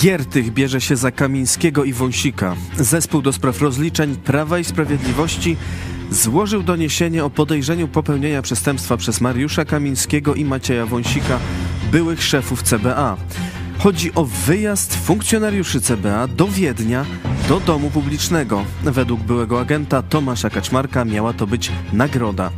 Giertych 0.00 0.52
bierze 0.52 0.80
się 0.80 0.96
za 0.96 1.10
Kamińskiego 1.10 1.84
i 1.84 1.92
Wąsika. 1.92 2.56
Zespół 2.76 3.22
do 3.22 3.32
spraw 3.32 3.60
rozliczeń 3.60 4.16
Prawa 4.16 4.58
i 4.58 4.64
Sprawiedliwości 4.64 5.56
złożył 6.10 6.62
doniesienie 6.62 7.24
o 7.24 7.30
podejrzeniu 7.30 7.88
popełnienia 7.88 8.42
przestępstwa 8.42 8.96
przez 8.96 9.20
Mariusza 9.20 9.64
Kamińskiego 9.64 10.34
i 10.34 10.44
Macieja 10.44 10.86
Wąsika, 10.86 11.38
byłych 11.92 12.22
szefów 12.22 12.62
CBA. 12.62 13.16
Chodzi 13.78 14.14
o 14.14 14.24
wyjazd 14.24 14.94
funkcjonariuszy 14.94 15.80
CBA 15.80 16.26
do 16.28 16.48
Wiednia, 16.48 17.06
do 17.48 17.60
domu 17.60 17.90
publicznego. 17.90 18.64
Według 18.82 19.20
byłego 19.20 19.60
agenta 19.60 20.02
Tomasza 20.02 20.50
Kaczmarka 20.50 21.04
miała 21.04 21.32
to 21.32 21.46
być 21.46 21.72
nagroda. 21.92 22.50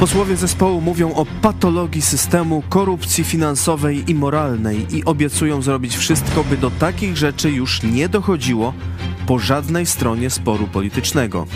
Posłowie 0.00 0.36
zespołu 0.36 0.80
mówią 0.80 1.14
o 1.14 1.26
patologii 1.42 2.02
systemu, 2.02 2.62
korupcji 2.68 3.24
finansowej 3.24 4.10
i 4.10 4.14
moralnej 4.14 4.96
i 4.96 5.04
obiecują 5.04 5.62
zrobić 5.62 5.96
wszystko, 5.96 6.44
by 6.44 6.56
do 6.56 6.70
takich 6.70 7.16
rzeczy 7.16 7.50
już 7.50 7.82
nie 7.82 8.08
dochodziło 8.08 8.74
po 9.26 9.38
żadnej 9.38 9.86
stronie 9.86 10.30
sporu 10.30 10.66
politycznego. 10.66 11.46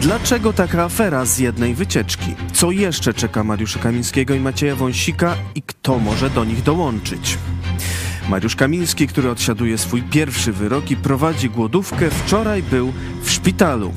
Dlaczego 0.00 0.52
taka 0.52 0.84
afera 0.84 1.24
z 1.24 1.38
jednej 1.38 1.74
wycieczki? 1.74 2.34
Co 2.52 2.70
jeszcze 2.70 3.14
czeka 3.14 3.44
Mariusza 3.44 3.78
Kamińskiego 3.78 4.34
i 4.34 4.40
Macieja 4.40 4.76
Wąsika 4.76 5.36
i 5.54 5.62
kto 5.62 5.98
może 5.98 6.30
do 6.30 6.44
nich 6.44 6.62
dołączyć? 6.62 7.38
Mariusz 8.28 8.56
Kamiński, 8.56 9.08
który 9.08 9.30
odsiaduje 9.30 9.78
swój 9.78 10.02
pierwszy 10.02 10.52
wyrok 10.52 10.90
i 10.90 10.96
prowadzi 10.96 11.50
głodówkę, 11.50 12.10
wczoraj 12.10 12.62
był 12.62 12.92
w 13.22 13.30
szpitalu. 13.30 13.92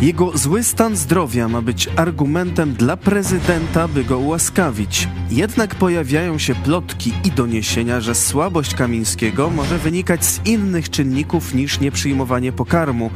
Jego 0.00 0.38
zły 0.38 0.62
stan 0.64 0.96
zdrowia 0.96 1.48
ma 1.48 1.62
być 1.62 1.88
argumentem 1.96 2.74
dla 2.74 2.96
prezydenta, 2.96 3.88
by 3.88 4.04
go 4.04 4.18
ułaskawić. 4.18 5.08
Jednak 5.30 5.74
pojawiają 5.74 6.38
się 6.38 6.54
plotki 6.54 7.12
i 7.24 7.30
doniesienia, 7.30 8.00
że 8.00 8.14
słabość 8.14 8.74
Kamińskiego 8.74 9.50
może 9.50 9.78
wynikać 9.78 10.24
z 10.24 10.46
innych 10.46 10.90
czynników 10.90 11.54
niż 11.54 11.80
nieprzyjmowanie 11.80 12.52
pokarmu. 12.52 13.10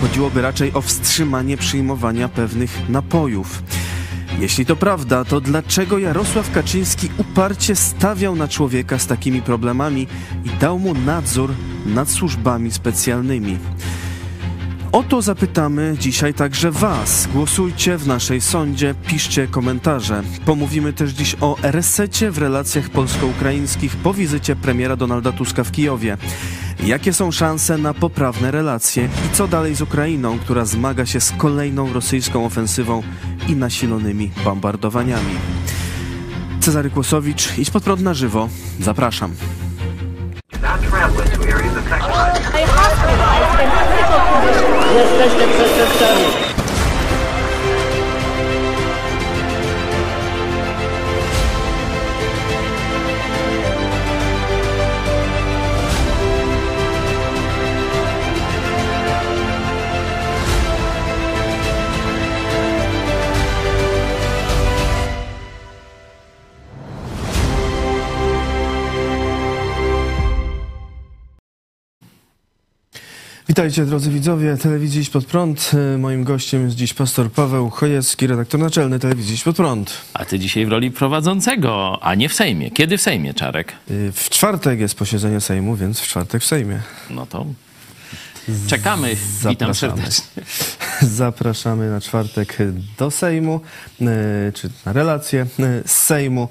Chodziłoby 0.00 0.42
raczej 0.42 0.72
o 0.74 0.80
wstrzymanie 0.80 1.56
przyjmowania 1.56 2.28
pewnych 2.28 2.88
napojów. 2.88 3.62
Jeśli 4.40 4.66
to 4.66 4.76
prawda, 4.76 5.24
to 5.24 5.40
dlaczego 5.40 5.98
Jarosław 5.98 6.52
Kaczyński 6.52 7.08
uparcie 7.16 7.76
stawiał 7.76 8.36
na 8.36 8.48
człowieka 8.48 8.98
z 8.98 9.06
takimi 9.06 9.42
problemami 9.42 10.06
i 10.44 10.50
dał 10.60 10.78
mu 10.78 10.94
nadzór 10.94 11.54
nad 11.86 12.10
służbami 12.10 12.70
specjalnymi? 12.70 13.58
O 14.92 15.02
to 15.02 15.22
zapytamy 15.22 15.96
dzisiaj 15.98 16.34
także 16.34 16.70
Was. 16.70 17.28
Głosujcie 17.32 17.96
w 17.96 18.06
naszej 18.06 18.40
sądzie, 18.40 18.94
piszcie 19.06 19.46
komentarze. 19.46 20.22
Pomówimy 20.46 20.92
też 20.92 21.10
dziś 21.10 21.36
o 21.40 21.56
resecie 21.62 22.30
w 22.30 22.38
relacjach 22.38 22.90
polsko-ukraińskich 22.90 23.96
po 23.96 24.14
wizycie 24.14 24.56
premiera 24.56 24.96
Donalda 24.96 25.32
Tuska 25.32 25.64
w 25.64 25.72
Kijowie. 25.72 26.16
Jakie 26.84 27.12
są 27.12 27.30
szanse 27.30 27.78
na 27.78 27.94
poprawne 27.94 28.50
relacje 28.50 29.04
i 29.04 29.34
co 29.34 29.48
dalej 29.48 29.74
z 29.74 29.82
Ukrainą, 29.82 30.38
która 30.38 30.64
zmaga 30.64 31.06
się 31.06 31.20
z 31.20 31.32
kolejną 31.32 31.92
rosyjską 31.92 32.44
ofensywą 32.44 33.02
i 33.48 33.56
nasilonymi 33.56 34.30
bombardowaniami? 34.44 35.34
Cezary 36.60 36.90
Kłosowicz, 36.90 37.58
idź 37.58 37.70
pod 37.70 37.82
prąd 37.82 38.02
na 38.02 38.14
żywo. 38.14 38.48
Zapraszam. 38.80 39.32
Jesteście 44.94 45.48
przestępcami. 45.48 46.57
Witajcie 73.48 73.84
drodzy 73.86 74.10
widzowie 74.10 74.56
telewizji 74.56 75.00
Iść 75.00 75.10
Pod 75.10 75.24
Prąd. 75.24 75.70
E, 75.94 75.98
Moim 75.98 76.24
gościem 76.24 76.64
jest 76.64 76.76
dziś 76.76 76.94
pastor 76.94 77.32
Paweł 77.32 77.70
Chojecki, 77.70 78.26
redaktor 78.26 78.60
naczelny 78.60 78.98
telewizji 78.98 79.34
Iść 79.34 79.44
Pod 79.44 79.56
Prąd. 79.56 80.00
A 80.14 80.24
ty 80.24 80.38
dzisiaj 80.38 80.66
w 80.66 80.68
roli 80.68 80.90
prowadzącego, 80.90 81.98
a 82.02 82.14
nie 82.14 82.28
w 82.28 82.34
Sejmie. 82.34 82.70
Kiedy 82.70 82.98
w 82.98 83.02
Sejmie, 83.02 83.34
Czarek? 83.34 83.72
E, 83.72 84.12
W 84.12 84.30
czwartek 84.30 84.80
jest 84.80 84.94
posiedzenie 84.94 85.40
Sejmu, 85.40 85.76
więc 85.76 86.00
w 86.00 86.06
czwartek 86.06 86.42
w 86.42 86.46
Sejmie. 86.46 86.80
No 87.10 87.26
to 87.26 87.46
czekamy. 88.66 89.16
Witam 89.48 89.74
Zapraszamy. 89.74 89.74
serdecznie. 89.74 90.42
Zapraszamy 91.16 91.90
na 91.90 92.00
czwartek 92.00 92.58
do 92.98 93.10
Sejmu, 93.10 93.60
e, 94.00 94.06
czy 94.54 94.70
na 94.86 94.92
relacje 94.92 95.46
z 95.86 95.90
Sejmu, 95.90 96.48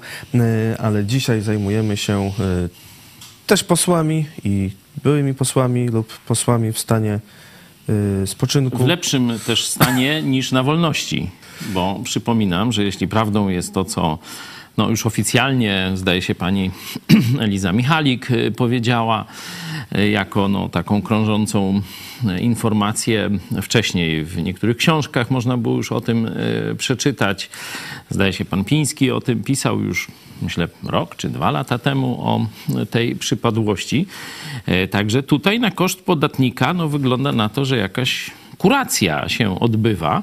ale 0.78 1.04
dzisiaj 1.04 1.40
zajmujemy 1.40 1.96
się 1.96 2.32
też 3.46 3.64
posłami 3.64 4.26
i 4.44 4.70
byłymi 5.02 5.34
posłami 5.34 5.88
lub 5.88 6.18
posłami 6.18 6.72
w 6.72 6.78
stanie 6.78 7.20
e, 8.22 8.26
spoczynku. 8.26 8.78
W 8.78 8.86
lepszym 8.86 9.32
też 9.46 9.66
stanie 9.66 10.22
niż 10.22 10.52
na 10.52 10.62
wolności, 10.62 11.30
bo 11.60 12.00
przypominam, 12.04 12.72
że 12.72 12.84
jeśli 12.84 13.08
prawdą 13.08 13.48
jest 13.48 13.74
to, 13.74 13.84
co 13.84 14.18
no 14.78 14.90
już 14.90 15.06
oficjalnie, 15.06 15.90
zdaje 15.94 16.22
się, 16.22 16.34
pani 16.34 16.70
Eliza 17.40 17.72
Michalik 17.72 18.30
y, 18.30 18.50
powiedziała, 18.50 19.24
y, 19.98 20.10
jako 20.10 20.48
no, 20.48 20.68
taką 20.68 21.02
krążącą 21.02 21.82
y, 22.24 22.40
informację. 22.40 23.30
Wcześniej 23.62 24.24
w 24.24 24.42
niektórych 24.42 24.76
książkach 24.76 25.30
można 25.30 25.56
było 25.56 25.76
już 25.76 25.92
o 25.92 26.00
tym 26.00 26.30
przeczytać. 26.78 27.50
Zdaje 28.10 28.32
się, 28.32 28.44
pan 28.44 28.64
Piński 28.64 29.10
o 29.10 29.20
tym 29.20 29.42
pisał 29.42 29.80
już, 29.80 30.08
myślę, 30.42 30.68
rok 30.82 31.16
czy 31.16 31.28
dwa 31.28 31.50
lata 31.50 31.78
temu 31.78 32.20
o 32.22 32.46
tej 32.90 33.16
przypadłości. 33.16 34.06
Także 34.90 35.22
tutaj 35.22 35.60
na 35.60 35.70
koszt 35.70 36.02
podatnika 36.02 36.74
no, 36.74 36.88
wygląda 36.88 37.32
na 37.32 37.48
to, 37.48 37.64
że 37.64 37.76
jakaś 37.76 38.30
kuracja 38.58 39.28
się 39.28 39.60
odbywa. 39.60 40.22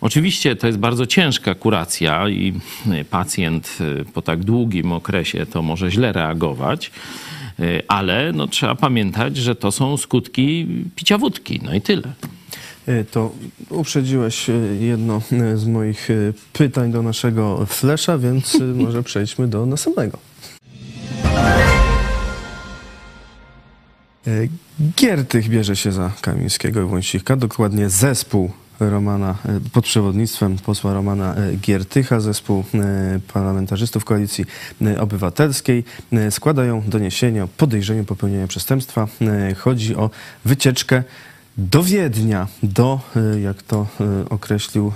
Oczywiście 0.00 0.56
to 0.56 0.66
jest 0.66 0.78
bardzo 0.78 1.06
ciężka 1.06 1.54
kuracja 1.54 2.28
i 2.28 2.60
y, 3.00 3.04
pacjent 3.04 3.78
y, 3.80 4.04
po 4.04 4.22
tak 4.22 4.44
długim 4.44 4.92
okresie 4.92 5.46
to 5.46 5.62
może 5.62 5.90
źle 5.90 6.12
reagować, 6.12 6.90
y, 7.60 7.82
ale 7.88 8.32
no, 8.32 8.46
trzeba 8.46 8.74
pamiętać, 8.74 9.36
że 9.36 9.54
to 9.54 9.72
są 9.72 9.96
skutki 9.96 10.66
picia 10.96 11.18
wódki. 11.18 11.60
No 11.64 11.74
i 11.74 11.80
tyle. 11.80 12.12
To 13.10 13.32
uprzedziłeś 13.70 14.46
jedno 14.80 15.22
z 15.54 15.66
moich 15.66 16.08
pytań 16.52 16.92
do 16.92 17.02
naszego 17.02 17.66
flesza, 17.66 18.18
więc 18.18 18.58
może 18.84 19.02
przejdźmy 19.02 19.48
do 19.48 19.66
następnego. 19.66 20.18
Giertych 24.96 25.48
bierze 25.48 25.76
się 25.76 25.92
za 25.92 26.12
Kamińskiego 26.20 26.82
i 26.82 26.84
Wąsika, 26.84 27.36
dokładnie 27.36 27.90
zespół 27.90 28.50
Romana, 28.80 29.34
e, 29.44 29.60
pod 29.72 29.84
przewodnictwem 29.84 30.56
posła 30.56 30.94
Romana 30.94 31.34
e, 31.34 31.56
Giertycha, 31.56 32.20
zespół 32.20 32.64
e, 32.74 33.20
parlamentarzystów 33.32 34.04
Koalicji 34.04 34.44
Obywatelskiej, 34.98 35.84
składają 36.30 36.82
doniesienie 36.86 37.44
o 37.44 37.48
podejrzeniu 37.48 38.04
popełnienia 38.04 38.46
przestępstwa. 38.46 39.08
Chodzi 39.56 39.96
o 39.96 40.10
wycieczkę 40.44 41.02
do 41.58 41.82
Wiednia, 41.82 42.48
do, 42.62 43.00
jak 43.42 43.62
to 43.62 43.86
określił 44.30 44.92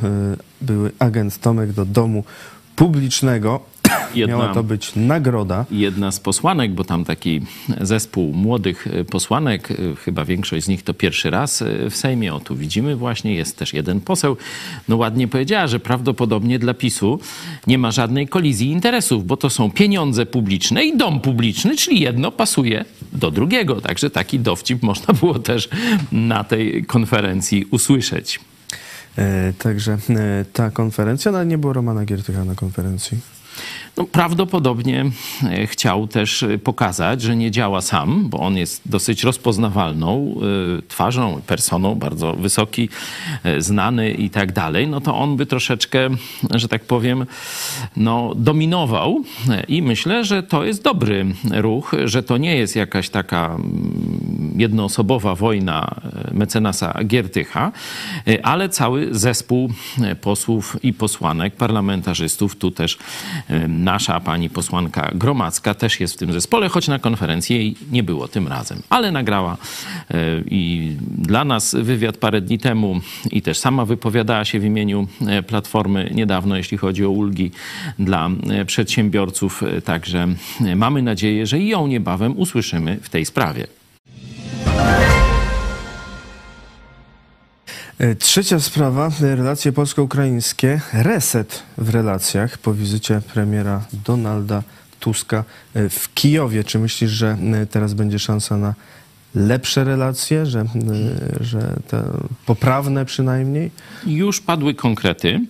były 0.60 0.92
agent 0.98 1.38
Tomek, 1.38 1.72
do 1.72 1.84
domu 1.84 2.24
publicznego. 2.76 3.71
Jedna- 4.14 4.36
Miała 4.36 4.54
to 4.54 4.62
być 4.62 4.92
nagroda. 4.96 5.64
Jedna 5.70 6.12
z 6.12 6.20
posłanek, 6.20 6.72
bo 6.72 6.84
tam 6.84 7.04
taki 7.04 7.40
zespół 7.80 8.32
młodych 8.32 8.88
posłanek, 9.10 9.68
chyba 10.04 10.24
większość 10.24 10.64
z 10.64 10.68
nich 10.68 10.82
to 10.82 10.94
pierwszy 10.94 11.30
raz 11.30 11.64
w 11.90 11.96
Sejmie, 11.96 12.34
o 12.34 12.40
tu 12.40 12.56
widzimy 12.56 12.96
właśnie, 12.96 13.34
jest 13.34 13.56
też 13.58 13.74
jeden 13.74 14.00
poseł, 14.00 14.36
no 14.88 14.96
ładnie 14.96 15.28
powiedziała, 15.28 15.66
że 15.66 15.80
prawdopodobnie 15.80 16.58
dla 16.58 16.74
PiSu 16.74 17.20
nie 17.66 17.78
ma 17.78 17.90
żadnej 17.90 18.28
kolizji 18.28 18.70
interesów, 18.70 19.26
bo 19.26 19.36
to 19.36 19.50
są 19.50 19.70
pieniądze 19.70 20.26
publiczne 20.26 20.84
i 20.84 20.96
dom 20.96 21.20
publiczny, 21.20 21.76
czyli 21.76 22.00
jedno 22.00 22.30
pasuje 22.32 22.84
do 23.12 23.30
drugiego. 23.30 23.80
Także 23.80 24.10
taki 24.10 24.40
dowcip 24.40 24.82
można 24.82 25.14
było 25.14 25.38
też 25.38 25.68
na 26.12 26.44
tej 26.44 26.84
konferencji 26.84 27.64
usłyszeć. 27.70 28.40
E, 29.18 29.52
Także 29.58 29.92
e, 30.10 30.44
ta 30.52 30.70
konferencja, 30.70 31.32
no 31.32 31.38
ale 31.38 31.46
nie 31.46 31.58
było 31.58 31.72
Romana 31.72 32.04
Giertycha 32.04 32.44
na 32.44 32.54
konferencji. 32.54 33.18
No, 33.96 34.04
prawdopodobnie 34.04 35.04
e, 35.42 35.66
chciał 35.66 36.06
też 36.06 36.42
e, 36.42 36.58
pokazać, 36.58 37.22
że 37.22 37.36
nie 37.36 37.50
działa 37.50 37.80
sam, 37.80 38.28
bo 38.28 38.38
on 38.38 38.56
jest 38.56 38.82
dosyć 38.86 39.24
rozpoznawalną 39.24 40.34
e, 40.78 40.82
twarzą, 40.88 41.40
personą, 41.46 41.94
bardzo 41.94 42.32
wysoki, 42.32 42.88
znany 43.58 44.10
i 44.10 44.30
tak 44.30 44.52
dalej. 44.52 44.88
No 44.88 45.00
to 45.00 45.18
on 45.18 45.36
by 45.36 45.46
troszeczkę, 45.46 46.08
że 46.54 46.68
tak 46.68 46.84
powiem, 46.84 47.26
no, 47.96 48.32
dominował 48.36 49.24
i 49.68 49.82
myślę, 49.82 50.24
że 50.24 50.42
to 50.42 50.64
jest 50.64 50.82
dobry 50.82 51.26
ruch, 51.50 51.92
że 52.04 52.22
to 52.22 52.36
nie 52.36 52.56
jest 52.56 52.76
jakaś 52.76 53.10
taka 53.10 53.46
mm, 53.46 54.54
jednoosobowa 54.56 55.34
wojna 55.34 56.00
mecenasa 56.32 57.04
Giertycha, 57.04 57.72
ale 58.42 58.68
cały 58.68 59.08
zespół 59.10 59.70
posłów 60.20 60.76
i 60.82 60.92
posłanek, 60.92 61.56
parlamentarzystów, 61.56 62.56
tu 62.56 62.70
też 62.70 62.98
nasza 63.68 64.20
pani 64.20 64.50
posłanka 64.50 65.10
Gromacka 65.14 65.74
też 65.74 66.00
jest 66.00 66.14
w 66.14 66.16
tym 66.16 66.32
zespole, 66.32 66.68
choć 66.68 66.88
na 66.88 66.98
konferencji 66.98 67.56
jej 67.56 67.76
nie 67.92 68.02
było 68.02 68.28
tym 68.28 68.48
razem, 68.48 68.82
ale 68.90 69.12
nagrała 69.12 69.56
i 70.50 70.92
dla 71.18 71.44
nas 71.44 71.74
wywiad 71.74 72.16
parę 72.16 72.40
dni 72.40 72.58
temu 72.58 73.00
i 73.30 73.42
też 73.42 73.58
sama 73.58 73.84
wypowiadała 73.84 74.44
się 74.44 74.60
w 74.60 74.64
imieniu 74.64 75.06
Platformy 75.46 76.10
niedawno, 76.14 76.56
jeśli 76.56 76.78
chodzi 76.78 77.04
o 77.04 77.10
ulgi 77.10 77.50
dla 77.98 78.30
e, 78.50 78.64
przedsiębiorców. 78.64 79.62
E, 79.62 79.82
także 79.82 80.28
e, 80.60 80.76
mamy 80.76 81.02
nadzieję, 81.02 81.46
że 81.46 81.60
ją 81.60 81.86
niebawem 81.86 82.38
usłyszymy 82.38 82.98
w 83.02 83.08
tej 83.08 83.24
sprawie. 83.24 83.66
Trzecia 88.18 88.60
sprawa, 88.60 89.10
relacje 89.20 89.72
polsko-ukraińskie, 89.72 90.80
reset 90.92 91.62
w 91.78 91.88
relacjach 91.88 92.58
po 92.58 92.74
wizycie 92.74 93.20
premiera 93.34 93.84
Donalda 93.92 94.62
Tuska 95.00 95.44
w 95.74 96.14
Kijowie. 96.14 96.64
Czy 96.64 96.78
myślisz, 96.78 97.10
że 97.10 97.36
teraz 97.70 97.94
będzie 97.94 98.18
szansa 98.18 98.56
na 98.56 98.74
lepsze 99.34 99.84
relacje, 99.84 100.46
że, 100.46 100.64
że 101.40 101.76
te 101.88 102.02
poprawne 102.46 103.04
przynajmniej? 103.04 103.70
Już 104.06 104.40
padły 104.40 104.74
konkrety. 104.74 105.40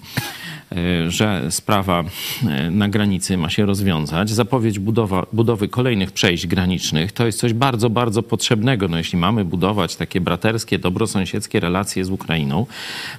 E, 0.76 1.10
że 1.10 1.42
sprawa 1.50 2.04
e, 2.48 2.70
na 2.70 2.88
granicy 2.88 3.36
ma 3.36 3.50
się 3.50 3.66
rozwiązać. 3.66 4.30
Zapowiedź 4.30 4.78
budowa, 4.78 5.26
budowy 5.32 5.68
kolejnych 5.68 6.12
przejść 6.12 6.46
granicznych 6.46 7.12
to 7.12 7.26
jest 7.26 7.38
coś 7.38 7.52
bardzo, 7.52 7.90
bardzo 7.90 8.22
potrzebnego. 8.22 8.88
No, 8.88 8.98
jeśli 8.98 9.18
mamy 9.18 9.44
budować 9.44 9.96
takie 9.96 10.20
braterskie, 10.20 10.78
dobrosąsiedzkie 10.78 11.60
relacje 11.60 12.04
z 12.04 12.10
Ukrainą, 12.10 12.66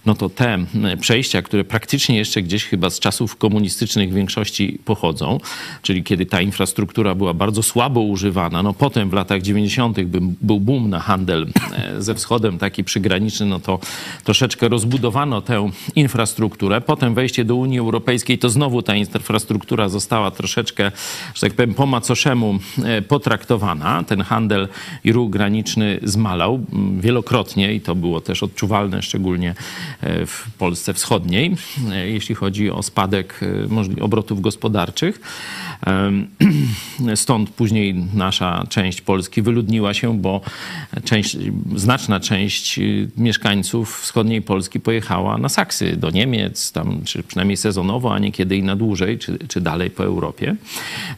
no 0.06 0.16
to 0.16 0.30
te 0.30 0.66
przejścia, 1.00 1.42
które 1.42 1.64
praktycznie 1.64 2.18
jeszcze 2.18 2.42
gdzieś 2.42 2.66
chyba 2.66 2.90
z 2.90 3.00
czasów 3.00 3.36
komunistycznych 3.36 4.12
w 4.12 4.14
większości 4.14 4.80
pochodzą, 4.86 5.40
czyli 5.82 6.04
kiedy 6.04 6.26
ta 6.26 6.42
infrastruktura 6.42 7.16
była 7.16 7.34
bardzo 7.34 7.64
słabo 7.64 8.02
używana, 8.02 8.64
no 8.64 8.74
potem 8.74 9.10
w 9.10 9.14
latach 9.14 9.42
90. 9.42 10.02
był 10.42 10.60
boom 10.60 10.90
na 10.90 11.00
handel 11.00 11.48
ze 11.98 12.16
wschodem, 12.16 12.58
taki 12.58 12.84
przygraniczny, 12.84 13.46
no 13.46 13.60
to 13.60 13.80
troszeczkę 14.24 14.68
rozbudowano 14.68 15.42
tę 15.42 15.70
infrastrukturę. 15.96 16.82
Potem 16.82 17.14
wejście 17.14 17.43
do 17.46 17.56
Unii 17.56 17.80
Europejskiej, 17.80 18.38
to 18.38 18.50
znowu 18.50 18.82
ta 18.82 18.96
infrastruktura 18.96 19.90
została 19.90 20.32
troszeczkę, 20.32 20.92
że 21.36 21.42
tak 21.42 21.54
powiem, 21.54 21.74
po 21.74 21.86
macoszemu 21.86 22.60
e, 22.84 23.02
potraktowana. 23.02 24.04
Ten 24.04 24.22
handel 24.22 24.68
i 25.04 25.12
ruch 25.12 25.30
graniczny 25.30 26.00
zmalał 26.04 26.66
wielokrotnie 27.00 27.74
i 27.74 27.82
to 27.82 27.96
było 27.96 28.22
też 28.22 28.44
odczuwalne, 28.44 29.02
szczególnie 29.02 29.56
e, 30.02 30.26
w 30.26 30.46
Polsce 30.58 30.94
Wschodniej, 30.94 31.56
e, 31.92 32.10
jeśli 32.10 32.36
chodzi 32.36 32.72
o 32.72 32.84
spadek 32.84 33.40
obrotów 34.02 34.42
gospodarczych. 34.42 35.22
Stąd 37.16 37.50
później 37.50 37.96
nasza 38.14 38.64
część 38.70 39.02
Polski 39.02 39.42
wyludniła 39.42 39.94
się, 39.94 40.22
bo 40.22 40.42
część, 41.04 41.38
znaczna 41.76 42.20
część 42.20 42.80
mieszkańców 43.18 44.02
wschodniej 44.02 44.42
Polski 44.42 44.80
pojechała 44.80 45.38
na 45.38 45.50
Saksy, 45.50 45.98
do 45.98 46.10
Niemiec, 46.10 46.72
tam, 46.72 47.02
czy 47.06 47.24
przynajmniej 47.34 47.58
sezonowo, 47.58 48.14
a 48.14 48.20
niekiedy 48.20 48.58
i 48.58 48.64
na 48.64 48.76
dłużej, 48.76 49.20
czy, 49.20 49.38
czy 49.48 49.62
dalej 49.62 49.90
po 49.90 50.04
Europie. 50.04 50.56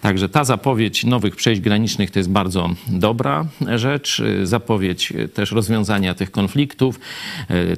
Także 0.02 0.30
ta 0.30 0.44
zapowiedź 0.44 1.04
nowych 1.04 1.36
przejść 1.36 1.62
granicznych 1.62 2.12
to 2.12 2.20
jest 2.20 2.30
bardzo 2.30 2.70
dobra 2.88 3.46
rzecz. 3.76 4.22
Zapowiedź 4.44 5.14
też 5.34 5.52
rozwiązania 5.52 6.14
tych 6.14 6.32
konfliktów. 6.32 7.00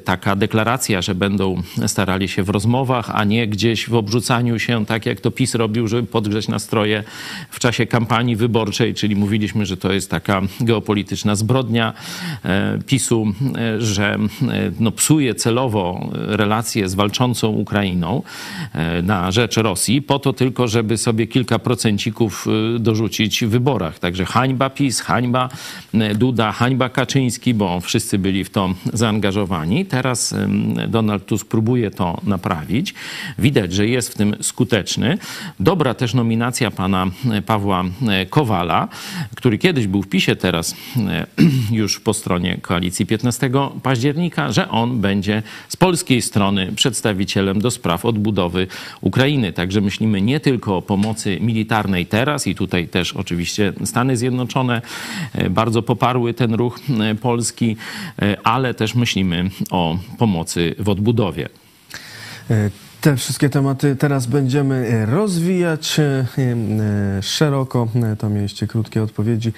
Taka 0.04 0.36
deklaracja, 0.36 1.02
że 1.02 1.14
będą 1.14 1.62
starali 1.86 2.28
się 2.28 2.42
w 2.42 2.48
rozmowach, 2.48 3.10
a 3.14 3.24
nie 3.24 3.48
gdzieś 3.48 3.88
w 3.88 3.94
obrzucaniu 3.94 4.58
się, 4.58 4.86
tak 4.86 5.06
jak 5.06 5.20
to 5.20 5.30
PiS 5.30 5.54
robił, 5.54 5.88
żeby 5.88 6.08
podgrzeć 6.08 6.48
nastroje 6.48 7.04
w 7.50 7.58
czasie 7.58 7.86
kampanii 7.86 8.36
wyborczej, 8.36 8.94
czyli 8.94 9.16
mówiliśmy, 9.16 9.66
że 9.66 9.76
to 9.76 9.92
jest 9.92 10.10
taka 10.10 10.42
geopolityczna 10.60 11.34
zbrodnia 11.36 11.92
e, 12.44 12.78
PiSu, 12.86 13.26
e, 13.56 13.80
że 13.80 14.14
e, 14.14 14.18
no, 14.80 14.92
psuje 14.92 15.34
celowo 15.34 16.10
relacje 16.12 16.88
z 16.88 16.94
walczącą 16.94 17.48
Ukrainą. 17.48 18.22
E, 18.74 19.02
na 19.02 19.32
rzecz 19.32 19.56
Rosji, 19.56 20.02
po 20.02 20.18
to 20.18 20.32
tylko, 20.32 20.68
żeby 20.68 20.96
sobie 20.96 21.26
kilka 21.26 21.58
procencików 21.58 22.46
e, 22.76 22.78
dorzucić 22.78 23.44
w 23.44 23.48
wyborach. 23.48 23.98
Także 23.98 24.24
hańba 24.24 24.70
PiS, 24.70 25.00
hańba 25.00 25.48
e, 25.94 26.14
Duda, 26.14 26.52
hańba 26.52 26.88
Kaczyński, 26.88 27.54
bo 27.54 27.80
wszyscy 27.80 28.18
byli 28.18 28.44
w 28.44 28.50
to 28.50 28.74
zaangażowani. 28.92 29.86
Teraz 29.86 30.34
Donald 30.88 31.26
Tusk 31.26 31.48
próbuje 31.48 31.90
to 31.90 32.20
naprawić. 32.22 32.94
Widać, 33.38 33.72
że 33.72 33.86
jest 33.86 34.12
w 34.12 34.14
tym 34.14 34.36
skuteczny. 34.40 35.18
Dobra 35.60 35.94
też 35.94 36.14
nominacja 36.14 36.70
pana 36.70 37.06
Pawła 37.46 37.84
Kowala, 38.30 38.88
który 39.34 39.58
kiedyś 39.58 39.86
był 39.86 40.02
w 40.02 40.08
PiSie, 40.08 40.36
teraz 40.36 40.74
już 41.70 42.00
po 42.00 42.14
stronie 42.14 42.58
koalicji 42.62 43.06
15 43.06 43.50
października, 43.82 44.52
że 44.52 44.68
on 44.68 45.00
będzie 45.00 45.42
z 45.68 45.76
polskiej 45.76 46.22
strony 46.22 46.72
przedstawicielem 46.72 47.60
do 47.60 47.70
spraw 47.70 48.04
odbudowy 48.08 48.66
Ukrainy. 49.00 49.52
Także 49.52 49.80
myślimy 49.80 50.22
nie 50.22 50.40
tylko 50.40 50.76
o 50.76 50.82
pomocy 50.82 51.38
militarnej 51.40 52.06
teraz 52.06 52.46
i 52.46 52.54
tutaj 52.54 52.88
też 52.88 53.12
oczywiście 53.12 53.72
Stany 53.84 54.16
Zjednoczone 54.16 54.82
e, 55.34 55.50
bardzo 55.50 55.82
poparły 55.82 56.34
ten 56.34 56.54
ruch 56.54 56.80
e, 57.00 57.14
polski, 57.14 57.76
e, 58.22 58.36
ale 58.44 58.74
też 58.74 58.94
myślimy 58.94 59.50
o 59.70 59.98
pomocy 60.18 60.74
w 60.78 60.88
odbudowie. 60.88 61.48
Te 63.00 63.16
wszystkie 63.16 63.48
tematy 63.48 63.96
teraz 63.96 64.26
będziemy 64.26 65.06
rozwijać 65.06 66.00
szeroko. 67.22 67.88
To 68.18 68.28
mieliście 68.28 68.66
krótkie 68.66 69.02
odpowiedzi. 69.02 69.52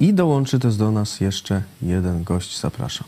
I 0.00 0.14
dołączy 0.14 0.58
też 0.58 0.76
do 0.76 0.90
nas 0.90 1.20
jeszcze 1.20 1.62
jeden 1.82 2.24
gość. 2.24 2.60
Zapraszam. 2.60 3.06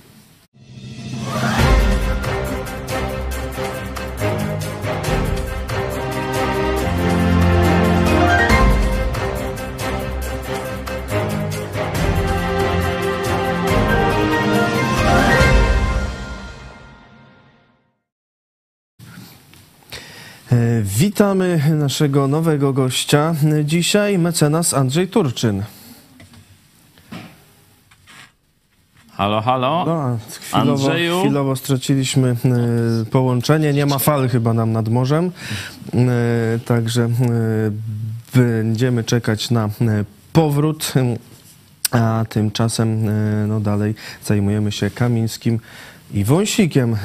Witamy 20.83 21.61
naszego 21.75 22.29
nowego 22.29 22.73
gościa. 22.73 23.35
Dzisiaj 23.65 24.19
mecenas 24.19 24.75
Andrzej 24.75 25.09
Turczyn. 25.09 25.63
Halo, 29.13 29.41
halo. 29.41 29.85
No, 29.87 30.19
chwilowo, 30.41 30.73
Andrzeju. 30.73 31.21
chwilowo 31.21 31.57
straciliśmy 31.57 32.29
e, 32.29 33.05
połączenie. 33.11 33.73
Nie 33.73 33.87
ma 33.87 33.99
fal 33.99 34.29
chyba 34.29 34.53
nam 34.53 34.73
nad 34.73 34.89
morzem. 34.89 35.31
E, 35.95 36.59
także 36.59 37.09
będziemy 38.35 39.05
czekać 39.05 39.51
na 39.51 39.69
powrót. 40.33 40.93
A 41.91 42.25
tymczasem 42.29 43.09
no 43.49 43.61
dalej 43.61 43.95
zajmujemy 44.25 44.73
się 44.73 44.91
Kamińskim 44.91 45.61
i 46.15 46.25
Wąsikiem. 46.25 46.97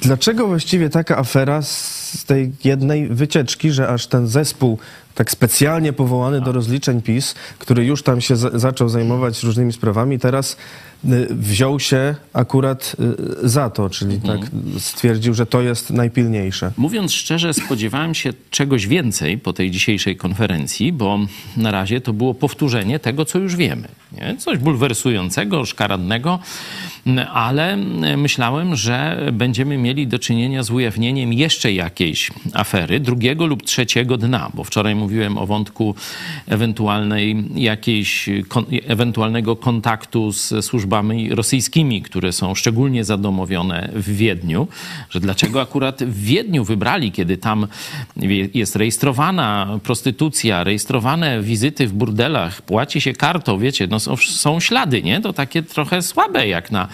Dlaczego 0.00 0.46
właściwie 0.46 0.88
taka 0.88 1.18
afera 1.18 1.62
z 1.62 2.24
tej 2.26 2.52
jednej 2.64 3.08
wycieczki, 3.08 3.70
że 3.70 3.88
aż 3.88 4.06
ten 4.06 4.26
zespół 4.26 4.78
tak 5.14 5.30
specjalnie 5.30 5.92
powołany 5.92 6.40
do 6.40 6.52
rozliczeń 6.52 7.02
PiS, 7.02 7.34
który 7.58 7.84
już 7.84 8.02
tam 8.02 8.20
się 8.20 8.36
zaczął 8.36 8.88
zajmować 8.88 9.42
różnymi 9.42 9.72
sprawami, 9.72 10.18
teraz 10.18 10.56
y, 11.04 11.26
wziął 11.30 11.80
się 11.80 12.14
akurat 12.32 12.96
y, 13.44 13.48
za 13.48 13.70
to, 13.70 13.90
czyli 13.90 14.14
mhm. 14.14 14.40
tak 14.40 14.50
stwierdził, 14.78 15.34
że 15.34 15.46
to 15.46 15.62
jest 15.62 15.90
najpilniejsze. 15.90 16.72
Mówiąc 16.76 17.12
szczerze, 17.12 17.54
spodziewałem 17.54 18.14
się 18.14 18.32
czegoś 18.50 18.86
więcej 18.86 19.38
po 19.38 19.52
tej 19.52 19.70
dzisiejszej 19.70 20.16
konferencji, 20.16 20.92
bo 20.92 21.18
na 21.56 21.70
razie 21.70 22.00
to 22.00 22.12
było 22.12 22.34
powtórzenie 22.34 22.98
tego, 22.98 23.24
co 23.24 23.38
już 23.38 23.56
wiemy. 23.56 23.88
Nie? 24.12 24.36
Coś 24.36 24.58
bulwersującego, 24.58 25.64
szkaradnego. 25.64 26.38
Ale 27.32 27.76
myślałem, 28.16 28.76
że 28.76 29.26
będziemy 29.32 29.78
mieli 29.78 30.06
do 30.06 30.18
czynienia 30.18 30.62
z 30.62 30.70
ujawnieniem 30.70 31.32
jeszcze 31.32 31.72
jakiejś 31.72 32.30
afery, 32.54 33.00
drugiego 33.00 33.46
lub 33.46 33.62
trzeciego 33.62 34.16
dna, 34.16 34.50
bo 34.54 34.64
wczoraj 34.64 34.94
mówiłem 34.94 35.38
o 35.38 35.46
wątku 35.46 35.94
ewentualnej 36.46 37.44
jakiejś, 37.54 38.28
ewentualnego 38.86 39.56
kontaktu 39.56 40.32
z 40.32 40.64
służbami 40.64 41.34
rosyjskimi, 41.34 42.02
które 42.02 42.32
są 42.32 42.54
szczególnie 42.54 43.04
zadomowione 43.04 43.90
w 43.94 44.16
Wiedniu, 44.16 44.68
że 45.10 45.20
dlaczego 45.20 45.60
akurat 45.60 46.02
w 46.02 46.22
Wiedniu 46.22 46.64
wybrali, 46.64 47.12
kiedy 47.12 47.36
tam 47.36 47.66
jest 48.54 48.76
rejestrowana 48.76 49.78
prostytucja, 49.82 50.64
rejestrowane 50.64 51.42
wizyty 51.42 51.86
w 51.86 51.92
burdelach, 51.92 52.62
płaci 52.62 53.00
się 53.00 53.12
kartą, 53.12 53.58
wiecie, 53.58 53.86
no 53.86 54.00
są, 54.00 54.16
są 54.16 54.60
ślady, 54.60 55.02
nie? 55.02 55.20
To 55.20 55.32
takie 55.32 55.62
trochę 55.62 56.02
słabe 56.02 56.48
jak 56.48 56.70
na, 56.70 56.88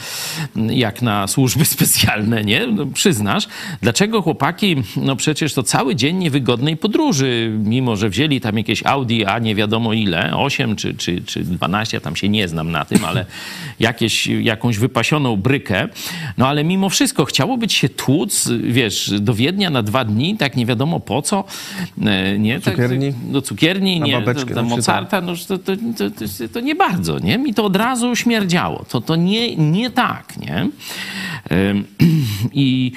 jak 0.57 1.03
na 1.03 1.27
służby 1.27 1.65
specjalne, 1.75 2.45
nie? 2.45 2.67
No, 2.67 2.87
przyznasz. 2.87 3.49
Dlaczego 3.83 4.23
chłopaki, 4.23 4.77
no 4.97 5.17
przecież 5.17 5.55
to 5.55 5.63
cały 5.63 5.97
dzień 5.97 6.17
niewygodnej 6.17 6.77
podróży, 6.77 7.59
mimo 7.65 7.97
że 7.97 8.09
wzięli 8.09 8.41
tam 8.41 8.59
jakieś 8.59 8.87
Audi, 8.87 9.25
a 9.25 9.39
nie 9.39 9.55
wiadomo 9.55 9.93
ile, 9.93 10.37
8 10.37 10.77
czy, 10.77 10.95
czy, 10.95 11.23
czy 11.25 11.45
12, 11.45 11.97
ja 11.97 12.01
tam 12.01 12.17
się 12.17 12.29
nie 12.29 12.49
znam 12.49 12.71
na 12.71 12.85
tym, 12.85 13.05
ale 13.05 13.27
jakieś, 13.81 14.27
jakąś 14.27 14.79
wypasioną 14.79 15.37
brykę. 15.37 15.89
No 16.39 16.49
ale 16.49 16.65
mimo 16.65 16.89
wszystko 16.89 17.25
chciało 17.25 17.59
być 17.59 17.73
się 17.73 17.89
tłuc, 17.89 18.49
wiesz, 18.63 19.13
do 19.21 19.35
Wiednia 19.35 19.71
na 19.71 19.83
dwa 19.83 20.05
dni, 20.05 20.37
tak 20.37 20.57
nie 20.57 20.67
wiadomo 20.67 21.01
po 21.01 21.23
co. 21.23 21.45
E, 22.03 22.39
nie? 22.39 22.61
Tak, 22.61 22.75
cukierni? 22.75 23.13
Tak, 23.13 23.31
do 23.31 23.43
cukierni, 23.43 24.01
nie, 24.01 24.13
babeczkę, 24.13 24.55
do, 24.55 24.55
do 24.55 24.63
Mozarta, 24.63 25.21
no, 25.21 25.33
to, 25.49 25.59
to, 25.59 25.73
to, 25.77 26.49
to, 26.53 26.61
nie 26.61 26.75
bardzo, 26.75 27.19
nie? 27.19 27.39
Mi 27.39 27.55
to 27.55 27.65
od 27.65 27.77
razu 27.77 28.17
śmierdziało. 28.17 28.85
To, 28.89 29.01
to 29.01 29.17
nie, 29.17 29.57
nie 29.57 29.86
tak, 29.91 30.37
nie? 30.37 30.69
I 32.53 32.93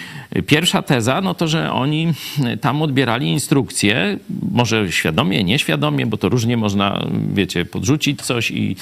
pierwsza 0.48 0.81
teza, 0.81 1.22
no 1.22 1.34
to, 1.34 1.48
że 1.48 1.72
oni 1.72 2.13
tam 2.62 2.81
odbierali 2.81 3.27
instrukcje, 3.27 4.17
może 4.51 4.91
świadomie, 4.91 5.43
nieświadomie, 5.43 6.05
bo 6.05 6.17
to 6.17 6.29
różnie 6.29 6.58
można, 6.58 7.08
wiecie, 7.34 7.65
podrzucić 7.65 8.22
coś 8.22 8.51
i 8.51 8.75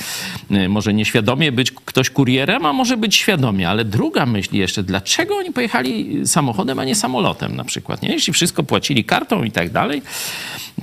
e, 0.52 0.70
może 0.70 0.94
nieświadomie 0.94 1.52
być 1.52 1.72
ktoś 1.72 2.10
kurierem, 2.10 2.66
a 2.66 2.74
może 2.74 2.98
być 2.98 3.16
świadomie. 3.16 3.70
Ale 3.70 3.86
druga 3.86 4.26
myśl 4.26 4.56
jeszcze, 4.56 4.84
dlaczego 4.84 5.36
oni 5.36 5.52
pojechali 5.52 6.22
samochodem, 6.28 6.80
a 6.80 6.86
nie 6.86 6.96
samolotem 6.96 7.56
na 7.56 7.64
przykład, 7.64 8.02
nie? 8.02 8.10
Jeśli 8.10 8.34
wszystko 8.34 8.64
płacili 8.64 9.04
kartą 9.04 9.44
i 9.44 9.52
tak 9.52 9.70
dalej, 9.70 10.02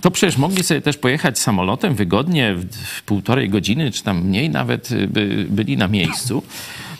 to 0.02 0.10
przecież 0.10 0.36
mogli 0.36 0.62
sobie 0.62 0.80
też 0.80 0.96
pojechać 0.96 1.38
samolotem 1.38 1.94
wygodnie 1.94 2.54
w, 2.54 3.02
półtorej 3.02 3.48
godziny, 3.48 3.90
czy 3.90 4.02
tam 4.02 4.22
mniej 4.22 4.50
nawet 4.50 4.88
by, 5.08 5.46
byli 5.50 5.76
na 5.76 5.88
miejscu. 5.88 6.42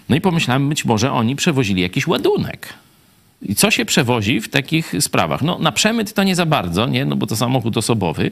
No 0.08 0.16
i 0.16 0.20
pomyślałem, 0.20 0.68
być 0.68 0.84
może 0.84 1.12
oni 1.12 1.36
przewozili 1.36 1.82
jakiś 1.82 2.06
ładunek. 2.06 2.68
I 3.42 3.54
co 3.54 3.70
się 3.70 3.84
przewozi 3.84 4.40
w 4.40 4.48
takich 4.48 4.94
sprawach? 5.00 5.42
No 5.42 5.58
na 5.58 5.72
przemyt 5.72 6.12
to 6.12 6.24
nie 6.24 6.34
za 6.36 6.46
bardzo, 6.46 6.86
nie? 6.86 7.04
No 7.04 7.16
bo 7.16 7.26
to 7.26 7.36
samochód 7.36 7.76
osobowy. 7.76 8.30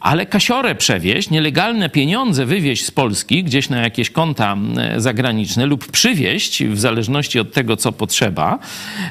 Ale 0.00 0.26
kasiorę 0.26 0.74
przewieźć, 0.74 1.30
nielegalne 1.30 1.90
pieniądze 1.90 2.46
wywieźć 2.46 2.84
z 2.84 2.90
Polski 2.90 3.44
gdzieś 3.44 3.68
na 3.68 3.80
jakieś 3.80 4.10
konta 4.10 4.56
zagraniczne 4.96 5.66
lub 5.66 5.90
przywieźć, 5.90 6.64
w 6.64 6.78
zależności 6.78 7.40
od 7.40 7.52
tego, 7.52 7.76
co 7.76 7.92
potrzeba, 7.92 8.58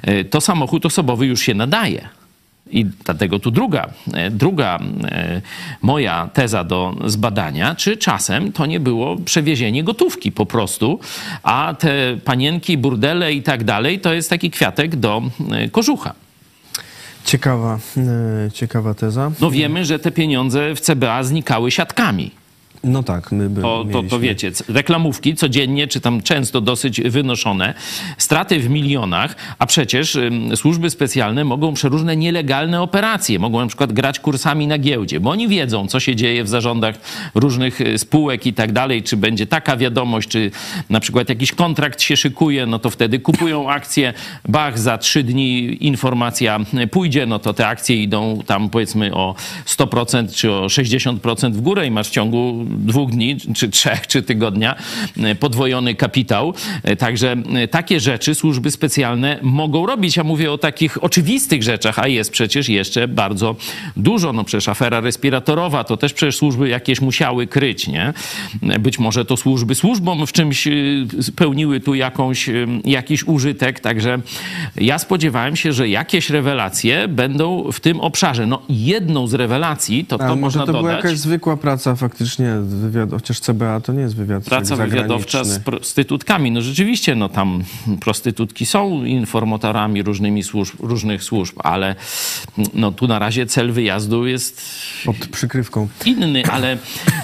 e, 0.01 0.23
to 0.23 0.41
samochód 0.41 0.85
osobowy 0.85 1.25
już 1.25 1.41
się 1.41 1.53
nadaje. 1.53 2.09
I 2.71 2.85
dlatego 2.85 3.39
tu 3.39 3.51
druga, 3.51 3.89
e, 4.13 4.31
druga 4.31 4.79
e, 5.03 5.41
moja 5.81 6.29
teza 6.33 6.63
do 6.63 6.95
zbadania, 7.05 7.75
czy 7.75 7.97
czasem 7.97 8.51
to 8.51 8.65
nie 8.65 8.79
było 8.79 9.15
przewiezienie 9.15 9.83
gotówki 9.83 10.31
po 10.31 10.45
prostu, 10.45 10.99
a 11.43 11.75
te 11.79 12.17
panienki, 12.25 12.77
burdele 12.77 13.33
i 13.33 13.43
tak 13.43 13.63
dalej, 13.63 13.99
to 13.99 14.13
jest 14.13 14.29
taki 14.29 14.51
kwiatek 14.51 14.95
do 14.95 15.21
e, 15.51 15.69
kożucha. 15.69 16.13
Ciekawa, 17.25 17.79
ciekawa 18.53 18.93
teza. 18.93 19.31
No 19.41 19.51
wiemy, 19.51 19.85
że 19.85 19.99
te 19.99 20.11
pieniądze 20.11 20.75
w 20.75 20.81
CBA 20.81 21.23
znikały 21.23 21.71
siatkami. 21.71 22.31
No 22.83 23.03
tak, 23.03 23.31
my 23.31 23.49
by 23.49 23.61
to, 23.61 23.85
to, 23.91 24.03
to 24.03 24.19
wiecie, 24.19 24.51
reklamówki 24.67 25.35
codziennie, 25.35 25.87
czy 25.87 26.01
tam 26.01 26.21
często 26.21 26.61
dosyć 26.61 27.01
wynoszone, 27.01 27.73
straty 28.17 28.59
w 28.59 28.69
milionach, 28.69 29.35
a 29.59 29.65
przecież 29.65 30.17
służby 30.55 30.89
specjalne 30.89 31.43
mogą 31.43 31.73
przeróżne 31.73 32.15
nielegalne 32.15 32.81
operacje, 32.81 33.39
mogą 33.39 33.59
na 33.59 33.67
przykład 33.67 33.93
grać 33.93 34.19
kursami 34.19 34.67
na 34.67 34.77
giełdzie, 34.77 35.19
bo 35.19 35.29
oni 35.29 35.47
wiedzą, 35.47 35.87
co 35.87 35.99
się 35.99 36.15
dzieje 36.15 36.43
w 36.43 36.49
zarządach 36.49 36.95
różnych 37.35 37.81
y, 37.81 37.97
spółek 37.97 38.45
i 38.45 38.53
tak 38.53 38.71
dalej, 38.71 39.03
czy 39.03 39.17
będzie 39.17 39.47
taka 39.47 39.77
wiadomość, 39.77 40.29
czy 40.29 40.51
na 40.89 40.99
przykład 40.99 41.29
jakiś 41.29 41.51
kontrakt 41.51 42.01
się 42.01 42.17
szykuje, 42.17 42.65
no 42.65 42.79
to 42.79 42.89
wtedy 42.89 43.19
kupują 43.19 43.69
akcje, 43.69 44.13
bach, 44.49 44.79
za 44.79 44.97
trzy 44.97 45.23
dni 45.23 45.77
informacja 45.85 46.59
pójdzie, 46.91 47.25
no 47.25 47.39
to 47.39 47.53
te 47.53 47.67
akcje 47.67 48.03
idą 48.03 48.39
tam 48.45 48.69
powiedzmy 48.69 49.13
o 49.13 49.35
100% 49.65 50.35
czy 50.35 50.51
o 50.51 50.65
60% 50.65 51.51
w 51.53 51.61
górę 51.61 51.87
i 51.87 51.91
masz 51.91 52.07
w 52.07 52.11
ciągu 52.11 52.66
dwóch 52.69 53.11
dni, 53.11 53.37
czy 53.55 53.69
trzech, 53.69 54.07
czy 54.07 54.23
tygodnia 54.23 54.75
e, 55.17 55.35
podwojony 55.35 55.95
kapitał. 55.95 56.53
E, 56.83 56.95
także 56.95 57.35
e, 57.55 57.67
takie 57.67 57.99
rzeczy 57.99 58.35
służby 58.35 58.71
specjalne 58.71 59.39
mogą 59.41 59.85
robić. 59.85 60.17
Ja 60.17 60.23
mówię 60.23 60.51
o 60.51 60.57
takich 60.57 61.03
oczywistych 61.03 61.63
rzeczach, 61.63 61.99
a 61.99 62.07
jest 62.07 62.31
przecież 62.31 62.69
jeszcze 62.69 63.07
bardzo 63.07 63.55
dużo. 63.97 64.33
No 64.33 64.43
przecież 64.43 64.69
afera 64.69 65.01
respiratorowa 65.01 65.83
to 65.83 65.97
też 65.97 66.13
przecież 66.13 66.35
służby 66.35 66.69
jakieś 66.69 67.01
musiały 67.01 67.47
kryć, 67.47 67.87
nie? 67.87 68.13
Być 68.79 68.99
może 68.99 69.25
to 69.25 69.37
służby 69.37 69.75
służbom 69.75 70.27
w 70.27 70.31
czymś 70.31 70.67
spełniły 71.21 71.79
tu 71.79 71.95
jakąś, 71.95 72.49
jakiś 72.85 73.23
użytek, 73.23 73.79
także 73.79 74.19
ja 74.75 74.99
spodziewałem 74.99 75.55
się, 75.55 75.73
że 75.73 75.89
jakieś 75.89 76.29
rewelacje 76.29 77.07
będą 77.07 77.71
w 77.71 77.79
tym 77.79 77.99
obszarze. 77.99 78.45
No 78.45 78.61
jedną 78.69 79.27
z 79.27 79.33
rewelacji, 79.33 80.05
to, 80.05 80.17
to 80.17 80.35
można 80.35 80.65
to 80.65 80.73
dodać... 80.73 80.81
była 80.81 80.93
jakaś 80.93 81.17
zwykła 81.17 81.57
praca 81.57 81.95
faktycznie 81.95 82.56
wywiad, 82.61 83.09
chociaż 83.11 83.39
CBA 83.39 83.79
to 83.79 83.93
nie 83.93 84.01
jest 84.01 84.15
wywiad 84.15 84.43
Praca 84.43 84.75
wywiadowcza 84.75 85.43
z 85.43 85.59
prostytutkami. 85.59 86.51
No 86.51 86.61
rzeczywiście, 86.61 87.15
no 87.15 87.29
tam 87.29 87.63
prostytutki 87.99 88.65
są 88.65 89.03
informatorami 89.05 90.03
różnymi 90.03 90.43
służb, 90.43 90.75
różnych 90.79 91.23
służb, 91.23 91.55
ale 91.63 91.95
no 92.73 92.91
tu 92.91 93.07
na 93.07 93.19
razie 93.19 93.45
cel 93.45 93.71
wyjazdu 93.71 94.27
jest... 94.27 94.61
Pod 95.05 95.15
przykrywką. 95.15 95.87
Inny, 96.05 96.43
ale 96.51 96.77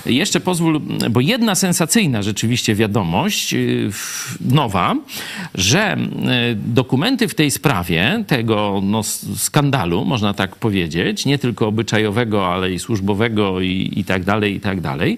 jeszcze 0.05 0.39
pozwól, 0.39 0.81
bo 1.09 1.19
jedna 1.19 1.55
sensacyjna 1.55 2.21
rzeczywiście 2.21 2.75
wiadomość, 2.75 3.53
y, 3.53 3.89
nowa, 4.41 4.95
że 5.55 5.97
y, 5.97 6.55
dokumenty 6.55 7.27
w 7.27 7.35
tej 7.35 7.51
sprawie, 7.51 8.23
tego 8.27 8.81
no, 8.83 9.03
skandalu, 9.35 10.05
można 10.05 10.33
tak 10.33 10.55
powiedzieć, 10.55 11.25
nie 11.25 11.37
tylko 11.37 11.67
obyczajowego, 11.67 12.47
ale 12.47 12.71
i 12.71 12.79
służbowego 12.79 13.61
i, 13.61 13.93
i 13.95 14.03
tak 14.03 14.23
dalej, 14.23 14.55
i 14.55 14.59
tak 14.59 14.81
dalej, 14.81 15.17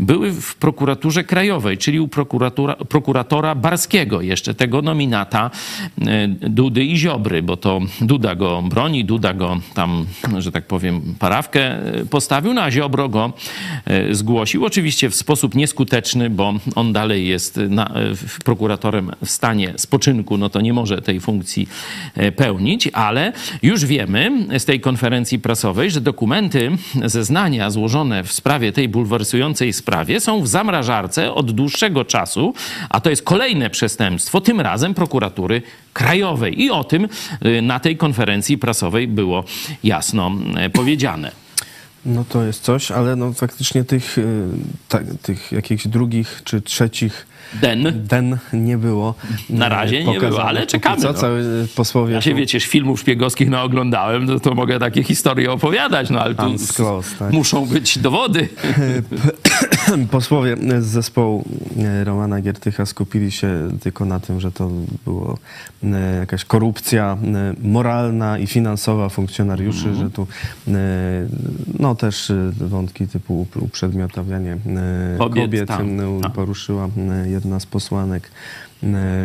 były 0.00 0.32
w 0.32 0.54
prokuraturze 0.54 1.24
krajowej, 1.24 1.78
czyli 1.78 2.00
u 2.00 2.08
prokuratora, 2.88 3.54
Barskiego, 3.54 4.20
jeszcze 4.20 4.54
tego 4.54 4.82
nominata 4.82 5.50
e, 6.00 6.28
Dudy 6.28 6.84
i 6.84 6.96
Ziobry, 6.96 7.42
bo 7.42 7.56
to 7.56 7.80
Duda 8.00 8.34
go 8.34 8.62
broni, 8.62 9.04
Duda 9.04 9.34
go 9.34 9.60
tam, 9.74 10.06
że 10.38 10.52
tak 10.52 10.66
powiem, 10.66 11.14
parawkę 11.18 11.60
e, 11.60 12.06
postawił, 12.06 12.54
no 12.54 12.62
a 12.62 12.70
Ziobro 12.70 13.08
go 13.08 13.32
e, 13.84 14.14
zgłosił. 14.14 14.64
Oczywiście 14.64 15.10
w 15.10 15.14
sposób 15.14 15.54
nieskuteczny, 15.54 16.30
bo 16.30 16.54
on 16.74 16.92
dalej 16.92 17.28
jest 17.28 17.56
na, 17.56 17.90
prokuratorem 18.44 19.10
w 19.24 19.30
stanie 19.30 19.74
spoczynku, 19.76 20.38
no 20.38 20.50
to 20.50 20.60
nie 20.60 20.72
może 20.72 21.02
tej 21.02 21.20
funkcji 21.20 21.68
pełnić, 22.36 22.88
ale 22.92 23.32
już 23.62 23.84
wiemy 23.84 24.46
z 24.58 24.64
tej 24.64 24.80
konferencji 24.80 25.38
prasowej, 25.38 25.90
że 25.90 26.00
dokumenty, 26.00 26.70
zeznania 27.04 27.70
złożone 27.70 28.24
w 28.24 28.32
sprawie 28.32 28.72
tej 28.72 28.88
bulwersującej 28.88 29.72
sprawie 29.90 30.20
są 30.20 30.42
w 30.42 30.48
zamrażarce 30.48 31.32
od 31.32 31.50
dłuższego 31.50 32.04
czasu, 32.04 32.54
a 32.90 33.00
to 33.00 33.10
jest 33.10 33.22
kolejne 33.22 33.70
przestępstwo, 33.70 34.40
tym 34.40 34.60
razem 34.60 34.94
prokuratury 34.94 35.62
krajowej. 35.92 36.62
I 36.62 36.70
o 36.70 36.84
tym 36.84 37.08
y, 37.46 37.62
na 37.62 37.80
tej 37.80 37.96
konferencji 37.96 38.58
prasowej 38.58 39.08
było 39.08 39.44
jasno 39.84 40.32
y, 40.66 40.70
powiedziane. 40.70 41.32
No 42.04 42.24
to 42.28 42.42
jest 42.42 42.62
coś, 42.62 42.90
ale 42.90 43.16
no 43.16 43.32
faktycznie 43.32 43.84
tych, 43.84 44.18
y, 44.18 44.48
tych 45.22 45.52
jakichś 45.52 45.86
drugich 45.86 46.40
czy 46.44 46.62
trzecich 46.62 47.26
Den. 47.54 47.92
Den 48.06 48.38
nie 48.52 48.78
było. 48.78 49.14
Na 49.50 49.68
razie 49.68 50.04
nie 50.04 50.20
było, 50.20 50.44
ale 50.44 50.66
czekamy. 50.66 51.02
Co, 51.02 51.08
no. 51.08 51.14
cały 51.14 51.66
posłowie... 51.76 52.14
Ja 52.14 52.20
się, 52.20 52.34
wiecie, 52.34 52.60
filmów 52.60 53.00
szpiegowskich 53.00 53.50
naoglądałem, 53.50 54.26
to, 54.26 54.40
to 54.40 54.54
mogę 54.54 54.78
takie 54.78 55.02
historie 55.02 55.52
opowiadać, 55.52 56.10
no 56.10 56.20
ale 56.20 56.34
tu 56.34 56.42
close, 56.74 57.16
tak. 57.18 57.32
muszą 57.32 57.66
być 57.66 57.98
dowody. 57.98 58.48
Posłowie 60.10 60.56
z 60.80 60.86
zespołu 60.86 61.44
e, 61.78 62.04
Romana 62.04 62.40
Giertycha 62.40 62.86
skupili 62.86 63.30
się 63.30 63.70
tylko 63.82 64.04
na 64.04 64.20
tym, 64.20 64.40
że 64.40 64.52
to 64.52 64.70
była 65.04 65.34
e, 65.84 66.16
jakaś 66.16 66.44
korupcja 66.44 67.18
e, 67.34 67.54
moralna 67.68 68.38
i 68.38 68.46
finansowa 68.46 69.08
funkcjonariuszy, 69.08 69.88
mm. 69.88 69.98
że 69.98 70.10
tu 70.10 70.26
no 71.78 71.94
też 71.94 72.32
wątki 72.60 73.06
typu 73.06 73.46
uprzedmiotawianie 73.60 74.58
kobiet, 75.18 75.44
kobiet, 75.44 75.68
tam, 75.68 75.98
poruszyła 76.34 76.88
jedna 77.24 77.39
jedna 77.44 77.60
z 77.60 77.66
posłanek, 77.66 78.30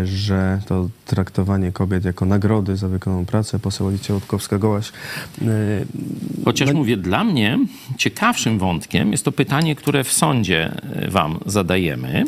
że 0.04 0.60
to 0.68 0.90
traktowanie 1.06 1.72
kobiet 1.72 2.06
jako 2.06 2.26
nagrody 2.26 2.78
za 2.78 2.88
wykonaną 2.88 3.26
pracę. 3.26 3.60
Poseł 3.60 3.88
Alicja 3.88 4.16
Łutkowska-Gołaś. 4.16 4.92
Chociaż 6.46 6.70
no... 6.70 6.74
mówię, 6.74 6.98
dla 6.98 7.24
mnie 7.24 7.60
ciekawszym 7.98 8.60
wątkiem 8.60 9.12
jest 9.12 9.26
to 9.26 9.32
pytanie, 9.32 9.76
które 9.76 10.04
w 10.04 10.12
sądzie 10.12 10.72
wam 11.12 11.40
zadajemy. 11.46 12.24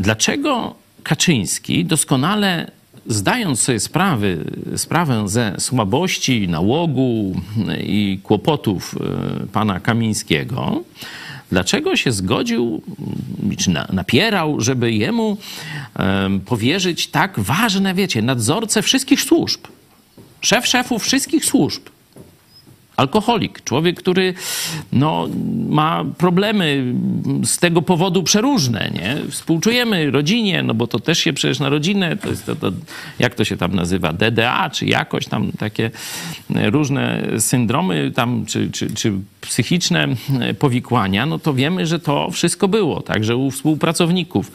Dlaczego 0.00 0.74
Kaczyński 1.02 1.84
doskonale 1.84 2.70
zdając 3.08 3.60
sobie 3.60 3.80
sprawy, 3.80 4.44
sprawę 4.76 5.28
ze 5.28 5.54
słabości, 5.58 6.48
nałogu 6.48 7.40
i 7.80 8.20
kłopotów 8.22 8.94
e, 8.94 9.46
pana 9.46 9.80
Kamińskiego, 9.80 10.82
dlaczego 11.50 11.96
się 11.96 12.12
zgodził, 12.12 12.82
czy 13.58 13.70
napierał, 13.92 14.60
żeby 14.60 14.92
jemu 14.92 15.36
powierzyć 16.46 17.06
tak 17.06 17.40
ważne, 17.40 17.94
wiecie, 17.94 18.22
nadzorcę 18.22 18.82
wszystkich 18.82 19.22
służb, 19.22 19.60
szef 20.40 20.66
szefów 20.66 21.02
wszystkich 21.02 21.44
służb, 21.44 21.82
alkoholik, 22.98 23.64
człowiek, 23.64 23.96
który 23.98 24.34
no, 24.92 25.28
ma 25.68 26.04
problemy 26.18 26.94
z 27.44 27.58
tego 27.58 27.82
powodu 27.82 28.22
przeróżne, 28.22 28.90
nie? 28.94 29.30
Współczujemy 29.30 30.10
rodzinie, 30.10 30.62
no 30.62 30.74
bo 30.74 30.86
to 30.86 30.98
też 30.98 31.18
się 31.18 31.32
przecież 31.32 31.60
na 31.60 31.68
rodzinę, 31.68 32.16
to 32.16 32.28
jest 32.28 32.46
to, 32.46 32.56
to, 32.56 32.72
jak 33.18 33.34
to 33.34 33.44
się 33.44 33.56
tam 33.56 33.74
nazywa, 33.74 34.12
DDA, 34.12 34.70
czy 34.70 34.86
jakoś 34.86 35.26
tam 35.26 35.52
takie 35.52 35.90
różne 36.50 37.22
syndromy 37.38 38.12
tam, 38.14 38.46
czy, 38.46 38.70
czy, 38.70 38.94
czy 38.94 39.12
psychiczne 39.40 40.08
powikłania, 40.58 41.26
no 41.26 41.38
to 41.38 41.54
wiemy, 41.54 41.86
że 41.86 41.98
to 41.98 42.30
wszystko 42.30 42.68
było, 42.68 43.02
także 43.02 43.36
u 43.36 43.50
współpracowników 43.50 44.52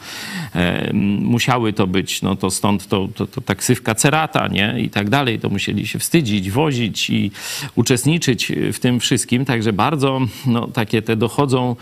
e, 0.54 0.92
musiały 1.20 1.72
to 1.72 1.86
być, 1.86 2.22
no 2.22 2.36
to 2.36 2.50
stąd 2.50 2.86
to, 2.86 3.08
to, 3.14 3.26
to 3.26 3.40
taksywka 3.40 3.94
cerata, 3.94 4.48
nie? 4.48 4.74
I 4.80 4.90
tak 4.90 5.10
dalej, 5.10 5.38
to 5.40 5.48
musieli 5.48 5.86
się 5.86 5.98
wstydzić, 5.98 6.50
wozić 6.50 7.10
i 7.10 7.30
uczestniczyć 7.74 8.33
w 8.72 8.78
tym 8.78 9.00
wszystkim, 9.00 9.44
także 9.44 9.72
bardzo 9.72 10.20
no, 10.46 10.68
takie 10.68 11.02
te 11.02 11.16
dochodzą 11.16 11.76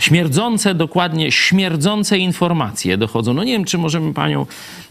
śmierdzące, 0.00 0.74
dokładnie 0.74 1.32
śmierdzące 1.32 2.18
informacje 2.18 2.98
dochodzą. 2.98 3.34
No 3.34 3.44
nie 3.44 3.52
wiem, 3.52 3.64
czy 3.64 3.78
możemy 3.78 4.14
panią 4.14 4.46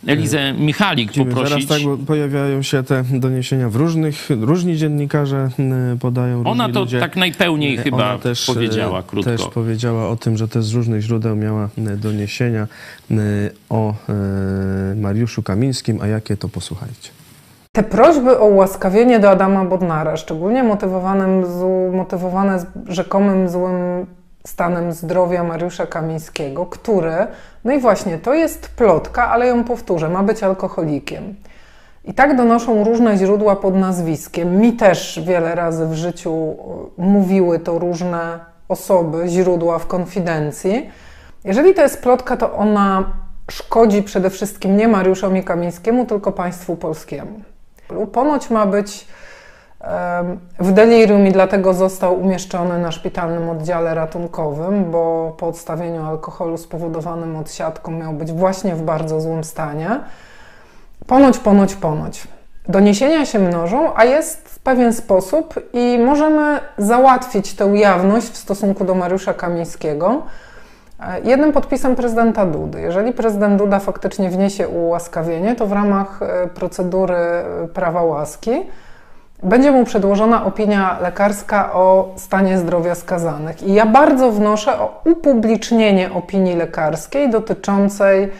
Elizę 0.07 0.53
Michalik 0.53 1.13
poprosić. 1.13 1.67
Zaraz 1.67 1.67
tak, 1.67 2.05
pojawiają 2.07 2.62
się 2.62 2.83
te 2.83 3.03
doniesienia 3.12 3.69
w 3.69 3.75
różnych, 3.75 4.27
różni 4.29 4.77
dziennikarze 4.77 5.50
podają, 6.00 6.43
Ona 6.43 6.69
to 6.69 6.79
ludzie. 6.79 7.00
tak 7.00 7.15
najpełniej 7.15 7.77
chyba 7.77 8.17
też, 8.17 8.45
powiedziała 8.45 9.03
krótko. 9.03 9.31
Też 9.31 9.41
powiedziała 9.53 10.09
o 10.09 10.15
tym, 10.15 10.38
że 10.38 10.47
też 10.47 10.65
z 10.65 10.74
różnych 10.74 11.01
źródeł 11.01 11.35
miała 11.35 11.69
doniesienia 11.97 12.67
o 13.69 13.93
Mariuszu 14.95 15.43
Kamińskim, 15.43 16.01
a 16.01 16.07
jakie 16.07 16.38
to 16.38 16.50
posłuchajcie. 16.50 17.25
Te 17.75 17.84
prośby 17.84 18.39
o 18.39 18.46
ułaskawienie 18.46 19.20
do 19.20 19.29
Adama 19.29 19.65
Bodnara, 19.65 20.17
szczególnie 20.17 20.63
motywowanym, 20.63 21.46
motywowane 21.91 22.65
rzekomym 22.88 23.50
złym 23.50 24.05
stanem 24.48 24.91
zdrowia 24.91 25.44
Mariusza 25.44 25.86
Kamińskiego, 25.86 26.65
który, 26.65 27.27
no 27.63 27.74
i 27.74 27.79
właśnie, 27.79 28.17
to 28.17 28.34
jest 28.34 28.70
plotka, 28.75 29.29
ale 29.29 29.48
ją 29.48 29.63
powtórzę, 29.63 30.10
ma 30.10 30.24
być 30.24 30.44
alkoholikiem. 30.44 31.36
I 32.05 32.13
tak 32.13 32.38
donoszą 32.38 32.84
różne 32.84 33.17
źródła 33.17 33.55
pod 33.55 33.75
nazwiskiem. 33.75 34.58
Mi 34.58 34.74
też 34.74 35.22
wiele 35.25 35.55
razy 35.55 35.86
w 35.86 35.94
życiu 35.94 36.55
mówiły 36.98 37.60
to 37.60 37.79
różne 37.79 38.39
osoby, 38.70 39.27
źródła 39.27 39.79
w 39.79 39.88
konfidencji. 39.88 40.89
Jeżeli 41.44 41.74
to 41.74 41.82
jest 41.82 42.01
plotka, 42.01 42.38
to 42.38 42.53
ona 42.53 43.03
szkodzi 43.51 44.03
przede 44.03 44.29
wszystkim 44.29 44.77
nie 44.77 44.88
Mariuszowi 44.88 45.44
Kamińskiemu, 45.44 46.05
tylko 46.05 46.32
państwu 46.32 46.75
polskiemu. 46.75 47.54
Ponoć 48.12 48.50
ma 48.50 48.65
być 48.65 49.08
w 50.60 50.72
delirium 50.72 51.27
i 51.27 51.32
dlatego 51.32 51.74
został 51.74 52.22
umieszczony 52.22 52.80
na 52.80 52.92
szpitalnym 52.92 53.50
oddziale 53.50 53.94
ratunkowym, 53.94 54.92
bo 54.92 55.36
po 55.38 55.48
odstawieniu 55.48 56.06
alkoholu 56.06 56.58
spowodowanym 56.58 57.36
odsiadką 57.36 57.92
miał 57.92 58.13
być 58.13 58.32
właśnie 58.32 58.75
w 58.75 58.82
bardzo 58.82 59.22
złym 59.22 59.44
stanie. 59.44 60.00
Ponoć, 61.08 61.38
ponoć, 61.38 61.75
ponoć. 61.75 62.27
Doniesienia 62.68 63.25
się 63.25 63.39
mnożą, 63.39 63.96
a 63.96 64.06
jest 64.06 64.60
pewien 64.63 64.94
sposób 64.94 65.56
i 65.74 65.98
możemy 66.06 66.60
załatwić 66.77 67.53
tę 67.53 67.66
jawność 67.66 68.27
w 68.27 68.38
stosunku 68.38 68.86
do 68.86 68.96
Mariusza 68.96 69.33
Kamińskiego 69.33 70.22
jednym 71.24 71.51
podpisem 71.51 71.96
prezydenta 71.96 72.46
Dudy. 72.46 72.81
Jeżeli 72.81 73.14
prezydent 73.14 73.58
Duda 73.58 73.79
faktycznie 73.79 74.29
wniesie 74.29 74.68
ułaskawienie, 74.68 75.55
to 75.55 75.68
w 75.68 75.72
ramach 75.72 76.22
e, 76.22 76.48
procedury 76.48 77.16
e, 77.16 77.68
prawa 77.74 78.03
łaski 78.03 78.51
będzie 79.44 79.72
mu 79.72 79.86
przedłożona 79.86 80.46
opinia 80.46 80.98
lekarska 81.01 81.74
o 81.74 82.14
stanie 82.16 82.58
zdrowia 82.58 82.96
skazanych. 82.96 83.64
I 83.64 83.74
ja 83.74 83.86
bardzo 83.86 84.31
wnoszę 84.31 84.79
o 84.79 85.01
upublicznienie 85.05 86.14
opinii 86.14 86.55
lekarskiej 86.55 87.29
dotyczącej 87.29 88.31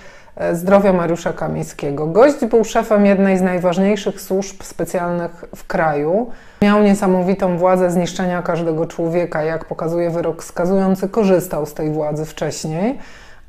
zdrowia 0.54 0.93
Mariusza 0.93 1.34
Kamińskiego. 1.34 2.08
Gość 2.08 2.45
był 2.45 2.63
szefem 2.63 3.06
jednej 3.06 3.38
z 3.38 3.41
najważniejszych 3.41 4.21
służb 4.21 4.63
specjalnych 4.63 5.45
w 5.56 5.67
kraju. 5.67 6.32
Miał 6.62 6.84
niesamowitą 6.84 7.58
władzę 7.58 7.91
zniszczenia 7.91 8.41
każdego 8.41 8.86
człowieka. 8.86 9.43
Jak 9.43 9.65
pokazuje 9.65 10.10
wyrok 10.10 10.43
skazujący, 10.43 11.10
korzystał 11.10 11.65
z 11.65 11.74
tej 11.74 11.91
władzy 11.91 12.26
wcześniej. 12.26 13.00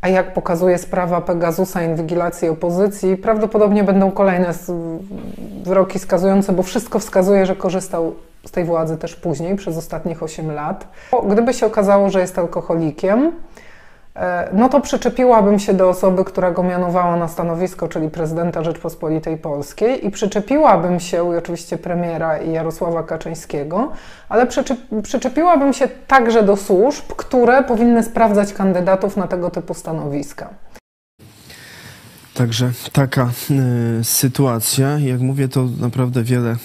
A 0.00 0.08
jak 0.08 0.34
pokazuje 0.34 0.78
sprawa 0.78 1.20
Pegasusa 1.20 1.82
inwigilacji 1.82 2.48
opozycji, 2.48 3.16
prawdopodobnie 3.16 3.84
będą 3.84 4.10
kolejne 4.10 4.54
wyroki 5.64 5.98
skazujące, 5.98 6.52
bo 6.52 6.62
wszystko 6.62 6.98
wskazuje, 6.98 7.46
że 7.46 7.56
korzystał 7.56 8.14
z 8.46 8.50
tej 8.50 8.64
władzy 8.64 8.96
też 8.96 9.16
później, 9.16 9.56
przez 9.56 9.76
ostatnich 9.76 10.22
8 10.22 10.52
lat. 10.52 10.86
Gdyby 11.28 11.54
się 11.54 11.66
okazało, 11.66 12.10
że 12.10 12.20
jest 12.20 12.38
alkoholikiem, 12.38 13.32
E, 13.32 13.64
no 14.52 14.68
to 14.68 14.80
przyczepiłabym 14.80 15.58
się 15.58 15.74
do 15.74 15.88
osoby, 15.88 16.24
która 16.24 16.50
go 16.50 16.62
mianowała 16.62 17.16
na 17.16 17.28
stanowisko, 17.28 17.88
czyli 17.88 18.10
prezydenta 18.10 18.62
Rzeczpospolitej 18.62 19.36
Polskiej 19.36 20.06
i 20.06 20.10
przyczepiłabym 20.10 21.00
się, 21.00 21.34
i 21.34 21.36
oczywiście 21.36 21.78
premiera 21.78 22.38
i 22.38 22.52
Jarosława 22.52 23.02
Kaczyńskiego, 23.02 23.92
ale 24.28 24.46
przyczepiłabym 25.02 25.72
się 25.72 25.88
także 26.06 26.42
do 26.42 26.56
służb, 26.56 27.04
które 27.16 27.64
powinny 27.64 28.02
sprawdzać 28.02 28.52
kandydatów 28.52 29.16
na 29.16 29.26
tego 29.26 29.50
typu 29.50 29.74
stanowiska. 29.74 30.48
Także 32.34 32.72
taka 32.92 33.30
y, 34.00 34.04
sytuacja. 34.04 34.98
Jak 34.98 35.20
mówię, 35.20 35.48
to 35.48 35.64
naprawdę 35.80 36.22
wiele, 36.22 36.52
y, 36.52 36.56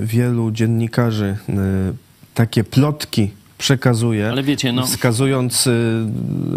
wielu 0.00 0.50
dziennikarzy 0.50 1.36
y, 1.48 1.54
takie 2.34 2.64
plotki 2.64 3.34
przekazuje, 3.60 4.28
Ale 4.28 4.42
wiecie, 4.42 4.72
no, 4.72 4.86
wskazując 4.86 5.66
y, 5.66 5.72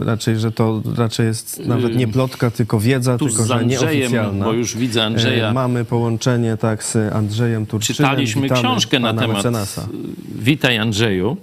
raczej, 0.06 0.40
że 0.40 0.52
to 0.52 0.82
raczej 0.96 1.28
jest 1.28 1.60
nawet 1.66 1.96
nie 1.96 2.08
plotka, 2.08 2.52
tylko 2.52 2.80
wiedza, 2.80 3.18
tu 3.18 3.28
tylko 3.28 3.44
z 3.44 3.52
Andrzejem, 3.52 3.80
że 3.80 3.96
nieoficjalna. 3.96 4.46
Bo 4.46 4.54
już 4.54 4.78
widzę 4.78 5.04
Andrzeja. 5.04 5.50
E, 5.50 5.54
mamy 5.54 5.86
połączenie 5.86 6.58
tak 6.58 6.84
z 6.84 6.96
Andrzejem 7.14 7.66
Turczynem. 7.66 7.98
Czytaliśmy 7.98 8.42
Witamy 8.42 8.62
książkę 8.62 9.00
na 9.00 9.14
temat. 9.14 9.38
Mecenasa. 9.38 9.88
Witaj 10.36 10.78
Andrzeju. 10.78 11.38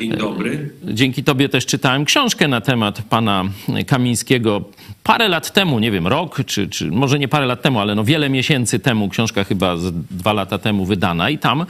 Dzień 0.00 0.16
dobry. 0.16 0.70
Dzięki 0.84 1.24
Tobie 1.24 1.48
też 1.48 1.66
czytałem 1.66 2.04
książkę 2.04 2.48
na 2.48 2.60
temat 2.60 3.02
pana 3.02 3.44
Kamińskiego 3.86 4.64
parę 5.02 5.28
lat 5.28 5.52
temu, 5.52 5.78
nie 5.78 5.90
wiem, 5.90 6.06
rok, 6.06 6.40
czy, 6.46 6.68
czy 6.68 6.90
może 6.90 7.18
nie 7.18 7.28
parę 7.28 7.46
lat 7.46 7.62
temu, 7.62 7.80
ale 7.80 7.94
no 7.94 8.04
wiele 8.04 8.30
miesięcy 8.30 8.78
temu, 8.78 9.08
książka 9.08 9.44
chyba 9.44 9.76
z 9.76 9.92
dwa 10.10 10.32
lata 10.32 10.58
temu 10.58 10.84
wydana 10.84 11.30
i 11.30 11.38
tam 11.38 11.66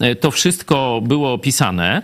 e, 0.00 0.14
to 0.14 0.30
wszystko 0.30 1.00
było 1.04 1.32
opisane. 1.32 2.02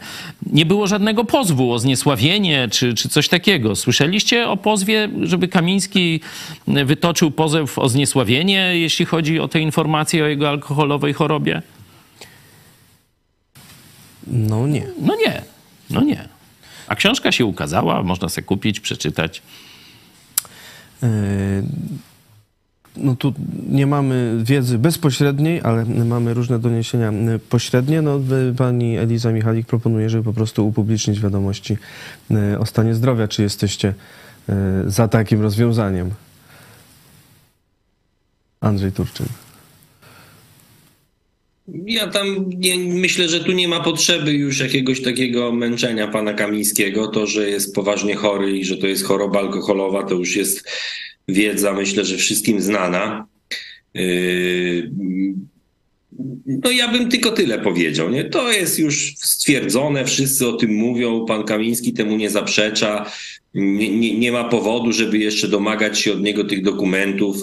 Nie 0.52 0.66
było 0.66 0.86
żadnego 0.86 1.24
pozwu 1.24 1.72
o 1.72 1.78
zniesławienie 1.78 2.68
czy, 2.70 2.94
czy 2.94 3.08
coś 3.08 3.28
takiego. 3.28 3.76
Słyszeliście 3.76 4.48
o 4.48 4.56
pozwie, 4.56 5.08
żeby 5.22 5.48
Kamiński 5.48 6.20
wytoczył 6.66 7.30
pozew 7.30 7.78
o 7.78 7.88
zniesławienie, 7.88 8.70
jeśli 8.74 9.04
chodzi 9.04 9.40
o 9.40 9.48
te 9.48 9.60
informacje 9.60 10.24
o 10.24 10.26
jego 10.26 10.48
alkoholowej 10.48 11.12
chorobie? 11.12 11.62
No 14.26 14.66
nie. 14.66 14.86
No 15.00 15.16
nie. 15.16 15.42
No 15.90 16.00
nie. 16.00 16.28
A 16.88 16.94
książka 16.94 17.32
się 17.32 17.44
ukazała, 17.44 18.02
można 18.02 18.28
sobie 18.28 18.44
kupić, 18.44 18.80
przeczytać. 18.80 19.42
E, 21.02 21.62
no 22.96 23.16
tu 23.16 23.34
nie 23.68 23.86
mamy 23.86 24.40
wiedzy 24.42 24.78
bezpośredniej, 24.78 25.60
ale 25.62 25.84
mamy 25.84 26.34
różne 26.34 26.58
doniesienia 26.58 27.12
pośrednie. 27.48 28.02
No, 28.02 28.20
pani 28.56 28.98
Eliza 28.98 29.32
Michalik 29.32 29.66
proponuje, 29.66 30.10
żeby 30.10 30.24
po 30.24 30.32
prostu 30.32 30.68
upublicznić 30.68 31.20
wiadomości 31.20 31.78
e, 32.30 32.58
o 32.58 32.66
stanie 32.66 32.94
zdrowia. 32.94 33.28
Czy 33.28 33.42
jesteście 33.42 33.94
e, 34.48 34.54
za 34.86 35.08
takim 35.08 35.42
rozwiązaniem? 35.42 36.10
Andrzej 38.60 38.92
Turczyn. 38.92 39.26
Ja 41.86 42.06
tam 42.06 42.50
nie, 42.56 42.78
myślę, 42.78 43.28
że 43.28 43.40
tu 43.40 43.52
nie 43.52 43.68
ma 43.68 43.80
potrzeby 43.80 44.32
już 44.32 44.60
jakiegoś 44.60 45.02
takiego 45.02 45.52
męczenia 45.52 46.08
pana 46.08 46.34
Kamińskiego. 46.34 47.08
To, 47.08 47.26
że 47.26 47.50
jest 47.50 47.74
poważnie 47.74 48.14
chory 48.14 48.58
i 48.58 48.64
że 48.64 48.76
to 48.76 48.86
jest 48.86 49.04
choroba 49.04 49.38
alkoholowa, 49.38 50.02
to 50.02 50.14
już 50.14 50.36
jest 50.36 50.70
wiedza, 51.28 51.72
myślę, 51.72 52.04
że 52.04 52.16
wszystkim 52.16 52.60
znana. 52.60 53.26
Yy, 53.94 54.90
no 56.46 56.70
ja 56.70 56.88
bym 56.88 57.08
tylko 57.08 57.30
tyle 57.30 57.58
powiedział. 57.58 58.10
Nie? 58.10 58.24
To 58.24 58.52
jest 58.52 58.78
już 58.78 59.14
stwierdzone, 59.18 60.04
wszyscy 60.04 60.48
o 60.48 60.52
tym 60.52 60.74
mówią, 60.74 61.24
pan 61.24 61.44
Kamiński 61.44 61.92
temu 61.92 62.16
nie 62.16 62.30
zaprzecza. 62.30 63.10
Nie, 63.54 63.98
nie, 63.98 64.18
nie 64.18 64.32
ma 64.32 64.44
powodu, 64.44 64.92
żeby 64.92 65.18
jeszcze 65.18 65.48
domagać 65.48 66.00
się 66.00 66.12
od 66.12 66.22
niego 66.22 66.44
tych 66.44 66.62
dokumentów, 66.62 67.36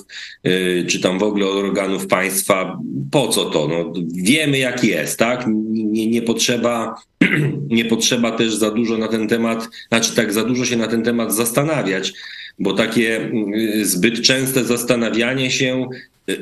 yy, 0.44 0.86
czy 0.88 1.00
tam 1.00 1.20
w 1.20 1.24
ogóle 1.24 1.46
od 1.46 1.56
organów 1.56 2.08
państwa. 2.08 2.80
Po 3.12 3.28
co 3.28 3.46
to? 3.46 3.68
No, 3.68 3.94
wiemy, 4.16 4.58
jak 4.58 4.84
jest, 4.84 5.20
tak? 5.20 5.46
Nie, 5.72 6.08
nie, 6.08 6.22
potrzeba, 6.22 6.96
nie 7.70 7.86
potrzeba 7.86 8.32
też 8.32 8.56
za 8.56 8.72
dużo 8.72 8.98
na 8.98 9.08
ten 9.08 9.28
temat, 9.28 9.70
znaczy 9.88 10.16
tak 10.16 10.34
za 10.34 10.44
dużo 10.44 10.66
się 10.66 10.76
na 10.76 10.88
ten 10.88 11.04
temat 11.04 11.36
zastanawiać, 11.36 12.14
bo 12.60 12.74
takie 12.74 13.32
yy, 13.54 13.86
zbyt 13.86 14.22
częste 14.22 14.64
zastanawianie 14.64 15.52
się 15.52 15.88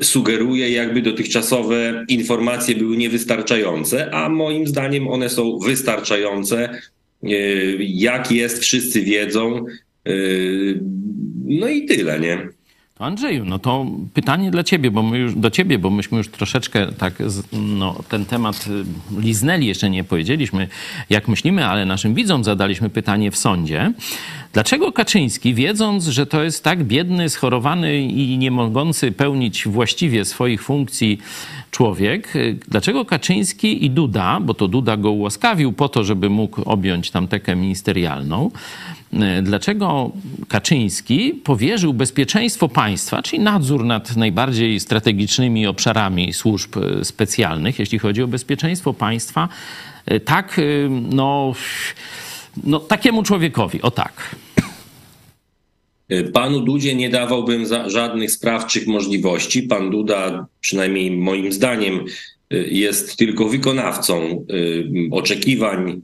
sugeruje, 0.01 0.69
jakby 0.69 1.01
dotychczasowe 1.01 2.05
informacje 2.07 2.75
były 2.75 2.97
niewystarczające, 2.97 4.11
a 4.13 4.29
moim 4.29 4.67
zdaniem 4.67 5.07
one 5.07 5.29
są 5.29 5.59
wystarczające. 5.59 6.81
E, 7.25 7.29
jak 7.79 8.31
jest, 8.31 8.59
wszyscy 8.59 9.01
wiedzą. 9.01 9.65
E, 10.05 10.11
no 11.45 11.67
i 11.67 11.85
tyle, 11.85 12.19
nie? 12.19 12.49
Andrzeju, 12.99 13.45
no 13.45 13.59
to 13.59 13.85
pytanie 14.13 14.51
dla 14.51 14.63
ciebie, 14.63 14.91
bo 14.91 15.03
my 15.03 15.17
już, 15.17 15.35
do 15.35 15.51
ciebie, 15.51 15.79
bo 15.79 15.89
myśmy 15.89 16.17
już 16.17 16.27
troszeczkę 16.27 16.91
tak 16.91 17.13
no, 17.53 18.03
ten 18.09 18.25
temat 18.25 18.67
y, 18.67 19.21
liznęli, 19.21 19.65
jeszcze 19.65 19.89
nie 19.89 20.03
powiedzieliśmy, 20.03 20.67
jak 21.09 21.27
myślimy, 21.27 21.65
ale 21.65 21.85
naszym 21.85 22.13
widzom 22.13 22.43
zadaliśmy 22.43 22.89
pytanie 22.89 23.31
w 23.31 23.37
sądzie. 23.37 23.93
Dlaczego 24.53 24.91
Kaczyński, 24.91 25.53
wiedząc, 25.53 26.05
że 26.05 26.25
to 26.25 26.43
jest 26.43 26.63
tak 26.63 26.83
biedny, 26.83 27.29
schorowany 27.29 28.01
i 28.01 28.37
nie 28.37 28.51
mogący 28.51 29.11
pełnić 29.11 29.67
właściwie 29.67 30.25
swoich 30.25 30.63
funkcji 30.63 31.19
człowiek, 31.73 32.35
y, 32.35 32.57
dlaczego 32.67 33.05
Kaczyński 33.05 33.85
i 33.85 33.89
Duda, 33.89 34.39
bo 34.41 34.53
to 34.53 34.67
Duda 34.67 34.97
go 34.97 35.11
ułaskawił 35.11 35.73
po 35.73 35.89
to, 35.89 36.03
żeby 36.03 36.29
mógł 36.29 36.61
objąć 36.61 37.11
tamtekę 37.11 37.55
ministerialną, 37.55 38.51
y, 39.13 39.17
dlaczego 39.41 40.11
Kaczyński 40.47 41.33
powierzył 41.33 41.93
bezpieczeństwo 41.93 42.69
państwa, 42.69 43.21
czyli 43.21 43.43
nadzór 43.43 43.85
nad 43.85 44.15
najbardziej 44.15 44.79
strategicznymi 44.79 45.67
obszarami 45.67 46.33
służb 46.33 46.77
y, 46.77 47.05
specjalnych, 47.05 47.79
jeśli 47.79 47.99
chodzi 47.99 48.23
o 48.23 48.27
bezpieczeństwo 48.27 48.93
państwa, 48.93 49.49
tak, 50.25 50.61
no, 50.89 51.53
no 52.63 52.79
takiemu 52.79 53.23
człowiekowi, 53.23 53.81
o 53.81 53.91
tak. 53.91 54.35
Y, 56.13 56.23
panu 56.23 56.59
Dudzie 56.59 56.95
nie 56.95 57.09
dawałbym 57.09 57.65
żadnych 57.87 58.31
sprawczych 58.31 58.87
możliwości. 58.87 59.63
Pan 59.63 59.89
Duda, 59.89 60.47
przynajmniej 60.61 61.11
moim 61.11 61.51
zdaniem, 61.51 62.05
y, 62.53 62.67
jest 62.71 63.17
tylko 63.17 63.49
wykonawcą 63.49 64.45
y, 64.51 64.85
oczekiwań, 65.11 66.01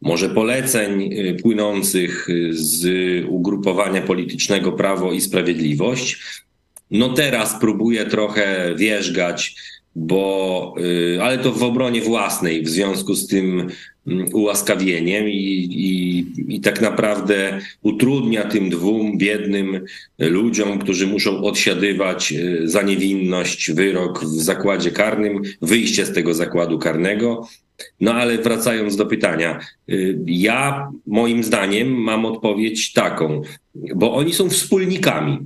może 0.00 0.28
poleceń 0.28 1.10
płynących 1.42 2.28
z 2.50 2.84
ugrupowania 3.28 4.02
politycznego 4.02 4.72
Prawo 4.72 5.12
i 5.12 5.20
Sprawiedliwość. 5.20 6.18
No 6.90 7.08
teraz 7.08 7.60
próbuje 7.60 8.06
trochę 8.06 8.74
wierzgać, 8.76 9.54
bo, 9.94 10.74
ale 11.20 11.38
to 11.38 11.52
w 11.52 11.62
obronie 11.62 12.00
własnej, 12.00 12.62
w 12.62 12.68
związku 12.68 13.14
z 13.14 13.26
tym 13.26 13.68
ułaskawieniem 14.32 15.28
i, 15.28 15.68
i, 15.70 16.26
i 16.56 16.60
tak 16.60 16.80
naprawdę 16.80 17.60
utrudnia 17.82 18.44
tym 18.44 18.70
dwóm 18.70 19.18
biednym 19.18 19.80
ludziom, 20.18 20.78
którzy 20.78 21.06
muszą 21.06 21.44
odsiadywać 21.44 22.32
e, 22.32 22.68
za 22.68 22.82
niewinność 22.82 23.72
wyrok 23.72 24.24
w 24.24 24.42
zakładzie 24.42 24.90
karnym, 24.90 25.42
wyjście 25.62 26.06
z 26.06 26.12
tego 26.12 26.34
zakładu 26.34 26.78
karnego. 26.78 27.48
No 28.00 28.14
ale 28.14 28.38
wracając 28.38 28.96
do 28.96 29.06
pytania, 29.06 29.58
e, 29.88 29.92
ja 30.26 30.90
moim 31.06 31.44
zdaniem 31.44 31.88
mam 31.88 32.26
odpowiedź 32.26 32.92
taką, 32.92 33.42
bo 33.74 34.14
oni 34.14 34.32
są 34.32 34.50
wspólnikami, 34.50 35.38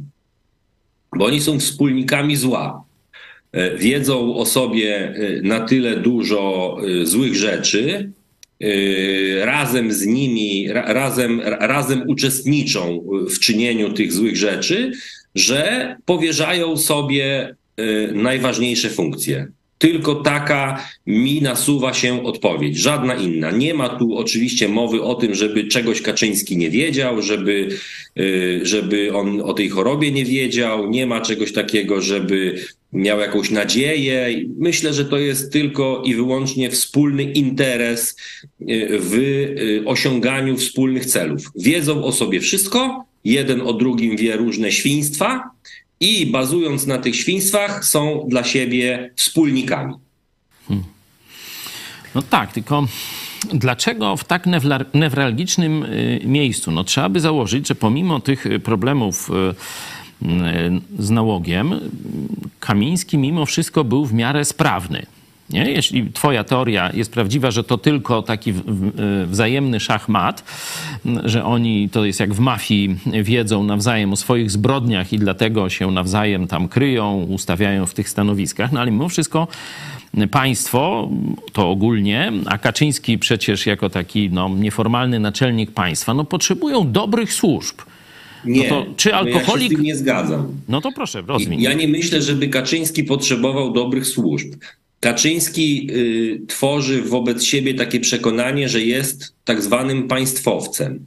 bo 1.16 1.24
oni 1.24 1.40
są 1.40 1.60
wspólnikami 1.60 2.36
zła. 2.36 2.84
E, 3.52 3.76
wiedzą 3.76 4.36
o 4.36 4.46
sobie 4.46 5.14
na 5.42 5.60
tyle 5.60 5.96
dużo 5.96 6.76
złych 7.04 7.34
rzeczy, 7.34 8.12
Y, 8.19 8.19
razem 9.40 9.92
z 9.92 10.06
nimi, 10.06 10.68
razem, 10.72 11.40
razem 11.44 12.02
uczestniczą 12.08 13.04
w 13.30 13.38
czynieniu 13.38 13.92
tych 13.92 14.12
złych 14.12 14.36
rzeczy, 14.36 14.92
że 15.34 15.96
powierzają 16.04 16.76
sobie 16.76 17.54
y, 17.80 18.12
najważniejsze 18.14 18.90
funkcje. 18.90 19.48
Tylko 19.78 20.14
taka 20.14 20.84
mi 21.06 21.42
nasuwa 21.42 21.94
się 21.94 22.24
odpowiedź, 22.24 22.76
żadna 22.76 23.14
inna. 23.14 23.50
Nie 23.50 23.74
ma 23.74 23.88
tu 23.88 24.16
oczywiście 24.16 24.68
mowy 24.68 25.02
o 25.02 25.14
tym, 25.14 25.34
żeby 25.34 25.64
czegoś 25.64 26.02
Kaczyński 26.02 26.56
nie 26.56 26.70
wiedział, 26.70 27.22
żeby, 27.22 27.68
y, 28.18 28.60
żeby 28.62 29.14
on 29.14 29.40
o 29.40 29.52
tej 29.52 29.68
chorobie 29.68 30.12
nie 30.12 30.24
wiedział. 30.24 30.90
Nie 30.90 31.06
ma 31.06 31.20
czegoś 31.20 31.52
takiego, 31.52 32.00
żeby 32.00 32.64
miał 32.92 33.20
jakąś 33.20 33.50
nadzieję. 33.50 34.44
Myślę, 34.58 34.94
że 34.94 35.04
to 35.04 35.18
jest 35.18 35.52
tylko 35.52 36.02
i 36.04 36.14
wyłącznie 36.14 36.70
wspólny 36.70 37.22
interes 37.22 38.16
y, 38.60 38.98
w 39.00 39.14
y, 39.14 39.82
osiąganiu 39.86 40.56
wspólnych 40.56 41.06
celów. 41.06 41.42
Wiedzą 41.56 42.04
o 42.04 42.12
sobie 42.12 42.40
wszystko, 42.40 43.04
jeden 43.24 43.60
o 43.60 43.72
drugim 43.72 44.16
wie 44.16 44.36
różne 44.36 44.72
świństwa 44.72 45.50
i 46.00 46.26
bazując 46.26 46.86
na 46.86 46.98
tych 46.98 47.16
świństwach 47.16 47.84
są 47.84 48.26
dla 48.28 48.44
siebie 48.44 49.10
wspólnikami. 49.16 49.94
Hmm. 50.68 50.84
No 52.14 52.22
tak, 52.22 52.52
tylko 52.52 52.86
dlaczego 53.54 54.16
w 54.16 54.24
tak 54.24 54.44
newralgicznym 54.94 55.82
y, 55.82 56.20
miejscu? 56.24 56.70
No 56.70 56.84
trzeba 56.84 57.08
by 57.08 57.20
założyć, 57.20 57.68
że 57.68 57.74
pomimo 57.74 58.20
tych 58.20 58.44
problemów 58.64 59.30
z 60.98 61.10
nałogiem, 61.10 61.74
Kamiński 62.60 63.18
mimo 63.18 63.46
wszystko 63.46 63.84
był 63.84 64.06
w 64.06 64.12
miarę 64.12 64.44
sprawny. 64.44 65.06
Nie? 65.50 65.70
Jeśli 65.70 66.12
twoja 66.12 66.44
teoria 66.44 66.90
jest 66.94 67.12
prawdziwa, 67.12 67.50
że 67.50 67.64
to 67.64 67.78
tylko 67.78 68.22
taki 68.22 68.54
wzajemny 69.26 69.80
szachmat, 69.80 70.44
że 71.24 71.44
oni, 71.44 71.88
to 71.88 72.04
jest 72.04 72.20
jak 72.20 72.34
w 72.34 72.40
mafii, 72.40 72.96
wiedzą 73.22 73.64
nawzajem 73.64 74.12
o 74.12 74.16
swoich 74.16 74.50
zbrodniach 74.50 75.12
i 75.12 75.18
dlatego 75.18 75.70
się 75.70 75.90
nawzajem 75.90 76.46
tam 76.46 76.68
kryją, 76.68 77.26
ustawiają 77.28 77.86
w 77.86 77.94
tych 77.94 78.08
stanowiskach, 78.08 78.72
no 78.72 78.80
ale 78.80 78.90
mimo 78.90 79.08
wszystko 79.08 79.48
państwo, 80.30 81.08
to 81.52 81.70
ogólnie, 81.70 82.32
a 82.46 82.58
Kaczyński 82.58 83.18
przecież 83.18 83.66
jako 83.66 83.90
taki 83.90 84.30
no, 84.30 84.48
nieformalny 84.48 85.20
naczelnik 85.20 85.70
państwa, 85.70 86.14
no 86.14 86.24
potrzebują 86.24 86.92
dobrych 86.92 87.32
służb 87.32 87.80
nie, 88.44 88.68
no 88.68 88.84
to 88.84 88.86
czy 88.96 89.14
alkoholik... 89.14 89.62
ja 89.62 89.68
się 89.68 89.74
z 89.74 89.76
tym 89.76 89.82
nie 89.82 89.96
zgadzam. 89.96 90.46
No 90.68 90.80
to 90.80 90.92
proszę, 90.92 91.22
rozwij. 91.26 91.62
Ja 91.62 91.72
nie 91.72 91.88
myślę, 91.88 92.22
żeby 92.22 92.48
Kaczyński 92.48 93.04
potrzebował 93.04 93.72
dobrych 93.72 94.06
służb. 94.06 94.54
Kaczyński 95.00 95.88
y, 95.90 96.40
tworzy 96.46 97.02
wobec 97.02 97.44
siebie 97.44 97.74
takie 97.74 98.00
przekonanie, 98.00 98.68
że 98.68 98.80
jest 98.80 99.34
tak 99.44 99.62
zwanym 99.62 100.08
państwowcem. 100.08 101.06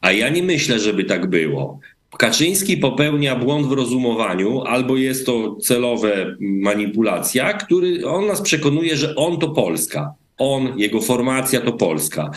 A 0.00 0.12
ja 0.12 0.28
nie 0.28 0.42
myślę, 0.42 0.78
żeby 0.78 1.04
tak 1.04 1.30
było. 1.30 1.80
Kaczyński 2.18 2.76
popełnia 2.76 3.36
błąd 3.36 3.66
w 3.66 3.72
rozumowaniu, 3.72 4.60
albo 4.60 4.96
jest 4.96 5.26
to 5.26 5.56
celowe 5.56 6.36
manipulacja, 6.40 7.52
który 7.52 8.06
on 8.06 8.26
nas 8.26 8.42
przekonuje, 8.42 8.96
że 8.96 9.14
on 9.16 9.38
to 9.38 9.48
Polska. 9.48 10.14
On, 10.38 10.78
jego 10.78 11.00
formacja 11.00 11.60
to 11.60 11.72
Polska 11.72 12.30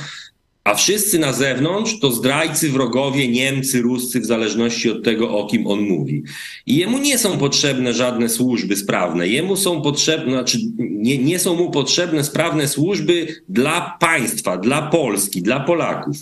a 0.66 0.76
wszyscy 0.76 1.20
na 1.20 1.34
zewnątrz 1.34 2.00
to 2.00 2.12
zdrajcy, 2.12 2.70
wrogowie, 2.70 3.28
Niemcy, 3.28 3.82
Ruscy, 3.82 4.20
w 4.20 4.26
zależności 4.26 4.90
od 4.90 5.04
tego, 5.04 5.38
o 5.38 5.48
kim 5.48 5.68
on 5.68 5.80
mówi. 5.80 6.24
I 6.66 6.76
jemu 6.76 6.98
nie 6.98 7.18
są 7.18 7.38
potrzebne 7.38 7.94
żadne 7.94 8.30
służby 8.30 8.76
sprawne. 8.78 9.28
Jemu 9.28 9.56
są 9.56 9.82
potrzebne, 9.82 10.32
znaczy 10.32 10.58
nie, 10.78 11.18
nie 11.18 11.40
są 11.40 11.56
mu 11.56 11.72
potrzebne 11.72 12.24
sprawne 12.24 12.68
służby 12.68 13.28
dla 13.50 13.98
państwa, 14.00 14.58
dla 14.58 14.82
Polski, 14.82 15.42
dla 15.42 15.60
Polaków. 15.60 16.18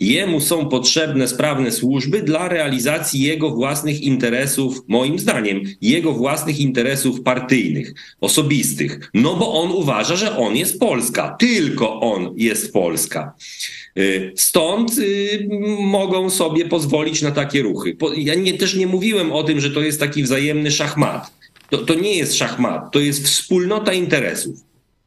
Jemu 0.00 0.40
są 0.40 0.68
potrzebne 0.68 1.28
sprawne 1.28 1.72
służby 1.72 2.22
dla 2.22 2.48
realizacji 2.48 3.22
jego 3.22 3.50
własnych 3.50 4.00
interesów, 4.00 4.82
moim 4.88 5.18
zdaniem, 5.18 5.60
jego 5.80 6.12
własnych 6.12 6.60
interesów 6.60 7.22
partyjnych, 7.22 7.94
osobistych. 8.20 9.10
No 9.14 9.36
bo 9.36 9.62
on 9.62 9.70
uważa, 9.70 10.16
że 10.16 10.36
on 10.36 10.56
jest 10.56 10.78
Polska. 10.80 11.36
Tylko 11.38 12.00
on 12.00 12.34
jest 12.36 12.72
Polska. 12.72 13.34
Y, 13.98 14.32
stąd 14.36 14.98
y, 14.98 15.48
mogą 15.80 16.30
sobie 16.30 16.64
pozwolić 16.64 17.22
na 17.22 17.30
takie 17.30 17.62
ruchy. 17.62 17.96
Ja 18.16 18.34
nie, 18.34 18.54
też 18.54 18.74
nie 18.74 18.86
mówiłem 18.86 19.32
o 19.32 19.42
tym, 19.42 19.60
że 19.60 19.70
to 19.70 19.80
jest 19.80 20.00
taki 20.00 20.22
wzajemny 20.22 20.70
szachmat. 20.70 21.30
To, 21.70 21.78
to 21.78 21.94
nie 21.94 22.14
jest 22.14 22.34
szachmat, 22.34 22.92
to 22.92 23.00
jest 23.00 23.26
wspólnota 23.26 23.92
interesów. 23.92 24.56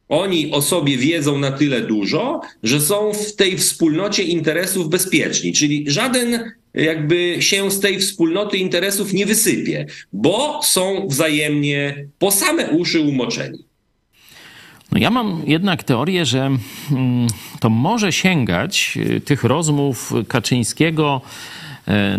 Oni 0.08 0.50
o 0.50 0.62
sobie 0.62 0.96
wiedzą 0.96 1.38
na 1.38 1.52
tyle 1.52 1.80
dużo, 1.80 2.40
że 2.62 2.80
są 2.80 3.12
w 3.12 3.36
tej 3.36 3.58
wspólnocie 3.58 4.22
interesów 4.22 4.88
bezpieczni, 4.88 5.52
czyli 5.52 5.84
żaden 5.86 6.52
jakby 6.74 7.36
się 7.40 7.70
z 7.70 7.80
tej 7.80 7.98
wspólnoty 7.98 8.58
interesów 8.58 9.12
nie 9.12 9.26
wysypie, 9.26 9.86
bo 10.12 10.60
są 10.62 11.06
wzajemnie 11.08 12.06
po 12.18 12.30
same 12.30 12.70
uszy 12.70 13.00
umoczeni. 13.00 13.64
No 14.92 14.98
ja 14.98 15.10
mam 15.10 15.42
jednak 15.46 15.84
teorię, 15.84 16.26
że 16.26 16.50
mm, 16.92 17.26
to 17.60 17.70
może 17.70 18.12
sięgać 18.12 18.98
y, 19.16 19.20
tych 19.20 19.44
rozmów 19.44 20.12
Kaczyńskiego 20.28 21.20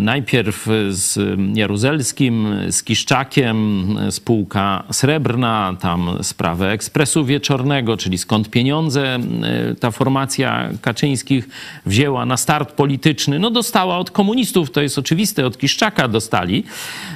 najpierw 0.00 0.68
z 0.88 1.38
Jaruzelskim, 1.56 2.48
z 2.70 2.82
Kiszczakiem, 2.82 3.88
spółka 4.10 4.84
srebrna, 4.90 5.76
tam 5.80 6.18
sprawę 6.22 6.70
ekspresu 6.70 7.24
wieczornego, 7.24 7.96
czyli 7.96 8.18
skąd 8.18 8.50
pieniądze 8.50 9.14
e, 9.14 9.74
ta 9.74 9.90
formacja 9.90 10.68
Kaczyńskich 10.80 11.48
wzięła 11.86 12.26
na 12.26 12.36
start 12.36 12.72
polityczny. 12.72 13.38
No 13.38 13.50
dostała 13.50 13.98
od 13.98 14.10
komunistów, 14.10 14.70
to 14.70 14.82
jest 14.82 14.98
oczywiste, 14.98 15.46
od 15.46 15.58
Kiszczaka 15.58 16.08
dostali. 16.08 16.64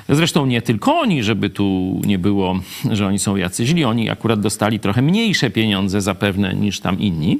Zresztą 0.08 0.46
nie 0.46 0.62
tylko 0.62 0.98
oni, 0.98 1.22
żeby 1.22 1.50
tu 1.50 2.00
nie 2.06 2.18
było, 2.18 2.60
że 2.90 3.06
oni 3.06 3.18
są 3.18 3.36
jacy 3.36 3.66
źli. 3.66 3.84
Oni 3.84 4.10
akurat 4.10 4.40
dostali 4.40 4.80
trochę 4.80 5.02
mniejsze 5.02 5.50
pieniądze 5.50 6.00
zapewne 6.00 6.54
niż 6.54 6.80
tam 6.80 7.00
inni. 7.00 7.38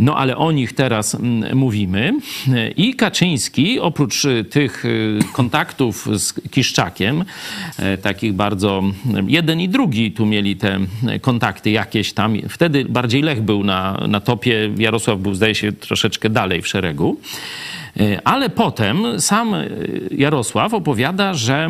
No 0.00 0.16
ale 0.16 0.36
o 0.36 0.52
nich 0.52 0.72
teraz 0.72 1.16
mówimy. 1.54 2.12
I 2.76 2.94
Kaczyński 2.94 3.80
oprócz 3.80 4.21
tych 4.50 4.84
y, 4.84 5.18
kontaktów 5.32 6.08
z 6.16 6.34
Kiszczakiem, 6.50 7.24
e, 7.78 7.98
takich 7.98 8.32
bardzo, 8.32 8.82
jeden 9.26 9.60
i 9.60 9.68
drugi 9.68 10.12
tu 10.12 10.26
mieli 10.26 10.56
te 10.56 10.78
kontakty 11.20 11.70
jakieś 11.70 12.12
tam. 12.12 12.36
Wtedy 12.48 12.84
bardziej 12.84 13.22
Lech 13.22 13.42
był 13.42 13.64
na, 13.64 14.06
na 14.08 14.20
topie, 14.20 14.70
Jarosław 14.78 15.20
był 15.20 15.34
zdaje 15.34 15.54
się 15.54 15.72
troszeczkę 15.72 16.30
dalej 16.30 16.62
w 16.62 16.68
szeregu. 16.68 17.20
E, 18.00 18.20
ale 18.24 18.50
potem 18.50 19.20
sam 19.20 19.54
Jarosław 20.10 20.74
opowiada, 20.74 21.34
że 21.34 21.68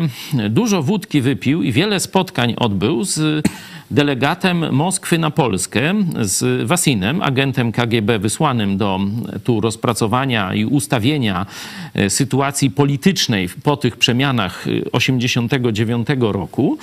dużo 0.49 0.83
wódki 0.83 1.21
wypił 1.21 1.63
i 1.63 1.71
wiele 1.71 1.99
spotkań 1.99 2.53
odbył 2.57 3.03
z 3.03 3.43
delegatem 3.91 4.75
Moskwy 4.75 5.17
na 5.17 5.31
Polskę 5.31 5.93
z 6.21 6.67
Wasinem, 6.67 7.21
agentem 7.21 7.71
KGB 7.71 8.19
wysłanym 8.19 8.77
do 8.77 8.99
tu 9.43 9.61
rozpracowania 9.61 10.53
i 10.53 10.65
ustawienia 10.65 11.45
e, 11.93 12.09
sytuacji 12.09 12.71
politycznej 12.71 13.49
po 13.63 13.77
tych 13.77 13.97
przemianach 13.97 14.65
89 14.91 16.09
e, 16.09 16.15
roku. 16.19 16.77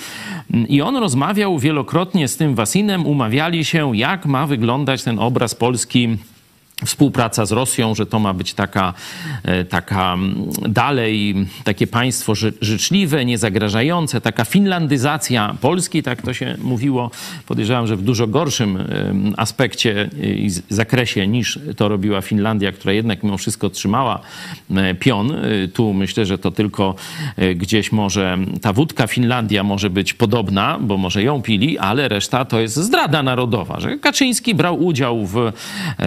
I 0.69 0.81
on 0.81 0.95
rozmawiał 0.95 1.59
wielokrotnie 1.59 2.27
z 2.27 2.37
tym 2.37 2.55
Wasinem, 2.55 3.05
umawiali 3.05 3.65
się, 3.65 3.97
jak 3.97 4.25
ma 4.25 4.47
wyglądać 4.47 5.03
ten 5.03 5.19
obraz 5.19 5.55
Polski 5.55 6.17
współpraca 6.85 7.45
z 7.45 7.51
Rosją, 7.51 7.95
że 7.95 8.05
to 8.05 8.19
ma 8.19 8.33
być 8.33 8.53
taka, 8.53 8.93
e, 9.43 9.65
taka 9.65 10.17
dalej 10.69 11.35
takie 11.63 11.87
państwo 11.87 12.33
życzliwe, 12.61 13.25
niezagrażające, 13.25 14.21
taka 14.21 14.45
finlandyzacja 14.45 15.55
Polski, 15.61 16.03
tak 16.03 16.21
to 16.21 16.33
się 16.33 16.55
mówiło. 16.61 17.11
Podejrzewam, 17.47 17.87
że 17.87 17.95
w 17.95 18.01
dużo 18.01 18.27
gorszym 18.27 18.83
aspekcie 19.37 20.09
i 20.23 20.49
zakresie 20.69 21.27
niż 21.27 21.59
to 21.77 21.87
robiła 21.87 22.21
Finlandia, 22.21 22.71
która 22.71 22.93
jednak 22.93 23.23
mimo 23.23 23.37
wszystko 23.37 23.69
trzymała 23.69 24.19
e, 24.75 24.95
pion. 24.95 25.31
E, 25.31 25.67
tu 25.67 25.93
myślę, 25.93 26.25
że 26.25 26.37
to 26.37 26.51
tylko 26.51 26.95
gdzieś 27.55 27.91
może 27.91 28.37
ta 28.61 28.73
wódka 28.73 29.07
Finlandia 29.07 29.63
może 29.63 29.89
być 29.89 30.13
podobna, 30.13 30.79
bo 30.81 30.97
może 30.97 31.23
ją 31.23 31.41
pili, 31.41 31.77
ale 31.77 32.07
reszta 32.07 32.45
to 32.45 32.59
jest 32.59 32.75
zdrada 32.75 33.23
narodowa, 33.23 33.79
że 33.79 33.97
Kaczyński 33.97 34.55
brał 34.55 34.83
udział 34.83 35.25
w 35.25 35.51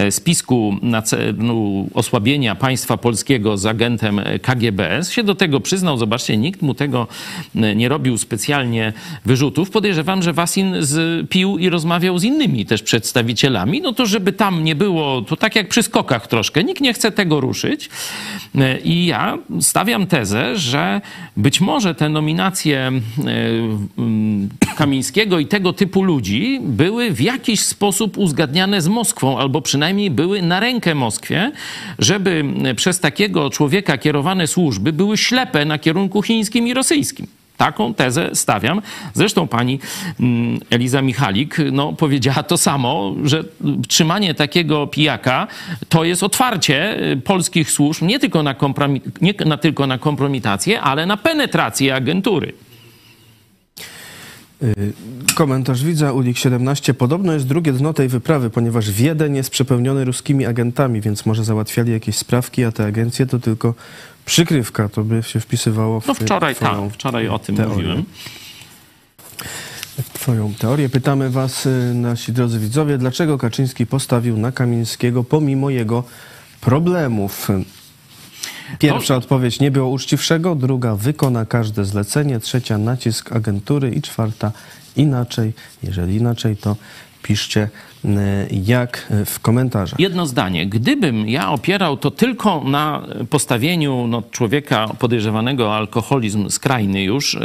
spisku 0.09 0.64
na 0.81 1.01
celu 1.01 1.89
osłabienia 1.93 2.55
państwa 2.55 2.97
polskiego 2.97 3.57
z 3.57 3.65
agentem 3.65 4.21
KGBS, 4.41 5.11
się 5.11 5.23
do 5.23 5.35
tego 5.35 5.59
przyznał. 5.59 5.97
Zobaczcie, 5.97 6.37
nikt 6.37 6.61
mu 6.61 6.73
tego 6.73 7.07
e, 7.55 7.75
nie 7.75 7.89
robił 7.89 8.17
specjalnie 8.17 8.93
wyrzutów. 9.25 9.69
Podejrzewam, 9.69 10.23
że 10.23 10.33
Wasin 10.33 10.75
pił 11.29 11.57
i 11.57 11.69
rozmawiał 11.69 12.19
z 12.19 12.23
innymi 12.23 12.65
też 12.65 12.83
przedstawicielami, 12.83 13.81
no 13.81 13.93
to 13.93 14.05
żeby 14.05 14.33
tam 14.33 14.63
nie 14.63 14.75
było, 14.75 15.21
to 15.21 15.35
tak 15.35 15.55
jak 15.55 15.69
przy 15.69 15.83
skokach 15.83 16.27
troszkę, 16.27 16.63
nikt 16.63 16.81
nie 16.81 16.93
chce 16.93 17.11
tego 17.11 17.39
ruszyć. 17.41 17.89
E, 18.55 18.79
I 18.79 19.05
ja 19.05 19.37
stawiam 19.61 20.07
tezę, 20.07 20.57
że 20.57 21.01
być 21.37 21.61
może 21.61 21.95
te 21.95 22.09
nominacje 22.09 22.79
e, 22.79 23.01
Kamińskiego 24.75 25.39
i 25.39 25.45
tego 25.47 25.73
typu 25.73 26.03
ludzi 26.03 26.59
były 26.63 27.11
w 27.11 27.21
jakiś 27.21 27.59
sposób 27.59 28.17
uzgadniane 28.17 28.81
z 28.81 28.87
Moskwą, 28.87 29.39
albo 29.39 29.61
przynajmniej 29.61 30.11
były 30.11 30.41
na 30.41 30.54
na 30.55 30.59
rękę 30.59 30.95
Moskwie, 30.95 31.51
żeby 31.99 32.43
przez 32.75 32.99
takiego 32.99 33.49
człowieka 33.49 33.97
kierowane 33.97 34.47
służby 34.47 34.93
były 34.93 35.17
ślepe 35.17 35.65
na 35.65 35.77
kierunku 35.79 36.21
chińskim 36.21 36.67
i 36.67 36.73
rosyjskim. 36.73 37.27
Taką 37.57 37.93
tezę 37.93 38.29
stawiam. 38.33 38.81
Zresztą 39.13 39.47
pani 39.47 39.79
mm, 40.19 40.59
Eliza 40.69 41.01
Michalik 41.01 41.57
no, 41.71 41.93
powiedziała 41.93 42.43
to 42.43 42.57
samo, 42.57 43.15
że 43.23 43.43
trzymanie 43.87 44.33
takiego 44.33 44.87
pijaka 44.87 45.47
to 45.89 46.03
jest 46.03 46.23
otwarcie 46.23 47.01
y, 47.11 47.17
polskich 47.17 47.71
służb 47.71 48.01
nie 48.01 48.19
tylko 48.19 48.43
na, 48.43 48.55
nie 49.21 49.33
na, 49.45 49.57
tylko 49.57 49.87
na 49.87 49.97
kompromitację, 49.97 50.81
ale 50.81 51.05
na 51.05 51.17
penetrację 51.17 51.95
agentury. 51.95 52.53
Y, 54.63 54.93
komentarz 55.35 55.83
widza, 55.83 56.11
Ulik 56.13 56.37
17. 56.37 56.93
Podobno 56.93 57.33
jest 57.33 57.47
drugie 57.47 57.73
dno 57.73 57.93
tej 57.93 58.07
wyprawy, 58.07 58.49
ponieważ 58.49 58.91
Wiedeń 58.91 59.35
jest 59.35 59.49
przepełniony 59.49 60.05
ruskimi 60.05 60.45
agentami, 60.45 61.01
więc 61.01 61.25
może 61.25 61.43
załatwiali 61.43 61.91
jakieś 61.91 62.15
sprawki, 62.17 62.63
a 62.63 62.71
te 62.71 62.85
agencje 62.85 63.25
to 63.25 63.39
tylko 63.39 63.73
przykrywka. 64.25 64.89
To 64.89 65.03
by 65.03 65.23
się 65.23 65.39
wpisywało 65.39 66.01
w 66.01 66.07
No 66.07 66.13
wczoraj 66.13 66.55
tak, 66.55 66.77
wczoraj 66.93 67.27
o 67.27 67.39
tym 67.39 67.55
teorię. 67.55 67.75
mówiłem. 67.75 68.03
Twoją 70.13 70.53
teorię. 70.53 70.89
Pytamy 70.89 71.29
was, 71.29 71.65
y, 71.65 71.91
nasi 71.93 72.33
drodzy 72.33 72.59
widzowie, 72.59 72.97
dlaczego 72.97 73.37
Kaczyński 73.37 73.85
postawił 73.85 74.37
na 74.37 74.51
Kamińskiego 74.51 75.23
pomimo 75.23 75.69
jego 75.69 76.03
problemów? 76.61 77.47
Pierwsza 78.79 79.13
no. 79.13 79.17
odpowiedź 79.17 79.59
nie 79.59 79.71
było 79.71 79.89
uczciwszego, 79.89 80.55
druga 80.55 80.95
wykona 80.95 81.45
każde 81.45 81.85
zlecenie, 81.85 82.39
trzecia 82.39 82.77
nacisk 82.77 83.31
agentury 83.31 83.91
i 83.91 84.01
czwarta 84.01 84.51
inaczej. 84.95 85.53
Jeżeli 85.83 86.15
inaczej, 86.15 86.57
to 86.57 86.75
piszcie 87.23 87.69
jak 88.51 89.13
w 89.25 89.39
komentarzach. 89.39 89.99
Jedno 89.99 90.25
zdanie. 90.25 90.65
Gdybym 90.67 91.29
ja 91.29 91.51
opierał 91.51 91.97
to 91.97 92.11
tylko 92.11 92.63
na 92.63 93.01
postawieniu 93.29 94.07
no, 94.07 94.23
człowieka 94.31 94.87
podejrzewanego 94.99 95.67
o 95.67 95.75
alkoholizm 95.75 96.49
skrajny 96.49 97.03
już 97.03 97.37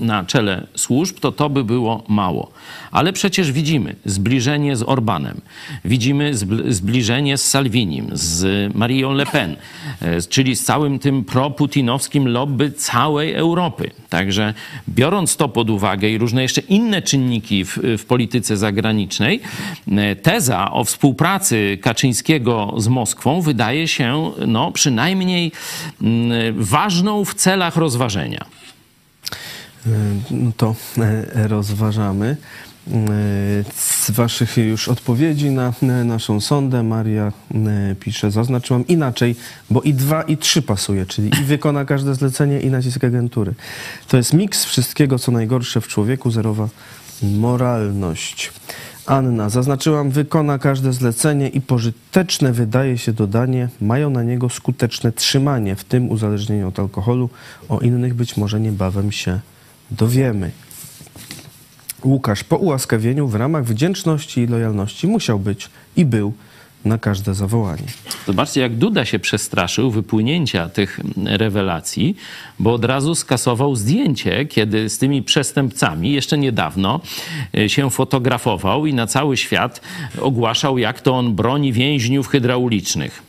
na 0.00 0.24
czele 0.24 0.66
służb, 0.74 1.18
to 1.20 1.32
to 1.32 1.50
by 1.50 1.64
było 1.64 2.04
mało. 2.08 2.50
Ale 2.90 3.12
przecież 3.12 3.52
widzimy 3.52 3.96
zbliżenie 4.04 4.76
z 4.76 4.82
Orbanem, 4.82 5.40
widzimy 5.84 6.32
zbliżenie 6.68 7.38
z 7.38 7.44
Salvinim, 7.44 8.10
z 8.12 8.74
Marią 8.74 9.12
Le 9.12 9.26
Pen, 9.26 9.56
e, 10.00 10.22
czyli 10.22 10.56
z 10.56 10.64
całym 10.64 10.98
tym 10.98 11.24
proputinowskim 11.24 12.28
lobby 12.28 12.72
całej 12.72 13.34
Europy. 13.34 13.90
Także 14.08 14.54
biorąc 14.88 15.36
to 15.36 15.48
pod 15.48 15.70
uwagę 15.70 16.08
i 16.08 16.18
różne 16.18 16.42
jeszcze 16.42 16.60
inne 16.60 17.02
czynniki 17.02 17.64
w, 17.64 17.78
w 17.98 18.04
polityce 18.04 18.56
zagranicznej, 18.56 19.40
teza 20.22 20.70
o 20.70 20.84
współpracy 20.84 21.78
Kaczyńskiego 21.82 22.74
z 22.76 22.88
Moskwą 22.88 23.40
wydaje 23.40 23.88
się 23.88 24.30
no, 24.46 24.72
przynajmniej 24.72 25.52
mm, 26.02 26.64
ważną 26.64 27.24
w 27.24 27.34
celach 27.34 27.76
rozważenia. 27.76 28.44
E, 29.86 29.90
no 30.30 30.52
to 30.56 30.74
e, 30.98 31.48
rozważamy. 31.48 32.36
Z 33.74 34.10
Waszych 34.10 34.56
już 34.56 34.88
odpowiedzi 34.88 35.50
na 35.50 35.72
naszą 36.04 36.40
sondę 36.40 36.82
Maria 36.82 37.32
pisze, 38.00 38.30
zaznaczyłam 38.30 38.86
inaczej, 38.86 39.36
bo 39.70 39.82
i 39.82 39.94
dwa, 39.94 40.22
i 40.22 40.36
trzy 40.36 40.62
pasuje, 40.62 41.06
czyli 41.06 41.30
i 41.40 41.44
wykona 41.44 41.84
każde 41.84 42.14
zlecenie, 42.14 42.60
i 42.60 42.70
nacisk 42.70 43.04
agentury. 43.04 43.54
To 44.08 44.16
jest 44.16 44.32
miks 44.32 44.64
wszystkiego, 44.64 45.18
co 45.18 45.32
najgorsze 45.32 45.80
w 45.80 45.88
człowieku, 45.88 46.30
zerowa 46.30 46.68
moralność. 47.22 48.52
Anna, 49.08 49.48
zaznaczyłam, 49.48 50.10
wykona 50.10 50.58
każde 50.58 50.92
zlecenie 50.92 51.48
i 51.48 51.60
pożyteczne 51.60 52.52
wydaje 52.52 52.98
się 52.98 53.12
dodanie, 53.12 53.68
mają 53.80 54.10
na 54.10 54.22
niego 54.22 54.48
skuteczne 54.48 55.12
trzymanie, 55.12 55.76
w 55.76 55.84
tym 55.84 56.10
uzależnienie 56.10 56.66
od 56.66 56.78
alkoholu. 56.78 57.30
O 57.68 57.80
innych 57.80 58.14
być 58.14 58.36
może 58.36 58.60
niebawem 58.60 59.12
się 59.12 59.40
dowiemy. 59.90 60.50
Łukasz, 62.04 62.44
po 62.44 62.56
ułaskawieniu 62.56 63.28
w 63.28 63.34
ramach 63.34 63.64
wdzięczności 63.64 64.40
i 64.40 64.46
lojalności 64.46 65.06
musiał 65.06 65.38
być 65.38 65.70
i 65.96 66.04
był 66.04 66.32
na 66.84 66.98
każde 66.98 67.34
zawołanie. 67.34 67.82
Zobaczcie, 68.26 68.60
jak 68.60 68.76
Duda 68.76 69.04
się 69.04 69.18
przestraszył 69.18 69.90
wypłynięcia 69.90 70.68
tych 70.68 71.00
rewelacji, 71.24 72.16
bo 72.58 72.72
od 72.72 72.84
razu 72.84 73.14
skasował 73.14 73.76
zdjęcie, 73.76 74.46
kiedy 74.46 74.88
z 74.88 74.98
tymi 74.98 75.22
przestępcami 75.22 76.12
jeszcze 76.12 76.38
niedawno 76.38 77.00
e, 77.58 77.68
się 77.68 77.90
fotografował 77.90 78.86
i 78.86 78.94
na 78.94 79.06
cały 79.06 79.36
świat 79.36 79.80
ogłaszał, 80.20 80.78
jak 80.78 81.00
to 81.00 81.14
on 81.14 81.34
broni 81.34 81.72
więźniów 81.72 82.28
hydraulicznych. 82.28 83.22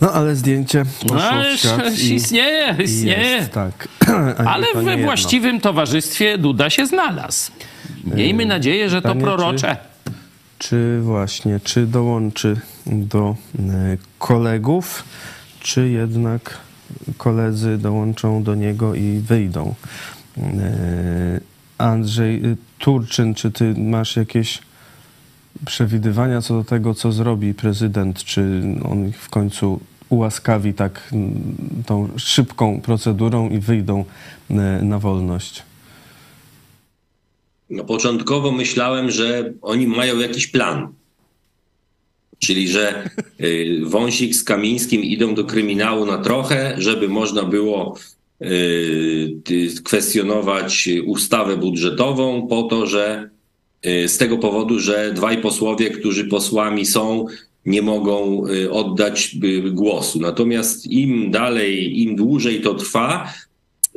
No 0.00 0.12
ale 0.12 0.36
zdjęcie 0.36 0.84
poszło 1.02 1.16
No, 1.16 1.56
świat 1.56 1.98
i, 1.98 2.14
istnieje, 2.14 2.76
istnieje. 2.84 3.28
jest, 3.28 3.52
tak. 3.52 3.88
Ale 4.54 4.66
to 4.72 4.82
we 4.82 4.96
właściwym 4.96 5.60
towarzystwie 5.60 6.38
Duda 6.38 6.70
się 6.70 6.86
znalazł. 6.86 7.52
Miejmy 8.04 8.46
nadzieję, 8.46 8.90
że 8.90 9.02
to 9.02 9.08
pytanie, 9.08 9.24
prorocze. 9.24 9.76
Czy 9.82 9.95
właśnie, 11.02 11.60
czy 11.60 11.86
dołączy 11.86 12.60
do 12.86 13.36
e, 13.58 13.96
kolegów, 14.18 15.04
czy 15.60 15.88
jednak 15.88 16.58
koledzy 17.18 17.78
dołączą 17.78 18.42
do 18.42 18.54
niego 18.54 18.94
i 18.94 19.18
wyjdą? 19.18 19.74
E, 20.38 21.40
Andrzej 21.78 22.46
y, 22.46 22.56
Turczyn, 22.78 23.34
czy 23.34 23.50
ty 23.50 23.74
masz 23.78 24.16
jakieś 24.16 24.62
przewidywania 25.66 26.42
co 26.42 26.54
do 26.54 26.64
tego, 26.64 26.94
co 26.94 27.12
zrobi 27.12 27.54
prezydent? 27.54 28.24
Czy 28.24 28.62
on 28.84 29.12
w 29.12 29.28
końcu 29.28 29.80
ułaskawi 30.08 30.74
tak 30.74 31.10
tą 31.86 32.08
szybką 32.16 32.80
procedurą 32.80 33.48
i 33.48 33.58
wyjdą 33.58 34.04
e, 34.50 34.54
na 34.82 34.98
wolność? 34.98 35.62
No, 37.70 37.84
początkowo 37.84 38.52
myślałem, 38.52 39.10
że 39.10 39.52
oni 39.62 39.86
mają 39.86 40.18
jakiś 40.18 40.46
plan. 40.46 40.92
Czyli, 42.38 42.68
że 42.68 43.10
y, 43.40 43.80
Wąsik 43.84 44.34
z 44.34 44.44
Kamińskim 44.44 45.02
idą 45.02 45.34
do 45.34 45.44
kryminału 45.44 46.06
na 46.06 46.18
trochę, 46.18 46.74
żeby 46.78 47.08
można 47.08 47.42
było 47.42 47.96
y, 48.42 49.72
kwestionować 49.84 50.88
ustawę 51.06 51.56
budżetową 51.56 52.46
po 52.46 52.62
to, 52.62 52.86
że 52.86 53.30
y, 53.86 54.08
z 54.08 54.18
tego 54.18 54.38
powodu, 54.38 54.78
że 54.78 55.12
dwaj 55.14 55.40
posłowie, 55.42 55.90
którzy 55.90 56.24
posłami 56.24 56.86
są, 56.86 57.26
nie 57.66 57.82
mogą 57.82 58.44
oddać 58.70 59.36
głosu. 59.70 60.20
Natomiast 60.20 60.86
im 60.86 61.30
dalej, 61.30 62.00
im 62.00 62.16
dłużej 62.16 62.60
to 62.60 62.74
trwa, 62.74 63.32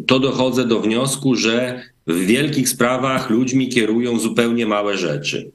to 0.07 0.19
dochodzę 0.19 0.65
do 0.65 0.79
wniosku, 0.79 1.35
że 1.35 1.83
w 2.09 2.25
wielkich 2.25 2.69
sprawach 2.69 3.29
ludźmi 3.29 3.69
kierują 3.69 4.19
zupełnie 4.19 4.65
małe 4.65 4.97
rzeczy. 4.97 5.51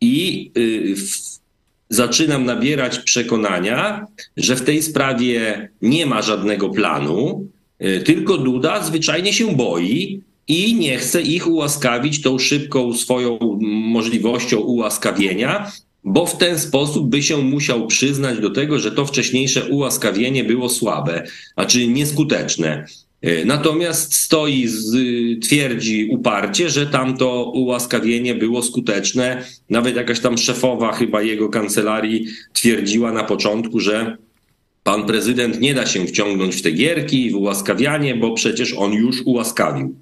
I 0.00 0.50
y, 0.56 0.96
w, 0.96 1.40
zaczynam 1.88 2.44
nabierać 2.44 2.98
przekonania, 2.98 4.06
że 4.36 4.56
w 4.56 4.62
tej 4.62 4.82
sprawie 4.82 5.68
nie 5.82 6.06
ma 6.06 6.22
żadnego 6.22 6.68
planu, 6.68 7.46
y, 7.84 8.00
tylko 8.00 8.38
Duda 8.38 8.84
zwyczajnie 8.84 9.32
się 9.32 9.56
boi 9.56 10.20
i 10.48 10.74
nie 10.74 10.98
chce 10.98 11.22
ich 11.22 11.46
ułaskawić 11.46 12.22
tą 12.22 12.38
szybką 12.38 12.94
swoją 12.94 13.38
możliwością 13.92 14.58
ułaskawienia, 14.58 15.72
bo 16.04 16.26
w 16.26 16.38
ten 16.38 16.58
sposób 16.58 17.10
by 17.10 17.22
się 17.22 17.38
musiał 17.38 17.86
przyznać 17.86 18.38
do 18.38 18.50
tego, 18.50 18.78
że 18.78 18.92
to 18.92 19.06
wcześniejsze 19.06 19.64
ułaskawienie 19.64 20.44
było 20.44 20.68
słabe, 20.68 21.24
a 21.56 21.66
nieskuteczne. 21.88 22.86
Y, 23.24 23.44
Natomiast 23.44 24.14
stoi, 24.14 24.66
z, 24.66 24.96
twierdzi 25.40 26.08
uparcie, 26.10 26.70
że 26.70 26.86
tamto 26.86 27.50
ułaskawienie 27.54 28.34
było 28.34 28.62
skuteczne. 28.62 29.44
Nawet 29.70 29.96
jakaś 29.96 30.20
tam 30.20 30.38
szefowa 30.38 30.92
chyba 30.92 31.22
jego 31.22 31.48
kancelarii 31.48 32.26
twierdziła 32.52 33.12
na 33.12 33.24
początku, 33.24 33.80
że 33.80 34.16
pan 34.84 35.06
prezydent 35.06 35.60
nie 35.60 35.74
da 35.74 35.86
się 35.86 36.06
wciągnąć 36.06 36.56
w 36.56 36.62
te 36.62 36.70
gierki, 36.70 37.30
w 37.30 37.36
ułaskawianie, 37.36 38.14
bo 38.14 38.34
przecież 38.34 38.74
on 38.78 38.92
już 38.92 39.22
ułaskawił. 39.24 39.94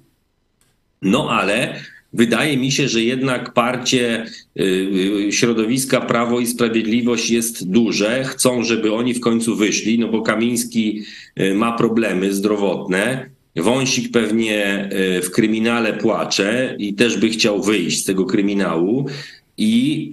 No 1.01 1.29
ale 1.29 1.81
wydaje 2.13 2.57
mi 2.57 2.71
się, 2.71 2.87
że 2.87 3.03
jednak 3.03 3.53
parcie 3.53 4.25
y, 4.59 4.63
y, 5.27 5.31
środowiska 5.31 6.01
Prawo 6.01 6.39
i 6.39 6.47
Sprawiedliwość 6.47 7.29
jest 7.29 7.71
duże. 7.71 8.23
Chcą, 8.23 8.63
żeby 8.63 8.93
oni 8.93 9.13
w 9.13 9.19
końcu 9.19 9.55
wyszli, 9.55 9.99
no 9.99 10.07
bo 10.07 10.21
Kamiński 10.21 11.03
y, 11.39 11.53
ma 11.53 11.77
problemy 11.77 12.33
zdrowotne. 12.33 13.29
Wąsik 13.55 14.11
pewnie 14.11 14.89
w 15.23 15.29
kryminale 15.31 15.93
płacze 15.93 16.75
i 16.79 16.93
też 16.93 17.17
by 17.17 17.29
chciał 17.29 17.63
wyjść 17.63 18.01
z 18.01 18.03
tego 18.03 18.25
kryminału. 18.25 19.05
I 19.57 20.11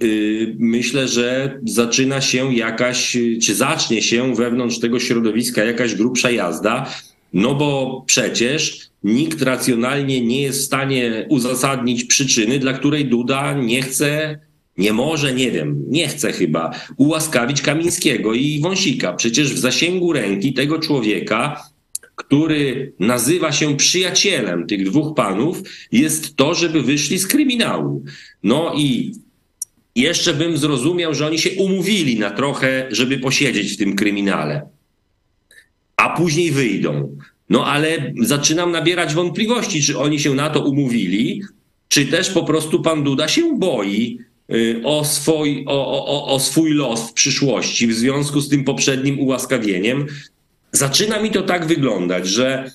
myślę, 0.59 1.07
że 1.07 1.59
zaczyna 1.65 2.21
się 2.21 2.55
jakaś, 2.55 3.17
czy 3.43 3.55
zacznie 3.55 4.01
się 4.01 4.35
wewnątrz 4.35 4.79
tego 4.79 4.99
środowiska 4.99 5.63
jakaś 5.63 5.95
grubsza 5.95 6.31
jazda, 6.31 6.89
no 7.33 7.55
bo 7.55 8.03
przecież 8.07 8.89
nikt 9.03 9.41
racjonalnie 9.41 10.21
nie 10.21 10.41
jest 10.41 10.59
w 10.59 10.65
stanie 10.65 11.25
uzasadnić 11.29 12.03
przyczyny, 12.03 12.59
dla 12.59 12.73
której 12.73 13.05
Duda 13.05 13.53
nie 13.53 13.81
chce, 13.81 14.39
nie 14.77 14.93
może, 14.93 15.33
nie 15.33 15.51
wiem, 15.51 15.83
nie 15.87 16.07
chce 16.07 16.31
chyba 16.31 16.71
ułaskawić 16.97 17.61
Kamińskiego 17.61 18.33
i 18.33 18.59
Wąsika. 18.61 19.13
Przecież 19.13 19.53
w 19.53 19.59
zasięgu 19.59 20.13
ręki 20.13 20.53
tego 20.53 20.79
człowieka, 20.79 21.63
który 22.15 22.93
nazywa 22.99 23.51
się 23.51 23.77
przyjacielem 23.77 24.67
tych 24.67 24.85
dwóch 24.85 25.15
panów, 25.15 25.61
jest 25.91 26.35
to, 26.35 26.53
żeby 26.53 26.81
wyszli 26.81 27.17
z 27.17 27.27
kryminału. 27.27 28.03
No 28.43 28.73
i 28.77 29.13
jeszcze 29.95 30.33
bym 30.33 30.57
zrozumiał, 30.57 31.13
że 31.13 31.27
oni 31.27 31.39
się 31.39 31.49
umówili 31.49 32.19
na 32.19 32.31
trochę, 32.31 32.87
żeby 32.91 33.17
posiedzieć 33.17 33.73
w 33.73 33.77
tym 33.77 33.95
kryminale 33.95 34.78
a 35.99 36.09
później 36.09 36.51
wyjdą. 36.51 37.17
No 37.49 37.65
ale 37.65 38.13
zaczynam 38.21 38.71
nabierać 38.71 39.13
wątpliwości, 39.13 39.83
czy 39.83 39.99
oni 39.99 40.19
się 40.19 40.35
na 40.35 40.49
to 40.49 40.63
umówili, 40.63 41.41
czy 41.87 42.05
też 42.05 42.29
po 42.29 42.43
prostu 42.43 42.81
pan 42.81 43.03
Duda 43.03 43.27
się 43.27 43.57
boi 43.57 44.19
y, 44.53 44.81
o 44.83 45.05
swój, 45.05 45.63
o, 45.67 46.05
o, 46.05 46.33
o 46.33 46.39
swój 46.39 46.73
los 46.73 47.09
w 47.09 47.13
przyszłości 47.13 47.87
w 47.87 47.93
związku 47.93 48.41
z 48.41 48.49
tym 48.49 48.63
poprzednim 48.63 49.19
ułaskawieniem. 49.19 50.05
Zaczyna 50.71 51.21
mi 51.21 51.31
to 51.31 51.41
tak 51.41 51.65
wyglądać, 51.65 52.27
że 52.27 52.71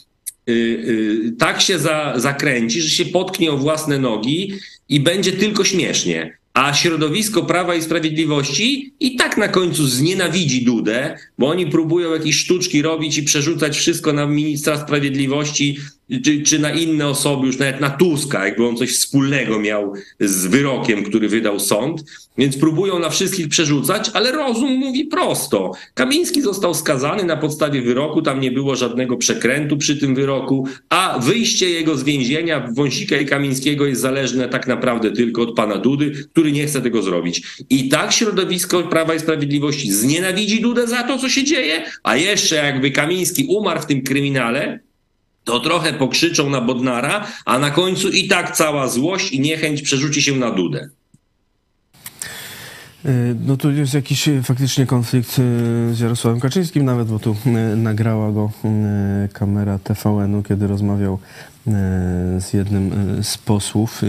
y, 0.48 0.52
y, 0.52 1.32
tak 1.38 1.60
się 1.60 1.78
za, 1.78 2.12
zakręci, 2.16 2.80
że 2.80 2.90
się 2.90 3.04
potknie 3.04 3.52
o 3.52 3.56
własne 3.56 3.98
nogi 3.98 4.52
i 4.88 5.00
będzie 5.00 5.32
tylko 5.32 5.64
śmiesznie. 5.64 6.38
A 6.54 6.74
środowisko 6.74 7.42
Prawa 7.42 7.74
i 7.74 7.82
Sprawiedliwości 7.82 8.94
i 9.00 9.16
tak 9.16 9.36
na 9.36 9.48
końcu 9.48 9.86
znienawidzi 9.86 10.64
Dudę, 10.64 11.18
bo 11.38 11.48
oni 11.48 11.66
próbują 11.66 12.12
jakieś 12.12 12.36
sztuczki 12.36 12.82
robić 12.82 13.18
i 13.18 13.22
przerzucać 13.22 13.76
wszystko 13.76 14.12
na 14.12 14.26
ministra 14.26 14.80
sprawiedliwości 14.80 15.78
czy, 16.24 16.42
czy 16.42 16.58
na 16.58 16.70
inne 16.70 17.08
osoby, 17.08 17.46
już 17.46 17.58
nawet 17.58 17.80
na 17.80 17.90
Tuska, 17.90 18.46
jakby 18.46 18.66
on 18.66 18.76
coś 18.76 18.92
wspólnego 18.92 19.60
miał 19.60 19.92
z 20.20 20.46
wyrokiem, 20.46 21.04
który 21.04 21.28
wydał 21.28 21.60
sąd. 21.60 22.04
Więc 22.38 22.56
próbują 22.56 22.98
na 22.98 23.10
wszystkich 23.10 23.48
przerzucać, 23.48 24.10
ale 24.14 24.32
rozum 24.32 24.72
mówi 24.72 25.04
prosto. 25.04 25.72
Kamiński 25.94 26.42
został 26.42 26.74
skazany 26.74 27.24
na 27.24 27.36
podstawie 27.36 27.82
wyroku, 27.82 28.22
tam 28.22 28.40
nie 28.40 28.50
było 28.50 28.76
żadnego 28.76 29.16
przekrętu 29.16 29.76
przy 29.76 29.96
tym 29.96 30.14
wyroku, 30.14 30.68
a 30.88 31.18
wyjście 31.18 31.70
jego 31.70 31.96
z 31.96 32.02
więzienia 32.02 32.68
Wąsika 32.72 33.16
i 33.16 33.26
Kamińskiego 33.26 33.86
jest 33.86 34.00
zależne 34.00 34.48
tak 34.48 34.66
naprawdę 34.66 35.12
tylko 35.12 35.42
od 35.42 35.54
pana 35.54 35.78
Dudy, 35.78 36.12
który 36.32 36.52
nie 36.52 36.66
chce 36.66 36.80
tego 36.80 37.02
zrobić. 37.02 37.42
I 37.70 37.88
tak 37.88 38.12
środowisko 38.12 38.82
Prawa 38.82 39.14
i 39.14 39.20
Sprawiedliwości 39.20 39.92
znienawidzi 39.92 40.60
Dudę 40.60 40.86
za 40.86 41.02
to, 41.02 41.18
co 41.18 41.28
się 41.28 41.44
dzieje, 41.44 41.82
a 42.02 42.16
jeszcze 42.16 42.56
jakby 42.56 42.90
Kamiński 42.90 43.46
umarł 43.48 43.80
w 43.80 43.86
tym 43.86 44.02
kryminale, 44.02 44.80
to 45.44 45.60
trochę 45.60 45.92
pokrzyczą 45.92 46.50
na 46.50 46.60
Bodnara, 46.60 47.26
a 47.44 47.58
na 47.58 47.70
końcu 47.70 48.08
i 48.08 48.28
tak 48.28 48.56
cała 48.56 48.88
złość 48.88 49.32
i 49.32 49.40
niechęć 49.40 49.82
przerzuci 49.82 50.22
się 50.22 50.36
na 50.36 50.50
Dudę. 50.50 50.88
Y, 53.06 53.36
No 53.46 53.56
tu 53.56 53.70
jest 53.70 53.94
jakiś 53.94 54.28
y, 54.28 54.42
faktycznie 54.42 54.86
konflikt 54.86 55.38
y, 55.38 55.94
z 55.94 56.00
Jarosławem 56.00 56.40
Kaczyńskim 56.40 56.84
nawet, 56.84 57.08
bo 57.08 57.18
tu 57.18 57.36
nagrała 57.76 58.32
go 58.32 58.50
kamera 59.32 59.78
TVN-u, 59.78 60.42
kiedy 60.42 60.66
rozmawiał 60.66 61.18
z 62.38 62.52
jednym 62.52 62.92
z 63.22 63.38
posłów 63.38 64.02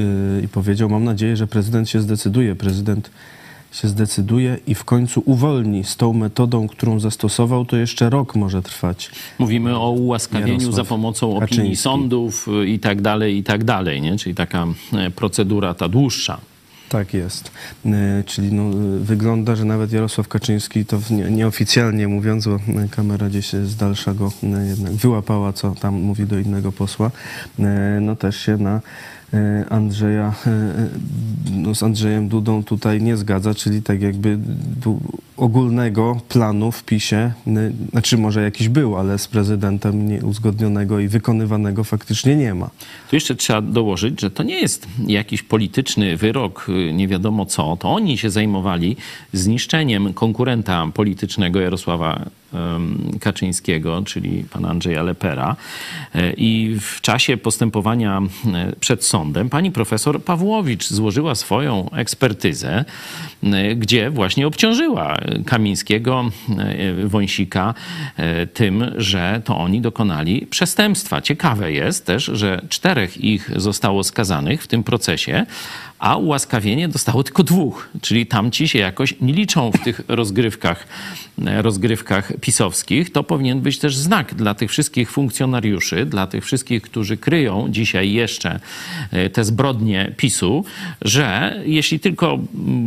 i 0.44 0.48
powiedział, 0.48 0.90
mam 0.90 1.04
nadzieję, 1.04 1.38
że 1.38 1.48
prezydent 1.48 1.90
się 1.90 2.02
zdecyduje. 2.02 2.56
Prezydent 2.56 3.10
się 3.76 3.88
zdecyduje 3.88 4.58
i 4.68 4.76
w 4.76 4.84
końcu 4.84 5.24
uwolni 5.26 5.84
z 5.84 5.96
tą 5.98 6.14
metodą, 6.14 6.68
którą 6.68 7.00
zastosował, 7.00 7.66
to 7.66 7.78
jeszcze 7.78 8.10
rok 8.10 8.36
może 8.36 8.62
trwać. 8.62 9.12
Mówimy 9.40 9.78
o 9.78 9.92
ułaskawieniu 9.92 10.52
Jarosław 10.52 10.76
za 10.76 10.84
pomocą 10.84 11.28
opinii 11.30 11.50
Kaczyński. 11.50 11.76
sądów 11.76 12.48
y, 12.64 12.68
i 12.68 12.80
tak 12.80 13.02
dalej, 13.02 13.38
i 13.38 13.44
tak 13.44 13.64
dalej, 13.64 14.02
nie? 14.02 14.18
Czyli 14.18 14.36
taka 14.36 14.68
e, 14.94 15.12
procedura 15.12 15.74
ta 15.74 15.90
dłuższa. 15.90 16.38
Tak 16.90 17.14
jest. 17.14 17.52
Y, 17.86 17.90
Czyli 18.26 18.54
no, 18.54 18.64
wygląda, 19.00 19.56
że 19.56 19.66
nawet 19.66 19.92
Jarosław 19.92 20.28
Kaczyński, 20.28 20.86
to 20.86 21.00
nieoficjalnie 21.30 22.08
mówiąc, 22.08 22.48
bo 22.48 22.56
y, 22.56 22.90
kamera 22.90 23.30
gdzieś 23.30 23.50
z 23.50 23.76
dalsza 23.76 24.14
go 24.14 24.32
y, 24.44 24.68
jednak 24.68 24.94
wyłapała, 24.94 25.54
co 25.54 25.72
tam 25.72 25.94
mówi 25.94 26.26
do 26.26 26.40
innego 26.40 26.72
posła, 26.72 27.12
no 28.02 28.16
też 28.16 28.38
się 28.40 28.58
na 28.58 28.82
Andrzeja, 29.70 30.34
y, 30.48 30.50
y, 30.50 31.52
no 31.52 31.76
z 31.76 31.84
Andrzejem 31.84 32.28
Dudą 32.28 32.64
tutaj 32.64 33.02
nie 33.02 33.18
zgadza, 33.18 33.54
czyli 33.54 33.82
tak 33.82 34.02
jakby 34.02 34.40
ogólnego 35.38 36.22
planu 36.30 36.72
w 36.72 36.84
PiSie, 36.84 37.32
znaczy 37.92 38.18
może 38.18 38.44
jakiś 38.44 38.70
był, 38.70 38.98
ale 38.98 39.18
z 39.18 39.28
prezydentem 39.28 40.10
nieuzgodnionego 40.10 41.00
i 41.00 41.08
wykonywanego 41.08 41.84
faktycznie 41.84 42.36
nie 42.36 42.54
ma. 42.54 42.70
Tu 43.10 43.16
jeszcze 43.16 43.36
trzeba 43.36 43.62
dołożyć, 43.62 44.22
że 44.22 44.32
to 44.32 44.44
nie 44.44 44.60
jest 44.60 44.88
jakiś 45.08 45.44
polityczny 45.44 46.18
wyrok, 46.18 46.68
y, 46.70 46.94
nie 46.94 47.08
wiadomo 47.08 47.46
co. 47.46 47.78
To 47.78 47.90
oni 47.94 48.18
się 48.18 48.30
zajmowali 48.30 48.98
zniszczeniem 49.34 50.14
konkurenta 50.14 50.88
politycznego 50.94 51.60
Jarosława 51.60 52.26
Kaczyńskiego, 53.20 54.02
czyli 54.06 54.44
pana 54.44 54.70
Andrzeja 54.70 55.04
Lepera. 55.04 55.56
E, 56.16 56.34
I 56.34 56.78
w 56.82 57.02
czasie 57.02 57.38
postępowania 57.38 58.22
e, 58.54 58.76
przed 58.80 59.06
sądem 59.06 59.50
pani 59.50 59.72
profesor 59.72 60.24
Pawłowicz 60.24 60.88
złożyła 60.88 61.36
swoją 61.36 61.90
ekspertyzę, 61.92 62.86
gdzie 63.76 64.10
właśnie 64.10 64.48
obciążyła 64.48 65.18
Kamińskiego, 65.46 66.32
Wąsika 67.04 67.74
tym, 68.54 68.92
że 68.98 69.42
to 69.46 69.58
oni 69.58 69.82
dokonali 69.82 70.48
przestępstwa. 70.50 71.22
Ciekawe 71.22 71.72
jest 71.72 72.06
też, 72.06 72.24
że 72.34 72.62
czterech 72.70 73.24
ich 73.24 73.52
zostało 73.56 74.04
skazanych 74.04 74.64
w 74.64 74.68
tym 74.68 74.84
procesie, 74.84 75.46
a 76.00 76.16
ułaskawienie 76.18 76.88
dostało 76.88 77.24
tylko 77.24 77.44
dwóch, 77.44 77.90
czyli 78.02 78.26
tamci 78.26 78.68
się 78.68 78.80
jakoś 78.80 79.16
nie 79.22 79.34
liczą 79.34 79.72
w 79.72 79.84
tych 79.84 80.02
rozgrywkach, 80.08 80.88
rozgrywkach 81.38 82.34
pisowskich. 82.42 83.12
To 83.12 83.24
powinien 83.24 83.62
być 83.62 83.80
też 83.80 83.98
znak 83.98 84.36
dla 84.36 84.54
tych 84.54 84.72
wszystkich 84.72 85.12
funkcjonariuszy, 85.12 86.06
dla 86.06 86.28
tych 86.28 86.46
wszystkich, 86.46 86.82
którzy 86.82 87.18
kryją 87.18 87.68
dzisiaj 87.70 88.12
jeszcze 88.12 88.60
e, 89.12 89.30
te 89.30 89.44
zbrodnie 89.44 90.14
PiSu, 90.18 90.66
że 91.02 91.60
jeśli 91.66 92.00
tylko, 92.00 92.40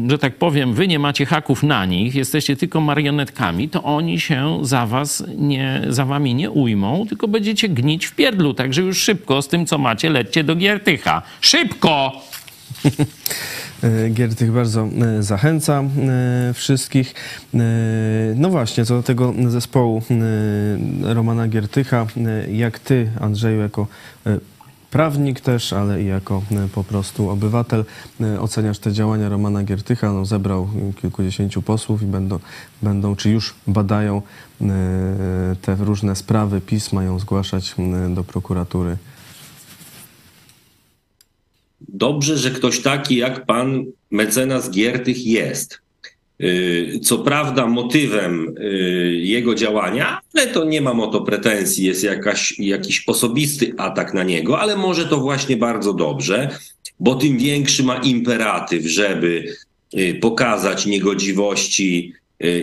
że 0.09 0.19
tak 0.19 0.37
powiem, 0.37 0.75
wy 0.75 0.89
nie 0.89 0.99
macie 0.99 1.27
haków 1.27 1.63
na 1.63 1.87
nich, 1.87 2.15
jesteście 2.15 2.57
tylko 2.57 2.81
marionetkami, 2.81 3.69
to 3.69 3.83
oni 3.83 4.21
się 4.21 4.59
za 4.63 4.87
was 4.87 5.25
nie, 5.37 5.83
za 5.89 6.05
wami 6.05 6.35
nie 6.35 6.51
ujmą, 6.51 7.07
tylko 7.09 7.29
będziecie 7.29 7.69
gnić 7.69 8.07
w 8.07 8.15
pierdlu. 8.15 8.55
Także 8.55 8.83
już 8.83 8.99
szybko 8.99 9.43
z 9.43 9.49
tym, 9.49 9.67
co 9.67 9.79
macie, 9.79 10.11
lećcie 10.11 10.45
do 10.45 10.57
Giertycha. 10.57 11.23
Szybko! 11.41 12.13
E, 13.83 14.11
Giertych 14.11 14.53
bardzo 14.53 14.89
e, 15.19 15.23
zachęca 15.23 15.83
e, 15.83 16.53
wszystkich. 16.55 17.15
No 18.37 18.51
właśnie, 18.51 18.85
co 18.85 18.97
do 18.97 19.03
tego 19.03 19.35
zespołu 19.49 20.03
Romana 21.03 21.49
Giertycha, 21.49 22.07
jak 22.53 22.79
ty, 22.79 23.11
Andrzeju, 23.21 23.61
jako 23.61 23.87
prawnik 24.91 25.41
też, 25.41 25.73
ale 25.73 26.03
i 26.03 26.07
jako 26.07 26.43
po 26.75 26.85
prostu 26.85 27.31
obywatel 27.31 27.85
oceniasz 28.41 28.79
te 28.79 28.93
działania 28.93 29.29
Romana 29.29 29.63
Giertycha. 29.63 30.13
No, 30.13 30.25
zebrał 30.25 30.69
kilkudziesięciu 31.01 31.63
posłów 31.63 32.03
i 32.03 32.07
będą, 32.07 32.39
będą, 32.83 33.17
czy 33.17 33.31
już 33.31 33.55
badają 33.67 34.23
te 35.63 35.75
różne 35.75 36.17
sprawy, 36.17 36.61
PiS 36.61 36.93
mają 36.93 37.19
zgłaszać 37.19 37.75
do 38.15 38.25
prokuratury 38.25 38.97
dobrze, 41.81 42.39
że 42.39 42.51
ktoś 42.51 42.81
taki 42.81 43.17
jak 43.17 43.47
pan 43.47 43.85
mecenas 44.11 44.71
Giertych 44.71 45.27
jest. 45.27 45.81
Y, 46.43 47.01
co 47.03 47.19
prawda 47.19 47.67
motywem 47.67 48.55
y, 48.59 49.21
jego 49.23 49.55
działania, 49.55 50.21
ale 50.35 50.47
to 50.47 50.65
nie 50.65 50.81
mam 50.81 51.01
o 51.01 51.07
to 51.07 51.21
pretensji, 51.21 51.85
jest 51.85 52.05
jakaś, 52.05 52.59
jakiś 52.59 53.05
osobisty 53.09 53.75
atak 53.77 54.15
na 54.15 54.25
niego, 54.25 54.61
ale 54.61 54.77
może 54.77 55.07
to 55.07 55.21
właśnie 55.21 55.57
bardzo 55.57 55.95
dobrze, 55.95 56.49
bo 57.01 57.15
tym 57.15 57.39
większy 57.39 57.83
ma 57.83 57.97
imperatyw, 57.97 58.87
żeby 58.87 59.45
y, 59.95 60.19
pokazać 60.21 60.87
niegodziwości, 60.87 62.13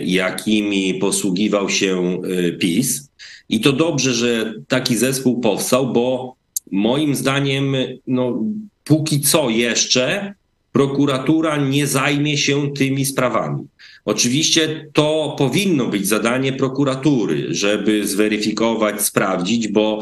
jakimi 0.04 0.94
posługiwał 0.94 1.70
się 1.70 2.22
PiS. 2.58 3.10
I 3.48 3.60
to 3.60 3.72
dobrze, 3.72 4.12
że 4.12 4.54
taki 4.68 4.96
zespół 4.96 5.40
powstał, 5.40 5.92
bo 5.92 6.34
moim 6.72 7.14
zdaniem 7.14 7.76
no, 8.06 8.42
póki 8.86 9.20
co 9.20 9.50
jeszcze 9.50 10.34
prokuratura 10.72 11.56
nie 11.56 11.86
zajmie 11.86 12.38
się 12.38 12.72
tymi 12.74 13.04
sprawami. 13.04 13.66
Oczywiście 14.04 14.88
to 14.92 15.34
powinno 15.38 15.86
być 15.86 16.08
zadanie 16.08 16.52
prokuratury, 16.52 17.46
żeby 17.50 18.06
zweryfikować, 18.06 19.02
sprawdzić, 19.02 19.68
bo 19.68 20.00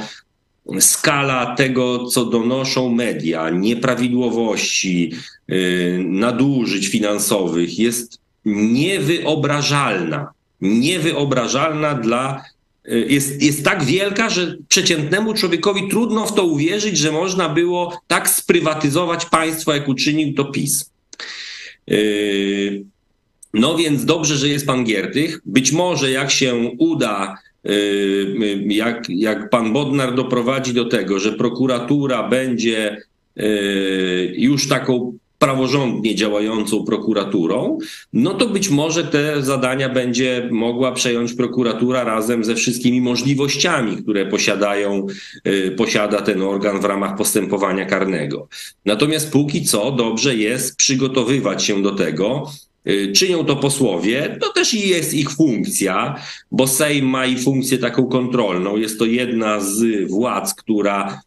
skala 0.81 1.55
tego, 1.55 2.07
co 2.07 2.25
donoszą 2.25 2.91
media, 2.91 3.51
nieprawidłowości, 3.51 5.13
yy, 5.49 6.05
nadużyć 6.05 6.89
finansowych 6.89 7.79
jest 7.79 8.19
niewyobrażalna. 8.45 10.29
Niewyobrażalna 10.61 11.95
dla 11.95 12.45
Y, 12.45 12.54
jest, 12.85 13.43
jest 13.43 13.65
tak 13.65 13.85
wielka, 13.85 14.31
że 14.31 14.57
przeciętnemu 14.69 15.35
człowiekowi 15.35 15.89
trudno 15.89 16.27
w 16.27 16.35
to 16.35 16.45
uwierzyć, 16.45 16.99
że 16.99 17.13
można 17.13 17.49
było 17.49 18.01
tak 18.07 18.29
sprywatyzować 18.29 19.27
państwo, 19.27 19.75
jak 19.75 19.89
uczynił 19.89 20.35
to 20.35 20.45
PiS. 20.45 20.91
Y, 21.91 22.85
no 23.55 23.77
więc 23.77 24.05
dobrze, 24.05 24.37
że 24.37 24.49
jest 24.49 24.67
pan 24.67 24.85
Giertych. 24.85 25.41
Być 25.47 25.73
może 25.73 26.11
jak 26.11 26.31
się 26.31 26.55
uda, 26.79 27.39
y, 27.67 28.65
jak, 28.67 29.09
jak 29.09 29.51
pan 29.51 29.73
Bodnar 29.73 30.15
doprowadzi 30.15 30.75
do 30.75 30.85
tego, 30.85 31.19
że 31.19 31.33
prokuratura 31.33 32.29
będzie 32.29 33.03
już 34.37 34.69
taką 34.69 35.19
praworządnie 35.45 36.15
działającą 36.15 36.85
prokuraturą, 36.85 37.79
no 38.13 38.35
to 38.35 38.47
być 38.47 38.71
może 38.71 39.05
te 39.05 39.43
zadania 39.43 39.89
będzie 39.89 40.49
mogła 40.53 40.93
przejąć 40.93 41.35
prokuratura 41.35 42.05
razem 42.05 42.45
ze 42.45 42.55
wszystkimi 42.55 43.01
możliwościami, 43.01 43.97
które 44.03 44.27
posiadają, 44.27 45.07
y, 45.47 45.75
posiada 45.77 46.23
ten 46.23 46.43
organ 46.43 46.81
w 46.81 46.85
ramach 46.85 47.17
postępowania 47.17 47.85
karnego. 47.85 48.49
Natomiast 48.85 49.33
póki 49.33 49.65
co 49.65 49.93
dobrze 49.93 50.37
jest 50.37 50.77
przygotowywać 50.77 51.65
się 51.65 51.83
do 51.83 51.93
tego, 51.93 52.51
y, 52.89 53.13
Czynią 53.13 53.45
to 53.45 53.57
posłowie, 53.57 54.37
to 54.41 54.53
też 54.53 54.75
jest 54.75 55.15
ich 55.15 55.31
funkcja, 55.31 56.15
bo 56.51 56.67
Sejm 56.67 57.07
ma 57.07 57.27
i 57.27 57.39
funkcję 57.39 57.79
taką 57.79 58.07
kontrolną. 58.07 58.77
Jest 58.77 58.99
to 58.99 59.05
jedna 59.05 59.61
z 59.61 60.09
władz, 60.11 60.55
która 60.55 61.21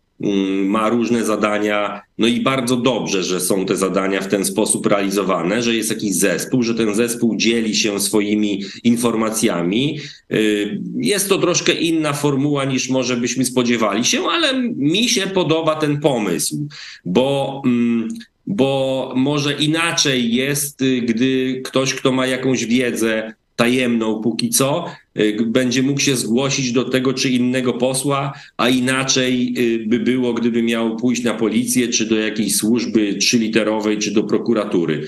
ma 0.65 0.89
różne 0.89 1.25
zadania, 1.25 2.01
no 2.17 2.27
i 2.27 2.41
bardzo 2.41 2.75
dobrze, 2.75 3.23
że 3.23 3.39
są 3.39 3.65
te 3.65 3.75
zadania 3.75 4.21
w 4.21 4.27
ten 4.27 4.45
sposób 4.45 4.85
realizowane, 4.85 5.63
że 5.63 5.75
jest 5.75 5.89
jakiś 5.89 6.15
zespół, 6.15 6.63
że 6.63 6.75
ten 6.75 6.95
zespół 6.95 7.35
dzieli 7.35 7.75
się 7.75 7.99
swoimi 7.99 8.63
informacjami. 8.83 9.99
Y, 10.31 10.81
jest 10.95 11.29
to 11.29 11.37
troszkę 11.37 11.73
inna 11.73 12.13
formuła 12.13 12.65
niż 12.65 12.89
może 12.89 13.17
byśmy 13.17 13.45
spodziewali 13.45 14.05
się, 14.05 14.23
ale 14.23 14.63
mi 14.75 15.09
się 15.09 15.21
podoba 15.21 15.75
ten 15.75 15.99
pomysł, 15.99 16.67
bo. 17.05 17.61
Mm, 17.65 18.07
bo 18.49 19.13
może 19.15 19.53
inaczej 19.53 20.33
jest, 20.33 20.81
y, 20.81 21.01
gdy 21.01 21.61
ktoś, 21.65 21.93
kto 21.93 22.11
ma 22.11 22.27
jakąś 22.27 22.65
wiedzę, 22.65 23.33
tajemną 23.57 24.21
póki 24.21 24.49
co, 24.49 24.85
y, 25.19 25.37
będzie 25.45 25.83
mógł 25.83 25.99
się 25.99 26.15
zgłosić 26.15 26.71
do 26.71 26.83
tego 26.83 27.13
czy 27.13 27.29
innego 27.29 27.73
posła, 27.73 28.33
a 28.57 28.69
inaczej 28.69 29.53
y, 29.57 29.85
by 29.87 29.99
było, 29.99 30.33
gdyby 30.33 30.63
miał 30.63 30.95
pójść 30.95 31.23
na 31.23 31.33
policję, 31.33 31.87
czy 31.87 32.05
do 32.05 32.15
jakiejś 32.17 32.55
służby 32.55 33.15
trzyliterowej, 33.15 33.97
czy 33.97 34.11
do 34.11 34.23
prokuratury. 34.23 35.07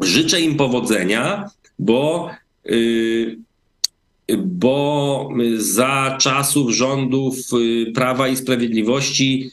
Życzę 0.00 0.40
im 0.40 0.54
powodzenia, 0.56 1.50
bo 1.78 2.30
y, 2.70 3.38
bo 4.38 5.28
za 5.56 6.18
czasów 6.20 6.70
rządów 6.70 7.36
Prawa 7.94 8.28
i 8.28 8.36
Sprawiedliwości 8.36 9.50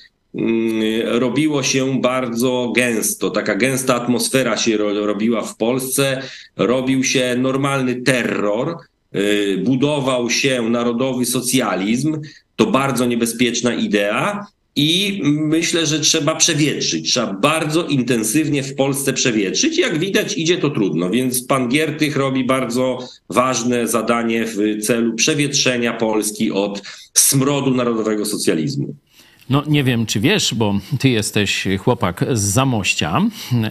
robiło 1.05 1.63
się 1.63 2.01
bardzo 2.01 2.71
gęsto. 2.75 3.29
Taka 3.29 3.55
gęsta 3.55 3.95
atmosfera 3.95 4.57
się 4.57 4.77
robiła 4.77 5.41
w 5.41 5.57
Polsce, 5.57 6.21
robił 6.57 7.03
się 7.03 7.35
normalny 7.39 7.95
terror, 7.95 8.77
y, 9.15 9.61
budował 9.65 10.29
się 10.29 10.61
narodowy 10.61 11.25
socjalizm. 11.25 12.17
To 12.55 12.65
bardzo 12.65 13.05
niebezpieczna 13.05 13.73
idea. 13.73 14.45
I 14.75 15.21
myślę, 15.23 15.85
że 15.85 15.99
trzeba 15.99 16.35
przewietrzyć. 16.35 17.11
Trzeba 17.11 17.33
bardzo 17.33 17.83
intensywnie 17.83 18.63
w 18.63 18.75
Polsce 18.75 19.13
przewietrzyć. 19.13 19.77
Jak 19.77 19.99
widać, 19.99 20.37
idzie 20.37 20.57
to 20.57 20.69
trudno, 20.69 21.09
więc 21.09 21.43
pan 21.43 21.69
Giertych 21.69 22.17
robi 22.17 22.43
bardzo 22.43 22.99
ważne 23.29 23.87
zadanie 23.87 24.45
w 24.45 24.81
celu 24.81 25.13
przewietrzenia 25.13 25.93
Polski 25.93 26.51
od 26.51 26.81
smrodu 27.13 27.75
narodowego 27.75 28.25
socjalizmu. 28.25 28.95
No 29.49 29.63
nie 29.67 29.83
wiem, 29.83 30.05
czy 30.05 30.19
wiesz, 30.19 30.53
bo 30.53 30.73
ty 30.99 31.09
jesteś 31.09 31.67
chłopak 31.79 32.25
z 32.33 32.41
Zamościa, 32.41 33.21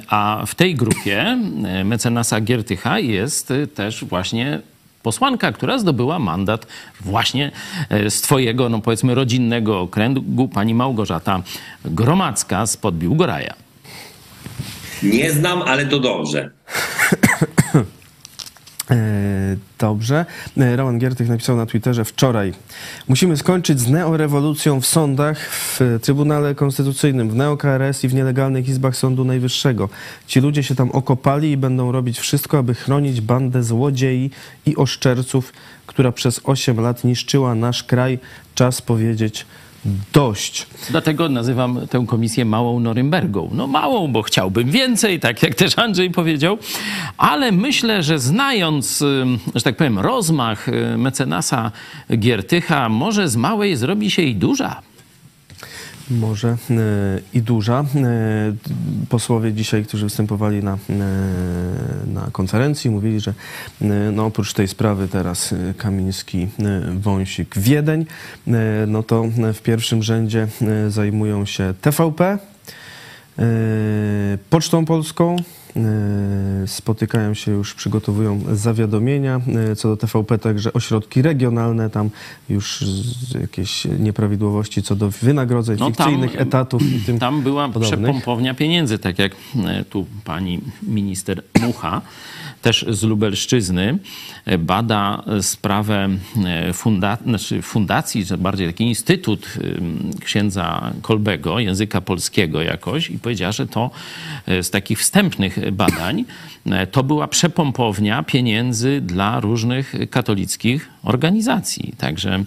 a 0.09 0.43
w 0.47 0.55
tej 0.55 0.75
grupie 0.75 1.39
mecenasa 1.85 2.41
Giertycha 2.41 2.99
jest 2.99 3.53
też 3.75 4.05
właśnie 4.05 4.61
posłanka, 5.03 5.53
która 5.53 5.79
zdobyła 5.79 6.19
mandat 6.19 6.67
właśnie 7.01 7.51
e, 7.91 8.11
z 8.11 8.21
twojego, 8.21 8.69
no 8.69 8.81
powiedzmy, 8.81 9.15
rodzinnego 9.15 9.81
okręgu, 9.81 10.49
pani 10.49 10.75
Małgorzata 10.75 11.43
Gromacka 11.85 12.67
z 12.67 12.77
Dobrze. 19.79 20.27
Roman 20.77 20.99
Giertych 20.99 21.29
napisał 21.29 21.57
na 21.57 21.67
Twitterze 21.67 22.05
wczoraj. 22.05 22.53
Musimy 23.09 23.37
skończyć 23.37 23.81
z 23.81 23.89
neorewolucją 23.89 24.81
w 24.81 24.87
sądach, 24.87 25.51
w 25.51 25.81
Trybunale 26.03 26.55
Konstytucyjnym, 26.55 27.31
w 27.31 27.35
NeoKRS 27.35 28.05
i 28.05 28.09
w 28.09 28.15
nielegalnych 28.15 28.69
izbach 28.69 28.97
Sądu 28.97 29.25
Najwyższego. 29.25 29.89
Ci 30.27 30.41
ludzie 30.41 30.63
się 30.63 30.75
tam 30.75 30.91
okopali 30.91 31.51
i 31.51 31.57
będą 31.57 31.93
robić 31.93 32.19
wszystko, 32.19 32.59
aby 32.59 32.75
chronić 32.75 33.21
bandę 33.21 33.63
złodziei 33.63 34.31
i 34.67 34.77
oszczerców, 34.77 35.53
która 35.87 36.13
przez 36.13 36.41
8 36.45 36.81
lat 36.81 37.05
niszczyła 37.05 37.55
nasz 37.55 37.85
kraj. 37.85 38.19
Czas 38.55 38.83
powiedzieć 38.83 39.47
dość. 40.13 40.67
Dlatego 40.91 41.29
nazywam 41.29 41.87
tę 41.91 42.05
komisję 42.09 42.45
małą 42.45 42.81
Norymbergą. 42.81 43.51
No 43.53 43.67
małą, 43.67 44.13
bo 44.13 44.23
chciałbym 44.23 44.71
więcej, 44.71 45.21
tak 45.21 45.43
jak 45.43 45.55
też 45.55 45.79
Andrzej 45.79 46.11
powiedział, 46.11 46.59
ale 47.19 47.53
myślę, 47.53 48.03
że 48.03 48.19
znając, 48.19 49.05
że 49.55 49.63
tak 49.63 49.77
powiem, 49.77 49.99
rozmach 49.99 50.69
y, 50.69 50.99
mecenasa 50.99 51.73
Giertycha, 52.19 52.89
może 52.89 53.29
z 53.29 53.37
małej 53.37 53.77
zrobi 53.77 54.11
się 54.11 54.23
i 54.23 54.35
duża 54.35 54.83
może 56.11 56.49
e, 56.49 56.57
i 57.35 57.43
duża. 57.43 57.81
E, 57.81 57.87
posłowie 59.09 59.53
dzisiaj, 59.53 59.85
którzy 59.85 60.05
występowali 60.05 60.63
na, 60.63 60.73
e, 60.73 60.77
na 62.07 62.29
konferencji, 62.33 62.91
mówili, 62.91 63.21
że 63.21 63.35
no 64.13 64.27
oprócz 64.27 64.53
tej 64.53 64.69
sprawy 64.69 65.09
teraz 65.09 65.55
Kamiński, 65.77 66.49
Wąsik, 67.01 67.59
Wiedeń, 67.59 68.07
no 68.87 69.03
to 69.03 69.25
w 69.55 69.61
pierwszym 69.63 70.03
rzędzie 70.03 70.49
zajmują 70.89 71.47
się 71.47 71.75
TVP, 71.81 72.39
Pocztą 74.51 74.85
Polską, 74.85 75.37
spotykają 76.67 77.35
się 77.35 77.53
już, 77.53 77.75
przygotowują 77.75 78.41
zawiadomienia. 78.53 79.41
E, 79.71 79.77
co 79.77 79.89
do 79.89 79.97
TVP, 79.97 80.39
także 80.39 80.73
ośrodki 80.73 81.23
regionalne, 81.23 81.91
tam 81.91 82.11
już 82.49 82.85
jakieś 83.41 83.85
nieprawidłowości 83.99 84.83
co 84.83 84.97
do 84.97 85.11
wynagrodzeń, 85.11 85.77
no 85.81 85.87
fikcyjnych 85.87 86.33
tam, 86.33 86.43
etatów 86.43 86.83
i 86.83 87.01
tym 87.01 87.19
Tam 87.19 87.43
była 87.43 87.69
podobnych. 87.69 88.01
przepompownia 88.01 88.55
pieniędzy, 88.55 88.99
tak 88.99 89.19
jak 89.19 89.33
e, 89.67 89.85
tu 89.85 90.07
pani 90.25 90.61
minister 90.83 91.43
Mucha 91.61 92.01
też 92.63 92.85
z 92.89 93.03
Lubelszczyzny, 93.03 93.99
e, 94.45 94.59
bada 94.59 95.25
sprawę 95.41 96.09
e, 96.45 96.73
funda 96.73 97.19
znaczy 97.27 97.63
fundacji, 97.63 98.27
czy 98.27 98.39
bardziej 98.39 98.67
taki 98.67 98.85
instytut 98.85 99.47
księdza 100.25 100.93
Kolbego, 101.03 101.59
języka 101.59 102.01
polskiego 102.01 102.63
jakoś 102.63 103.11
i 103.11 103.19
powiedziała, 103.19 103.53
że 103.53 103.67
to 103.67 103.91
e, 104.47 104.63
z 104.63 104.71
takich 104.71 104.99
wstępnych 104.99 105.73
badań 105.73 106.25
to 106.91 107.03
była 107.03 107.29
przepompownia 107.29 108.23
pieniędzy 108.23 109.01
dla 109.01 109.41
różnych 109.41 109.95
katolickich 110.11 110.89
organizacji. 111.03 111.95
Także 111.99 112.45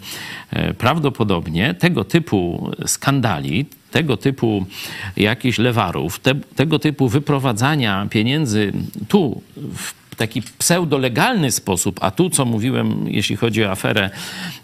prawdopodobnie 0.78 1.74
tego 1.74 2.03
typu 2.03 2.72
skandali, 2.86 3.66
tego 3.91 4.18
typu 4.18 4.66
jakichś 5.18 5.57
lewarów, 5.57 6.20
te, 6.20 6.36
tego 6.36 6.80
typu 6.80 7.09
wyprowadzania 7.09 8.07
pieniędzy 8.09 8.74
tu 9.07 9.41
w 9.57 10.01
taki 10.18 10.41
pseudolegalny 10.41 11.51
sposób, 11.51 11.99
a 12.01 12.12
tu, 12.12 12.30
co 12.30 12.45
mówiłem, 12.45 13.05
jeśli 13.07 13.36
chodzi 13.36 13.64
o 13.64 13.72
aferę 13.72 14.09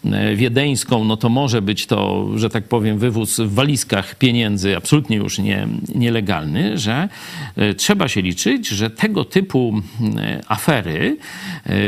e, 0.05 0.35
wiedeńską, 0.35 1.03
no 1.03 1.17
to 1.17 1.29
może 1.29 1.61
być 1.61 1.85
to, 1.85 2.27
że 2.35 2.49
tak 2.49 2.63
powiem, 2.63 2.97
wywóz 2.97 3.39
w 3.39 3.53
walizkach 3.53 4.15
pieniędzy 4.15 4.77
absolutnie 4.77 5.17
już 5.17 5.39
nie, 5.39 5.67
nielegalny, 5.95 6.77
że 6.77 7.09
e, 7.55 7.73
trzeba 7.73 8.07
się 8.07 8.21
liczyć, 8.21 8.67
że 8.67 8.89
tego 8.89 9.25
typu 9.25 9.81
e, 10.17 10.41
afery 10.47 11.17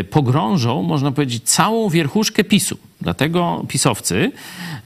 pogrążą, 0.10 0.84
można 0.84 1.12
powiedzieć, 1.12 1.43
całą 1.43 1.89
wierchuszkę 1.89 2.43
PiSu. 2.43 2.78
Dlatego 3.02 3.66
pisowcy, 3.68 4.32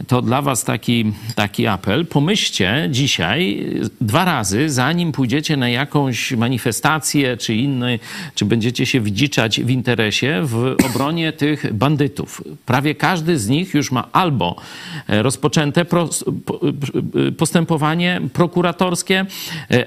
to 0.07 0.21
dla 0.21 0.41
was 0.41 0.63
taki, 0.63 1.13
taki 1.35 1.67
apel, 1.67 2.05
pomyślcie 2.05 2.87
dzisiaj 2.91 3.65
dwa 4.01 4.25
razy, 4.25 4.69
zanim 4.69 5.11
pójdziecie 5.11 5.57
na 5.57 5.69
jakąś 5.69 6.31
manifestację 6.31 7.37
czy 7.37 7.55
inny, 7.55 7.99
czy 8.35 8.45
będziecie 8.45 8.85
się 8.85 9.01
wdziczać 9.01 9.61
w 9.61 9.69
interesie 9.69 10.41
w 10.43 10.75
obronie 10.85 11.31
tych 11.31 11.73
bandytów. 11.73 12.43
Prawie 12.65 12.95
każdy 12.95 13.39
z 13.39 13.49
nich 13.49 13.73
już 13.73 13.91
ma 13.91 14.07
albo 14.11 14.55
rozpoczęte 15.07 15.85
postępowanie 17.37 18.21
prokuratorskie, 18.33 19.25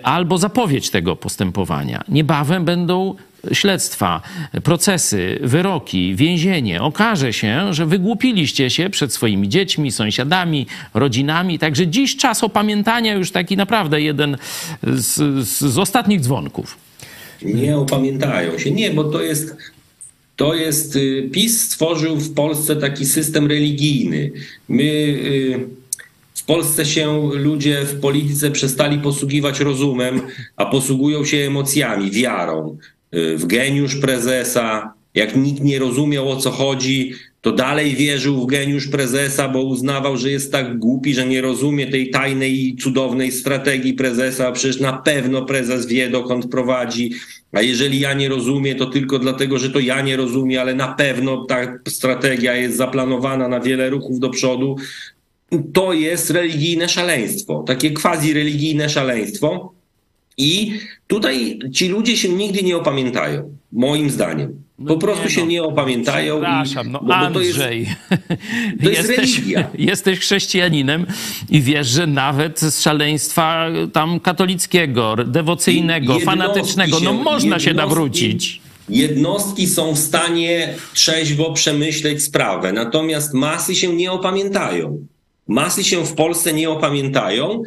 albo 0.03 0.39
zapowiedź 0.39 0.91
tego 0.91 1.17
postępowania. 1.17 2.05
Niebawem 2.09 2.65
będą 2.65 3.15
śledztwa, 3.53 4.23
procesy, 4.63 5.39
wyroki, 5.43 6.15
więzienie, 6.15 6.83
okaże 6.83 7.33
się, 7.33 7.75
że 7.75 7.87
wygłupiliście 7.87 8.71
się 8.71 8.91
przed 8.91 9.13
swoimi 9.13 9.49
dziećmi, 9.49 9.93
sąsiadami, 9.93 10.67
rodzinami. 10.95 11.59
Także 11.59 11.87
dziś 11.87 12.17
czas 12.17 12.45
opamiętania 12.45 13.15
już 13.15 13.31
taki 13.31 13.57
naprawdę 13.57 14.01
jeden 14.03 14.37
z, 14.83 15.47
z 15.49 15.79
ostatnich 15.79 16.21
dzwonków. 16.21 16.79
Nie 17.43 17.77
opamiętają 17.77 18.59
się. 18.59 18.71
Nie, 18.71 18.91
bo 18.91 19.05
to 19.05 19.23
jest 19.23 19.57
to 20.37 20.55
jest, 20.55 20.97
y, 20.97 21.29
PiS 21.33 21.63
stworzył 21.63 22.17
w 22.17 22.35
Polsce 22.35 22.77
taki 22.77 23.07
system 23.07 23.47
religijny. 23.47 24.33
My 24.69 24.83
y, 24.83 25.67
w 26.35 26.45
Polsce 26.45 26.87
się 26.87 27.31
ludzie 27.35 27.85
w 27.85 28.01
polityce 28.01 28.51
przestali 28.51 28.99
posługiwać 28.99 29.61
rozumem, 29.61 30.21
a 30.57 30.67
posługują 30.67 31.25
się 31.25 31.37
emocjami, 31.37 32.11
wiarą 32.11 32.79
w 33.13 33.47
geniusz 33.47 33.97
prezesa. 33.97 34.93
Jak 35.15 35.37
nikt 35.37 35.63
nie 35.63 35.79
rozumiał 35.79 36.31
o 36.31 36.37
co 36.37 36.51
chodzi, 36.51 37.13
to 37.41 37.53
dalej 37.53 37.95
wierzył 37.95 38.43
w 38.43 38.47
geniusz 38.47 38.89
prezesa, 38.89 39.49
bo 39.49 39.63
uznawał, 39.63 40.17
że 40.17 40.31
jest 40.31 40.53
tak 40.53 40.79
głupi, 40.79 41.15
że 41.15 41.27
nie 41.27 41.41
rozumie 41.41 41.87
tej 41.87 42.11
tajnej 42.11 42.67
i 42.67 42.77
cudownej 42.77 43.33
strategii 43.33 43.95
prezesa. 43.95 44.53
Przecież 44.53 44.81
na 44.81 44.93
pewno 44.93 45.45
prezes 45.45 45.87
wie, 45.87 46.11
dokąd 46.11 46.51
prowadzi. 46.51 47.13
A 47.53 47.63
jeżeli 47.63 48.01
ja 48.01 48.15
nie 48.15 48.29
rozumiem, 48.29 48.79
to 48.79 48.87
tylko 48.87 49.19
dlatego, 49.19 49.59
że 49.59 49.71
to 49.71 49.81
ja 49.81 50.01
nie 50.03 50.17
rozumiem, 50.17 50.61
ale 50.61 50.75
na 50.75 50.89
pewno 50.89 51.45
ta 51.45 51.79
strategia 51.89 52.57
jest 52.57 52.77
zaplanowana 52.77 53.49
na 53.49 53.61
wiele 53.61 53.91
ruchów 53.91 54.21
do 54.21 54.31
przodu. 54.31 54.77
To 55.73 55.93
jest 55.93 56.31
religijne 56.31 56.89
szaleństwo, 56.89 57.65
takie 57.67 57.91
quasi-religijne 57.91 58.89
szaleństwo. 58.89 59.73
I 60.37 60.81
tutaj 61.07 61.59
ci 61.73 61.89
ludzie 61.89 62.17
się 62.17 62.29
nigdy 62.29 62.63
nie 62.63 62.77
opamiętają, 62.77 63.57
moim 63.73 64.11
zdaniem. 64.11 64.67
No 64.79 64.95
po 64.95 65.01
prostu 65.01 65.25
nie, 65.25 65.31
się 65.31 65.41
no, 65.41 65.47
nie 65.47 65.63
opamiętają. 65.63 66.35
Przepraszam, 66.35 66.93
no 66.93 67.01
bo, 67.03 67.15
Andrzej, 67.15 67.87
to 68.09 68.21
jest, 68.21 68.33
to 68.83 68.89
jest 68.91 69.09
jesteś, 69.09 69.37
religia. 69.37 69.71
jesteś 69.93 70.19
chrześcijaninem 70.19 71.07
i 71.51 71.61
wiesz, 71.61 71.87
że 71.87 72.07
nawet 72.07 72.61
z 72.61 72.81
szaleństwa 72.83 73.67
tam 73.93 74.21
katolickiego, 74.21 75.17
dewocyjnego, 75.17 76.21
fanatycznego, 76.21 77.01
no 77.01 77.13
można 77.13 77.59
się 77.59 77.75
nawrócić. 77.75 78.61
Jednostki 78.89 79.67
są 79.67 79.95
w 79.95 79.99
stanie 79.99 80.75
trzeźwo 80.95 81.53
przemyśleć 81.53 82.23
sprawę, 82.25 82.73
natomiast 82.73 83.35
masy 83.35 83.75
się 83.75 83.97
nie 83.97 84.13
opamiętają. 84.13 85.07
Masy 85.49 85.85
się 85.85 86.07
w 86.07 86.15
Polsce 86.15 86.53
nie 86.53 86.71
opamiętają, 86.71 87.63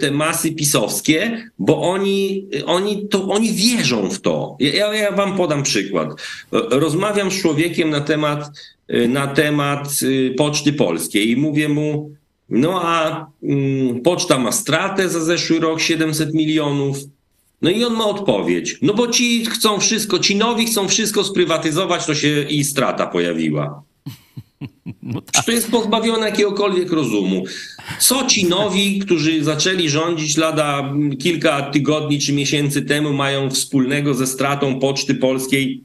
te 0.00 0.10
masy 0.10 0.52
pisowskie, 0.52 1.50
bo 1.58 1.82
oni, 1.90 2.46
oni, 2.66 3.08
to, 3.08 3.28
oni 3.28 3.52
wierzą 3.52 4.10
w 4.10 4.20
to. 4.20 4.56
Ja, 4.60 4.94
ja 4.94 5.12
wam 5.12 5.36
podam 5.36 5.62
przykład. 5.62 6.08
Rozmawiam 6.52 7.30
z 7.30 7.40
człowiekiem 7.40 7.90
na 7.90 8.00
temat, 8.00 8.50
y, 8.90 9.08
na 9.08 9.26
temat 9.26 9.88
y, 10.02 10.34
Poczty 10.36 10.72
Polskiej 10.72 11.30
i 11.30 11.36
mówię 11.36 11.68
mu, 11.68 12.10
no 12.48 12.82
a 12.82 13.26
mm, 13.42 14.00
poczta 14.00 14.38
ma 14.38 14.52
stratę 14.52 15.08
za 15.08 15.20
zeszły 15.20 15.60
rok 15.60 15.80
700 15.80 16.34
milionów. 16.34 16.96
No 17.62 17.70
i 17.70 17.84
on 17.84 17.94
ma 17.94 18.06
odpowiedź. 18.06 18.78
No 18.82 18.94
bo 18.94 19.06
ci 19.06 19.46
chcą 19.46 19.80
wszystko, 19.80 20.18
ci 20.18 20.36
nowi 20.36 20.66
chcą 20.66 20.88
wszystko 20.88 21.24
sprywatyzować, 21.24 22.06
to 22.06 22.14
się 22.14 22.42
i 22.42 22.64
strata 22.64 23.06
pojawiła. 23.06 23.82
No 25.02 25.20
tak. 25.20 25.44
To 25.44 25.52
jest 25.52 25.70
pozbawione 25.70 26.26
jakiegokolwiek 26.26 26.92
rozumu. 26.92 27.44
Co 27.98 28.26
ci 28.26 28.46
nowi, 28.46 28.98
którzy 28.98 29.44
zaczęli 29.44 29.88
rządzić 29.88 30.36
lada 30.36 30.94
kilka 31.18 31.62
tygodni 31.62 32.20
czy 32.20 32.32
miesięcy 32.32 32.82
temu, 32.82 33.12
mają 33.12 33.50
wspólnego 33.50 34.14
ze 34.14 34.26
stratą 34.26 34.80
Poczty 34.80 35.14
Polskiej 35.14 35.84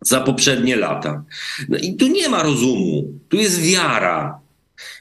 za 0.00 0.20
poprzednie 0.20 0.76
lata? 0.76 1.24
No 1.68 1.78
i 1.78 1.96
tu 1.96 2.06
nie 2.06 2.28
ma 2.28 2.42
rozumu, 2.42 3.04
tu 3.28 3.36
jest 3.36 3.62
wiara. 3.62 4.42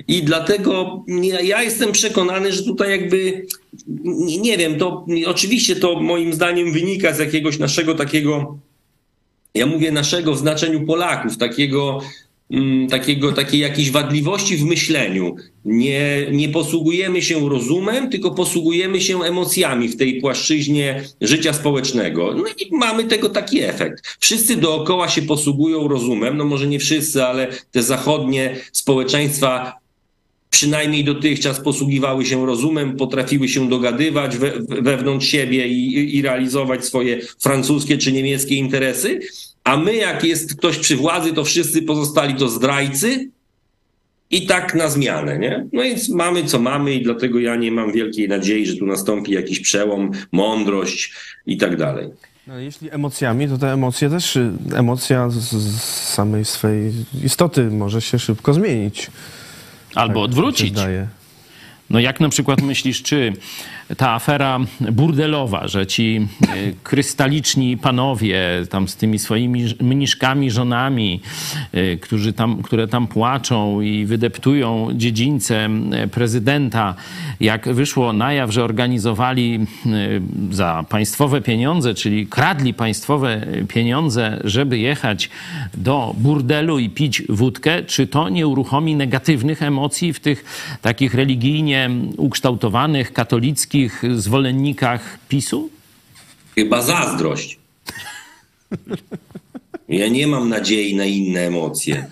I 0.08 0.24
dlatego 0.24 1.06
ja 1.44 1.64
jestem 1.64 1.92
przekonany, 1.92 2.54
że 2.54 2.64
tutaj 2.64 2.92
jakby, 2.92 3.46
nie 4.42 4.58
wiem, 4.58 4.78
to 4.78 5.06
oczywiście 5.26 5.76
to 5.76 6.00
moim 6.00 6.34
zdaniem 6.34 6.74
wynika 6.74 7.14
z 7.14 7.20
jakiegoś 7.20 7.60
naszego 7.60 7.96
takiego, 7.96 8.58
ja 9.54 9.66
mówię 9.66 9.92
naszego 9.92 10.34
w 10.34 10.40
znaczeniu 10.40 10.86
Polaków, 10.86 11.38
takiego 11.38 12.02
takiego, 12.90 13.32
takiej 13.32 13.60
jakiejś 13.60 13.92
wadliwości 13.92 14.58
w 14.58 14.66
myśleniu. 14.66 15.36
Nie, 15.66 16.28
nie 16.32 16.50
posługujemy 16.50 17.22
się 17.22 17.50
rozumem, 17.50 18.10
tylko 18.10 18.32
posługujemy 18.32 19.02
się 19.02 19.24
emocjami 19.24 19.90
w 19.90 19.98
tej 19.98 20.22
płaszczyźnie 20.22 21.04
życia 21.22 21.54
społecznego. 21.54 22.34
No 22.34 22.44
i 22.60 22.76
mamy 22.76 23.04
tego 23.04 23.30
taki 23.30 23.62
efekt. 23.62 24.18
Wszyscy 24.20 24.56
dookoła 24.56 25.10
się 25.10 25.22
posługują 25.22 25.88
rozumem, 25.88 26.38
no 26.38 26.46
może 26.46 26.68
nie 26.68 26.80
wszyscy, 26.80 27.24
ale 27.24 27.48
te 27.72 27.84
zachodnie 27.84 28.56
społeczeństwa 28.72 29.82
przynajmniej 30.50 31.04
dotychczas 31.04 31.60
posługiwały 31.60 32.26
się 32.26 32.46
rozumem, 32.46 32.98
potrafiły 32.98 33.50
się 33.50 33.70
dogadywać 33.70 34.38
we, 34.38 34.52
wewnątrz 34.68 35.28
siebie 35.28 35.68
i, 35.68 36.18
i 36.18 36.22
realizować 36.22 36.86
swoje 36.86 37.22
francuskie 37.40 37.98
czy 37.98 38.12
niemieckie 38.12 38.56
interesy. 38.56 39.20
A 39.64 39.78
my, 39.78 39.96
jak 39.96 40.24
jest 40.24 40.56
ktoś 40.56 40.78
przy 40.78 40.96
władzy, 40.96 41.34
to 41.34 41.44
wszyscy 41.44 41.82
pozostali 41.82 42.36
to 42.36 42.50
zdrajcy 42.50 43.30
i 44.32 44.46
tak 44.46 44.76
na 44.76 44.90
zmianę, 44.90 45.40
nie? 45.40 45.66
No 45.74 45.84
więc 45.84 46.10
mamy 46.10 46.44
co 46.46 46.60
mamy 46.60 46.94
i 46.94 47.04
dlatego 47.04 47.40
ja 47.40 47.56
nie 47.56 47.72
mam 47.72 47.92
wielkiej 47.92 48.28
nadziei, 48.30 48.66
że 48.66 48.76
tu 48.76 48.86
nastąpi 48.86 49.32
jakiś 49.32 49.60
przełom, 49.60 50.12
mądrość 50.32 51.14
i 51.46 51.58
tak 51.58 51.78
dalej. 51.78 52.10
No, 52.48 52.60
jeśli 52.60 52.92
emocjami, 52.92 53.48
to 53.48 53.58
te 53.58 53.74
emocje 53.74 54.10
też, 54.10 54.36
y, 54.36 54.52
emocja 54.76 55.30
z, 55.30 55.36
z 55.36 55.82
samej 56.14 56.46
swej 56.46 56.94
istoty 57.24 57.64
może 57.64 58.02
się 58.02 58.20
szybko 58.20 58.54
zmienić. 58.54 59.12
Albo 59.96 60.14
Tak 60.14 60.24
odwrócić. 60.24 60.74
No 61.90 62.00
jak 62.00 62.20
na 62.20 62.30
przykład 62.30 62.62
myślisz, 62.62 63.04
czy 63.04 63.34
ta 63.98 64.12
afera 64.14 64.60
burdelowa, 64.92 65.68
że 65.68 65.88
ci 65.88 66.28
e, 66.42 66.48
krystaliczni 66.84 67.78
panowie 67.78 68.42
tam 68.70 68.88
z 68.88 68.96
tymi 68.96 69.20
swoimi 69.20 69.66
mniszkami, 69.80 70.52
żonami, 70.52 71.22
e, 71.72 71.98
którzy 71.98 72.34
tam, 72.34 72.62
które 72.62 72.88
tam 72.88 73.08
płaczą 73.08 73.82
i 73.82 74.06
wydeptują 74.06 74.88
dziedzińce 74.94 75.70
prezydenta, 76.12 76.96
jak 77.40 77.74
wyszło 77.74 78.14
na 78.14 78.34
jaw, 78.34 78.52
że 78.52 78.64
organizowali 78.64 79.60
za 80.52 80.86
państwowe 80.90 81.42
pieniądze, 81.42 81.94
czyli 81.94 82.28
kradli 82.28 82.74
państwowe 82.74 83.48
pieniądze, 83.68 84.42
żeby 84.44 84.78
jechać 84.78 85.30
do 85.74 86.16
burdelu 86.18 86.80
i 86.80 86.90
pić 86.90 87.24
wódkę, 87.30 87.84
czy 87.84 88.08
to 88.08 88.30
nie 88.30 88.48
uruchomi 88.48 88.96
negatywnych 88.96 89.64
emocji 89.64 90.14
w 90.14 90.20
tych 90.20 90.46
takich 90.82 91.14
religijnie 91.14 91.90
ukształtowanych, 92.18 93.14
katolickich 93.14 93.81
zwolennikach 94.16 95.18
PiSu? 95.30 95.70
Chyba 96.56 96.82
zazdrość. 96.82 97.60
Ja 99.90 100.08
nie 100.08 100.28
mam 100.28 100.50
nadziei 100.50 100.96
na 100.96 101.06
inne 101.06 101.40
emocje. 101.42 102.06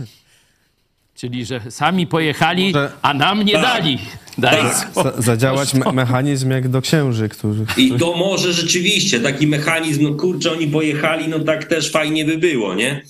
Czyli, 1.15 1.45
że 1.45 1.61
sami 1.69 2.07
pojechali, 2.07 2.65
Może- 2.65 2.91
a 3.01 3.13
nam 3.13 3.43
nie 3.43 3.53
Tak. 3.53 3.61
dali. 3.63 3.99
Daj 4.37 4.55
Tak. 4.57 5.13
zadziałać 5.17 5.73
me 5.73 5.91
mechanizm 5.91 6.51
jak 6.51 6.67
do 6.69 6.81
księży, 6.81 7.29
którzy... 7.29 7.65
I 7.77 7.91
to 7.91 8.15
może 8.17 8.53
rzeczywiście 8.53 9.19
taki 9.19 9.47
mechanizm, 9.47 10.03
no 10.03 10.13
kurczę, 10.13 10.51
oni 10.51 10.67
pojechali, 10.67 11.27
no 11.27 11.39
tak 11.39 11.65
też 11.65 11.91
fajnie 11.91 12.25
by 12.25 12.37
było, 12.37 12.75
nie? 12.75 13.01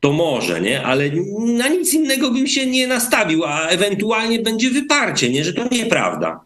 To 0.00 0.12
może, 0.12 0.60
nie? 0.60 0.82
Ale 0.82 1.10
na 1.38 1.68
nic 1.68 1.94
innego 1.94 2.30
bym 2.30 2.46
się 2.46 2.66
nie 2.66 2.86
nastawił, 2.86 3.44
a 3.44 3.66
ewentualnie 3.66 4.38
będzie 4.38 4.70
wyparcie, 4.70 5.30
nie? 5.30 5.44
Że 5.44 5.52
to 5.52 5.68
nieprawda. 5.72 6.40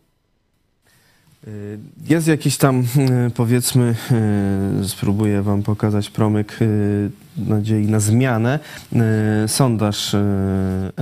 Jest 2.08 2.28
jakiś 2.28 2.56
tam, 2.56 2.80
y, 2.80 2.84
powiedzmy, 3.30 3.94
y, 4.82 4.88
spróbuję 4.88 5.42
wam 5.42 5.62
pokazać 5.62 6.10
promyk 6.10 6.62
y, 6.62 7.10
nadziei 7.36 7.86
na 7.86 8.00
zmianę. 8.00 8.58
Y, 9.44 9.48
Sondaż 9.48 10.14
y, 10.14 10.18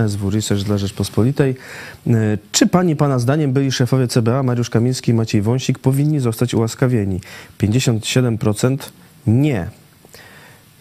SW 0.09 0.31
Research 0.31 0.65
dla 0.65 0.79
Rzeczpospolitej. 0.79 1.55
Y, 2.07 2.39
Czy 2.53 2.67
pani, 2.67 2.97
pana 2.97 3.19
zdaniem, 3.19 3.53
byli 3.53 3.73
szefowie 3.73 4.09
CBA 4.09 4.43
Mariusz 4.43 4.71
Kamiński 4.71 5.11
i 5.11 5.15
Maciej 5.15 5.43
Wąsik 5.43 5.79
powinni 5.79 6.21
zostać 6.21 6.55
ułaskawieni? 6.55 7.21
57% 7.59 8.77
nie. 9.27 9.67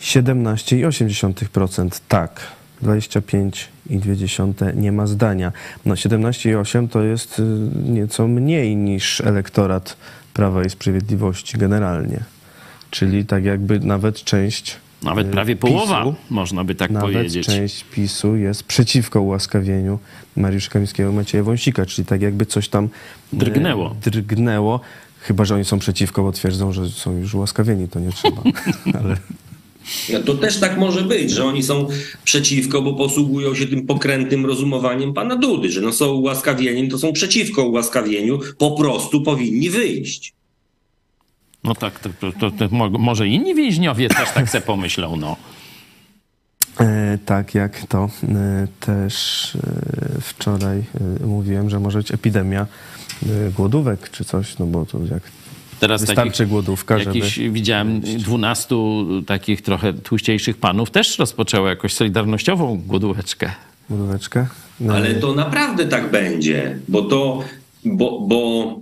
17,8% 0.01 2.01
tak. 2.07 2.58
25,2 2.83 4.75
nie 4.77 4.91
ma 4.91 5.07
zdania. 5.07 5.51
No 5.85 5.93
17,8 5.95 6.87
to 6.89 7.03
jest 7.03 7.39
y, 7.39 7.43
nieco 7.89 8.27
mniej 8.27 8.75
niż 8.75 9.21
elektorat 9.21 9.97
Prawa 10.33 10.63
i 10.63 10.69
Sprawiedliwości 10.69 11.57
generalnie. 11.57 12.19
Czyli 12.89 13.25
tak 13.25 13.45
jakby 13.45 13.79
nawet 13.79 14.23
część 14.23 14.77
Nawet 15.03 15.27
y, 15.27 15.31
prawie 15.31 15.55
połowa, 15.55 16.03
PiSu, 16.03 16.15
można 16.29 16.63
by 16.63 16.75
tak 16.75 16.91
nawet 16.91 17.13
powiedzieć. 17.13 17.45
część 17.47 17.83
PiSu 17.83 18.35
jest 18.35 18.63
przeciwko 18.63 19.21
ułaskawieniu 19.21 19.99
Mariusza 20.35 20.71
Kamińskiego 20.71 21.09
i 21.09 21.13
Macieja 21.13 21.43
Wąsika, 21.43 21.85
czyli 21.85 22.05
tak 22.05 22.21
jakby 22.21 22.45
coś 22.45 22.69
tam 22.69 22.85
y, 22.85 22.89
Drgnęło. 23.37 23.95
drgnęło. 24.05 24.79
Chyba, 25.21 25.45
że 25.45 25.55
oni 25.55 25.65
są 25.65 25.79
przeciwko, 25.79 26.23
bo 26.23 26.31
twierdzą, 26.31 26.71
że 26.73 26.89
są 26.89 27.17
już 27.17 27.33
ułaskawieni, 27.33 27.87
to 27.87 27.99
nie 27.99 28.11
trzeba. 28.11 28.41
Ale 28.99 29.17
No 30.13 30.19
to 30.19 30.33
też 30.33 30.59
tak 30.59 30.77
może 30.77 31.01
być, 31.01 31.31
że 31.31 31.45
oni 31.45 31.63
są 31.63 31.87
przeciwko, 32.23 32.81
bo 32.81 32.93
posługują 32.93 33.55
się 33.55 33.67
tym 33.67 33.87
pokrętnym 33.87 34.45
rozumowaniem 34.45 35.13
pana 35.13 35.35
Dudy, 35.35 35.71
że 35.71 35.81
no 35.81 35.91
są 35.91 36.13
ułaskawieni, 36.13 36.89
to 36.89 36.97
są 36.97 37.13
przeciwko 37.13 37.63
ułaskawieniu, 37.63 38.39
po 38.57 38.71
prostu 38.71 39.21
powinni 39.21 39.69
wyjść. 39.69 40.33
No 41.63 41.75
tak, 41.75 41.99
to, 41.99 42.09
to, 42.19 42.31
to, 42.39 42.51
to 42.51 42.67
mo- 42.71 42.89
może 42.89 43.27
inni 43.27 43.55
więźniowie 43.55 44.09
też 44.09 44.31
tak 44.31 44.49
se 44.49 44.61
pomyślą, 44.61 45.15
no. 45.15 45.37
E, 46.79 47.17
tak 47.25 47.55
jak 47.55 47.87
to 47.87 48.09
e, 48.23 48.67
też 48.79 49.55
e, 49.55 50.21
wczoraj 50.21 50.77
e, 51.21 51.25
mówiłem, 51.25 51.69
że 51.69 51.79
może 51.79 51.97
być 51.97 52.11
epidemia 52.11 52.61
e, 53.23 53.51
głodówek 53.51 54.09
czy 54.11 54.25
coś, 54.25 54.57
no 54.57 54.65
bo 54.65 54.85
to 54.85 54.99
jak 55.11 55.23
Teraz 55.79 56.01
wystarczy 56.01 56.31
takich, 56.31 56.47
głodówka, 56.47 56.99
żeby... 56.99 57.19
jakiś, 57.19 57.39
widziałem 57.39 58.01
12 58.01 58.75
takich 59.25 59.61
trochę 59.61 59.93
tłuściejszych 59.93 60.57
panów 60.57 60.91
też 60.91 61.19
rozpoczęło 61.19 61.67
jakoś 61.67 61.93
solidarnościową 61.93 62.81
głodóweczkę. 62.87 63.51
Głodóweczkę? 63.89 64.47
No, 64.79 64.93
Ale 64.93 65.15
to 65.15 65.33
naprawdę 65.33 65.85
tak 65.85 66.11
będzie, 66.11 66.77
bo 66.87 67.01
to, 67.01 67.39
bo, 67.85 68.19
bo, 68.19 68.79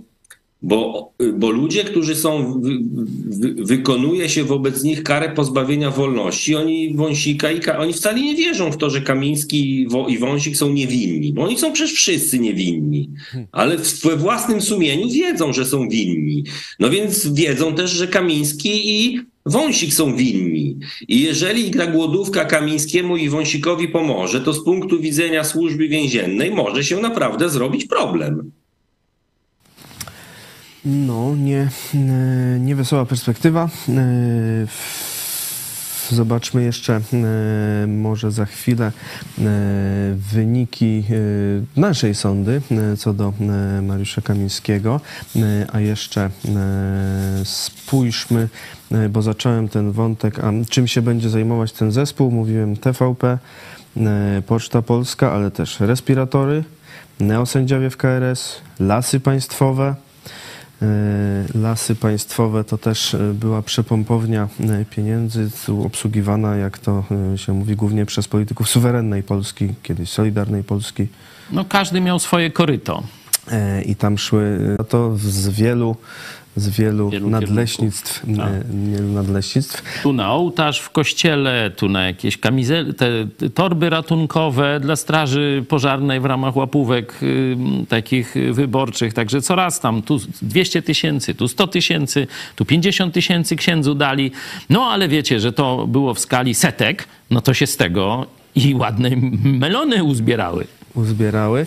bo, 0.62 1.12
bo 1.34 1.50
ludzie, 1.50 1.84
którzy 1.84 2.14
są, 2.14 2.60
wy, 2.60 2.78
wy, 3.24 3.64
wykonuje 3.64 4.28
się 4.28 4.44
wobec 4.44 4.82
nich 4.82 5.02
karę 5.02 5.28
pozbawienia 5.28 5.90
wolności, 5.90 6.54
oni 6.54 6.94
Wąsika 6.94 7.52
i 7.52 7.60
oni 7.66 7.92
wcale 7.92 8.20
nie 8.20 8.36
wierzą 8.36 8.72
w 8.72 8.76
to, 8.76 8.90
że 8.90 9.00
Kamiński 9.00 9.80
i, 9.80 9.88
Wo, 9.88 10.08
i 10.08 10.18
Wąsik 10.18 10.56
są 10.56 10.72
niewinni, 10.72 11.32
bo 11.32 11.42
oni 11.42 11.58
są 11.58 11.72
przecież 11.72 11.94
wszyscy 11.94 12.38
niewinni, 12.38 13.10
ale 13.52 13.78
w, 13.78 14.02
we 14.02 14.16
własnym 14.16 14.60
sumieniu 14.60 15.08
wiedzą, 15.08 15.52
że 15.52 15.64
są 15.64 15.88
winni. 15.88 16.44
No 16.78 16.90
więc 16.90 17.32
wiedzą 17.32 17.74
też, 17.74 17.90
że 17.90 18.08
Kamiński 18.08 19.04
i 19.04 19.20
Wąsik 19.46 19.94
są 19.94 20.16
winni. 20.16 20.76
I 21.08 21.20
jeżeli 21.20 21.70
ta 21.70 21.86
głodówka 21.86 22.44
Kamińskiemu 22.44 23.16
i 23.16 23.28
Wąsikowi 23.28 23.88
pomoże, 23.88 24.40
to 24.40 24.52
z 24.52 24.64
punktu 24.64 25.00
widzenia 25.00 25.44
służby 25.44 25.88
więziennej 25.88 26.50
może 26.50 26.84
się 26.84 27.00
naprawdę 27.00 27.48
zrobić 27.48 27.86
problem. 27.86 28.50
No, 30.88 31.36
nie, 31.36 31.68
e, 31.94 32.60
nie 32.60 32.76
wesoła 32.76 33.06
perspektywa. 33.06 33.68
E, 33.88 34.66
Zobaczmy 36.10 36.62
jeszcze 36.62 36.96
e, 36.96 37.00
może 37.86 38.30
za 38.30 38.46
chwilę 38.46 38.92
wyniki 40.32 41.04
naszej 41.76 42.14
sądy 42.14 42.62
co 42.98 43.14
do 43.14 43.32
Mariusza 43.82 44.20
Kamińskiego, 44.22 45.00
a 45.72 45.80
jeszcze 45.80 46.30
spójrzmy, 47.44 48.48
bo 49.10 49.22
zacząłem 49.22 49.68
ten 49.68 49.92
wątek, 49.92 50.38
a 50.38 50.52
czym 50.68 50.86
się 50.86 51.02
będzie 51.02 51.30
zajmować 51.30 51.72
ten 51.72 51.92
zespół? 51.92 52.30
Mówiłem 52.30 52.76
TVP, 52.76 53.38
Poczta 54.46 54.82
Polska, 54.82 55.32
ale 55.32 55.50
też 55.50 55.80
respiratory, 55.80 56.64
neosędziowie 57.20 57.90
w 57.90 57.96
KRS, 57.96 58.60
lasy 58.80 59.20
państwowe. 59.20 59.94
E, 60.82 61.58
Lasy 61.58 61.94
państwowe 61.94 62.64
to 62.64 62.78
też 62.78 63.14
e, 63.14 63.18
była 63.18 63.62
przepompownia 63.62 64.48
e, 64.60 64.84
pieniędzy, 64.84 65.50
tu 65.66 65.86
obsługiwana, 65.86 66.56
jak 66.56 66.78
to 66.78 67.04
się 67.36 67.52
mówi, 67.52 67.76
głównie 67.76 68.06
przez 68.06 68.28
polityków 68.28 68.68
suwerennej 68.68 69.22
Polski, 69.22 69.74
kiedyś 69.82 70.10
Solidarnej 70.10 70.64
Polski. 70.64 71.06
No 71.52 71.64
każdy 71.64 72.00
miał 72.00 72.18
swoje 72.18 72.50
koryto. 72.50 73.02
I 73.86 73.96
tam 73.96 74.18
szły 74.18 74.76
to 74.88 75.16
z 75.16 75.48
wielu, 75.48 75.96
z 76.56 76.68
wielu, 76.68 77.10
Wielu 77.10 77.30
nadleśnictw, 77.30 78.24
e, 78.24 78.62
wielu 78.92 79.08
nadleśnictw. 79.08 80.02
Tu 80.02 80.12
na 80.12 80.32
ołtarz 80.32 80.80
w 80.80 80.90
kościele, 80.90 81.70
tu 81.76 81.88
na 81.88 82.06
jakieś 82.06 82.38
kamizele, 82.38 82.92
te 82.92 83.08
te 83.38 83.50
torby 83.50 83.90
ratunkowe 83.90 84.80
dla 84.80 84.96
straży 84.96 85.64
pożarnej 85.68 86.20
w 86.20 86.24
ramach 86.24 86.56
łapówek 86.56 87.22
y, 87.22 87.56
takich 87.88 88.34
wyborczych. 88.52 89.14
Także 89.14 89.42
coraz 89.42 89.80
tam, 89.80 90.02
tu 90.02 90.18
200 90.42 90.82
tysięcy, 90.82 91.34
tu 91.34 91.48
100 91.48 91.66
tysięcy, 91.66 92.26
tu 92.56 92.64
50 92.64 93.14
tysięcy 93.14 93.56
księdzu 93.56 93.94
dali. 93.94 94.30
No 94.70 94.86
ale 94.86 95.08
wiecie, 95.08 95.40
że 95.40 95.52
to 95.52 95.86
było 95.86 96.14
w 96.14 96.18
skali 96.18 96.54
setek, 96.54 97.08
no 97.30 97.40
to 97.40 97.54
się 97.54 97.66
z 97.66 97.76
tego 97.76 98.26
i 98.54 98.74
ładne 98.74 99.10
melony 99.44 100.04
uzbierały. 100.04 100.66
Uzbierały, 100.98 101.66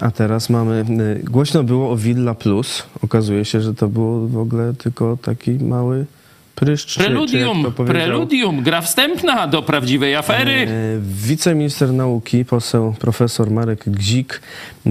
a 0.00 0.10
teraz 0.10 0.50
mamy, 0.50 0.84
głośno 1.24 1.64
było 1.64 1.90
o 1.90 1.96
Villa 1.96 2.34
Plus, 2.34 2.82
okazuje 3.02 3.44
się, 3.44 3.60
że 3.60 3.74
to 3.74 3.88
było 3.88 4.28
w 4.28 4.38
ogóle 4.38 4.74
tylko 4.74 5.18
taki 5.22 5.50
mały 5.50 6.06
pryszcz. 6.54 6.98
Preludium, 6.98 7.72
preludium, 7.72 8.62
gra 8.62 8.80
wstępna 8.80 9.46
do 9.46 9.62
prawdziwej 9.62 10.14
afery. 10.14 10.52
E, 10.52 10.66
wiceminister 11.00 11.92
nauki, 11.92 12.44
poseł 12.44 12.94
profesor 13.00 13.50
Marek 13.50 13.84
Gzik 13.86 14.40
e, 14.86 14.90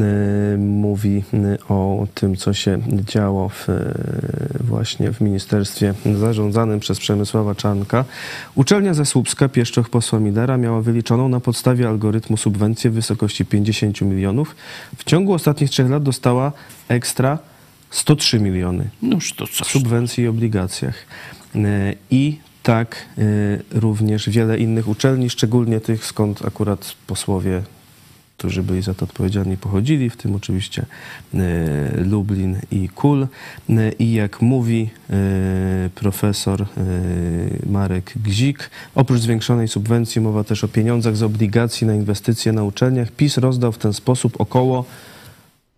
mówi 0.57 1.24
e, 1.34 1.57
o 1.70 2.07
tym, 2.16 2.36
co 2.36 2.53
się 2.53 2.80
działo 2.89 3.49
w, 3.49 3.68
właśnie 4.59 5.11
w 5.11 5.22
ministerstwie 5.22 5.93
zarządzanym 6.20 6.80
przez 6.80 6.99
Przemysława 6.99 7.55
Czarnka. 7.55 8.05
Uczelnia 8.55 8.93
ze 8.93 9.05
Słupska, 9.05 9.49
Pieszczoch 9.49 9.89
posła 9.89 10.20
Midera, 10.20 10.57
miała 10.57 10.82
wyliczoną 10.82 11.30
na 11.30 11.39
podstawie 11.39 11.88
algorytmu 11.88 12.38
subwencję 12.38 12.91
w 12.91 12.93
wysokości 12.93 13.45
50 13.45 14.01
milionów. 14.01 14.55
W 14.97 15.03
ciągu 15.03 15.34
ostatnich 15.34 15.70
trzech 15.70 15.89
lat 15.89 16.03
dostała 16.03 16.51
ekstra 16.88 17.38
103 17.93 18.39
miliony 18.39 18.89
Noż 19.01 19.34
to 19.34 19.47
co? 19.47 19.66
subwencji 19.66 20.24
i 20.24 20.28
obligacjach. 20.28 20.95
I 22.11 22.37
tak 22.63 22.95
e, 23.17 23.21
również 23.79 24.29
wiele 24.29 24.57
innych 24.57 24.87
uczelni, 24.87 25.29
szczególnie 25.29 25.79
tych, 25.79 26.05
skąd 26.05 26.45
akurat 26.45 26.95
posłowie, 27.07 27.61
którzy 28.37 28.63
byli 28.63 28.81
za 28.81 28.93
to 28.93 29.05
odpowiedzialni, 29.05 29.57
pochodzili, 29.57 30.09
w 30.09 30.17
tym 30.17 30.35
oczywiście 30.35 30.85
e, 31.33 31.37
Lublin 32.03 32.57
i 32.71 32.89
Kul. 32.89 33.27
I 33.99 34.13
jak 34.13 34.41
mówi 34.41 34.89
profesor 35.95 36.65
Marek 37.69 38.13
Gzik, 38.23 38.69
oprócz 38.95 39.19
zwiększonej 39.19 39.67
subwencji 39.67 40.21
mowa 40.21 40.43
też 40.43 40.63
o 40.63 40.67
pieniądzach 40.67 41.15
z 41.15 41.23
obligacji 41.23 41.87
na 41.87 41.93
inwestycje 41.93 42.51
na 42.51 42.63
uczelniach. 42.63 43.11
PiS 43.11 43.37
rozdał 43.37 43.71
w 43.71 43.77
ten 43.77 43.93
sposób 43.93 44.41
około 44.41 44.85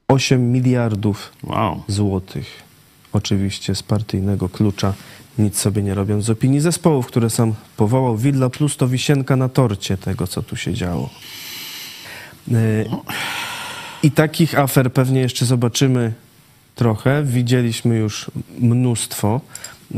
8 0.07 0.51
miliardów 0.51 1.31
wow. 1.43 1.83
złotych. 1.87 2.45
Oczywiście 3.13 3.75
z 3.75 3.83
partyjnego 3.83 4.49
klucza 4.49 4.93
nic 5.37 5.57
sobie 5.57 5.83
nie 5.83 5.93
robiąc 5.93 6.25
z 6.25 6.29
opinii 6.29 6.59
zespołów, 6.59 7.07
które 7.07 7.29
sam 7.29 7.53
powołał. 7.77 8.17
Villa 8.17 8.49
Plus 8.49 8.77
to 8.77 8.87
wisienka 8.87 9.35
na 9.35 9.49
torcie 9.49 9.97
tego, 9.97 10.27
co 10.27 10.43
tu 10.43 10.55
się 10.55 10.73
działo. 10.73 11.09
E, 12.51 12.85
I 14.03 14.11
takich 14.11 14.59
afer 14.59 14.93
pewnie 14.93 15.21
jeszcze 15.21 15.45
zobaczymy 15.45 16.13
trochę. 16.75 17.23
Widzieliśmy 17.23 17.97
już 17.97 18.31
mnóstwo. 18.59 19.41
E, 19.95 19.97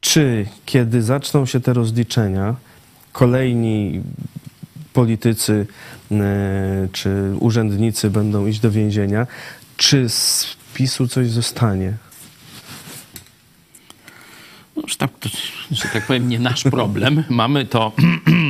czy 0.00 0.46
kiedy 0.66 1.02
zaczną 1.02 1.46
się 1.46 1.60
te 1.60 1.72
rozliczenia, 1.72 2.54
kolejni 3.12 4.02
politycy 4.92 5.66
e, 6.10 6.88
czy 6.92 7.32
urzędnicy 7.40 8.10
będą 8.10 8.46
iść 8.46 8.60
do 8.60 8.70
więzienia, 8.70 9.26
czy 9.76 10.08
z 10.08 10.46
PiSu 10.74 11.08
coś 11.08 11.30
zostanie? 11.30 12.07
No, 14.82 14.88
że, 14.88 14.96
tak, 14.96 15.10
że 15.70 15.88
tak 15.92 16.06
powiem, 16.06 16.28
nie 16.28 16.38
nasz 16.38 16.62
problem. 16.62 17.24
Mamy 17.28 17.66
to 17.66 17.92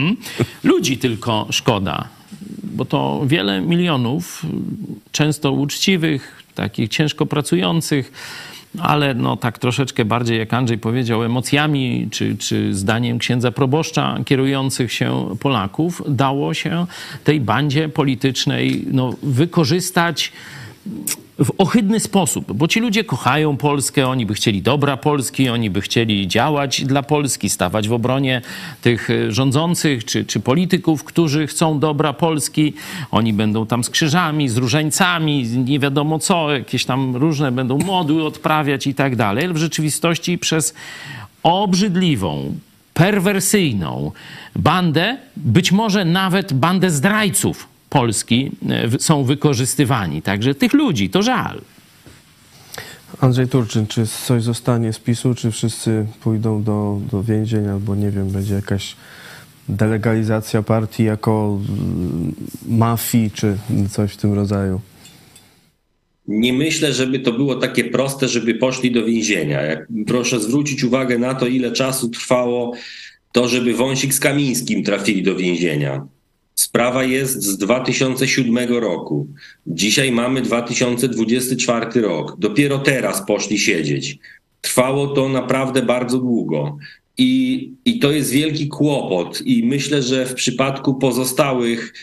ludzi 0.64 0.98
tylko 0.98 1.46
szkoda, 1.50 2.08
bo 2.62 2.84
to 2.84 3.22
wiele 3.26 3.60
milionów, 3.60 4.46
często 5.12 5.52
uczciwych, 5.52 6.42
takich 6.54 6.88
ciężko 6.88 7.26
pracujących, 7.26 8.12
ale 8.78 9.14
no 9.14 9.36
tak 9.36 9.58
troszeczkę 9.58 10.04
bardziej, 10.04 10.38
jak 10.38 10.54
Andrzej 10.54 10.78
powiedział, 10.78 11.24
emocjami 11.24 12.08
czy, 12.10 12.36
czy 12.36 12.74
zdaniem 12.74 13.18
księdza 13.18 13.50
proboszcza 13.50 14.18
kierujących 14.24 14.92
się 14.92 15.36
Polaków, 15.40 16.02
dało 16.08 16.54
się 16.54 16.86
tej 17.24 17.40
bandzie 17.40 17.88
politycznej 17.88 18.84
no, 18.90 19.14
wykorzystać 19.22 20.32
w 21.38 21.50
ohydny 21.58 22.00
sposób, 22.00 22.52
bo 22.52 22.68
ci 22.68 22.80
ludzie 22.80 23.04
kochają 23.04 23.56
Polskę, 23.56 24.08
oni 24.08 24.26
by 24.26 24.34
chcieli 24.34 24.62
dobra 24.62 24.96
Polski, 24.96 25.48
oni 25.48 25.70
by 25.70 25.80
chcieli 25.80 26.28
działać 26.28 26.84
dla 26.84 27.02
Polski, 27.02 27.50
stawać 27.50 27.88
w 27.88 27.92
obronie 27.92 28.42
tych 28.82 29.10
e, 29.10 29.32
rządzących 29.32 30.04
czy, 30.04 30.24
czy 30.24 30.40
polityków, 30.40 31.04
którzy 31.04 31.46
chcą 31.46 31.78
dobra 31.78 32.12
Polski. 32.12 32.74
Oni 33.10 33.32
będą 33.32 33.66
tam 33.66 33.84
z 33.84 33.90
krzyżami, 33.90 34.48
z 34.48 34.56
różańcami, 34.56 35.48
nie 35.48 35.78
wiadomo 35.78 36.18
co, 36.18 36.52
jakieś 36.52 36.84
tam 36.84 37.16
różne 37.16 37.52
będą 37.52 37.78
modły 37.78 38.24
odprawiać 38.24 38.86
i 38.86 38.94
tak 38.94 39.16
dalej. 39.16 39.44
Ale 39.44 39.54
w 39.54 39.56
rzeczywistości 39.56 40.38
przez 40.38 40.74
obrzydliwą, 41.42 42.54
perwersyjną 42.94 44.12
bandę, 44.56 45.16
być 45.36 45.72
może 45.72 46.04
nawet 46.04 46.52
bandę 46.52 46.90
zdrajców, 46.90 47.68
Polski 47.90 48.50
e, 48.68 48.98
są 48.98 49.24
wykorzystywani. 49.24 50.22
Także 50.22 50.54
tych 50.54 50.72
ludzi 50.72 51.10
to 51.10 51.22
żal. 51.22 51.60
Andrzej 53.20 53.48
Turczyn, 53.48 53.86
czy 53.86 54.06
coś 54.06 54.42
zostanie 54.42 54.92
z 54.92 54.98
PiSu, 54.98 55.34
czy 55.34 55.50
wszyscy 55.50 56.06
pójdą 56.20 56.62
do, 56.62 57.00
do 57.10 57.22
więzień, 57.22 57.68
albo 57.68 57.94
nie 57.94 58.10
wiem, 58.10 58.30
będzie 58.30 58.54
jakaś 58.54 58.96
delegalizacja 59.68 60.62
partii 60.62 61.04
jako 61.04 61.58
mm, 61.68 62.34
mafii, 62.68 63.30
czy 63.30 63.56
coś 63.90 64.12
w 64.12 64.16
tym 64.16 64.32
rodzaju? 64.32 64.80
Nie 66.28 66.52
myślę, 66.52 66.92
żeby 66.92 67.18
to 67.18 67.32
było 67.32 67.54
takie 67.54 67.84
proste, 67.84 68.28
żeby 68.28 68.54
poszli 68.54 68.90
do 68.90 69.04
więzienia. 69.04 69.60
Proszę 70.06 70.40
zwrócić 70.40 70.84
uwagę 70.84 71.18
na 71.18 71.34
to, 71.34 71.46
ile 71.46 71.72
czasu 71.72 72.08
trwało 72.08 72.74
to, 73.32 73.48
żeby 73.48 73.74
Wąsik 73.74 74.14
z 74.14 74.20
Kamińskim 74.20 74.84
trafili 74.84 75.22
do 75.22 75.36
więzienia. 75.36 76.06
Sprawa 76.58 77.04
jest 77.04 77.42
z 77.42 77.58
2007 77.58 78.68
roku. 78.68 79.26
Dzisiaj 79.66 80.12
mamy 80.12 80.42
2024 80.42 82.00
rok. 82.00 82.36
Dopiero 82.38 82.78
teraz 82.78 83.26
poszli 83.26 83.58
siedzieć. 83.58 84.18
Trwało 84.60 85.06
to 85.06 85.28
naprawdę 85.28 85.82
bardzo 85.82 86.18
długo. 86.18 86.78
I, 87.18 87.70
I 87.84 87.98
to 87.98 88.12
jest 88.12 88.30
wielki 88.30 88.68
kłopot. 88.68 89.40
I 89.44 89.66
myślę, 89.66 90.02
że 90.02 90.26
w 90.26 90.34
przypadku 90.34 90.94
pozostałych 90.94 91.94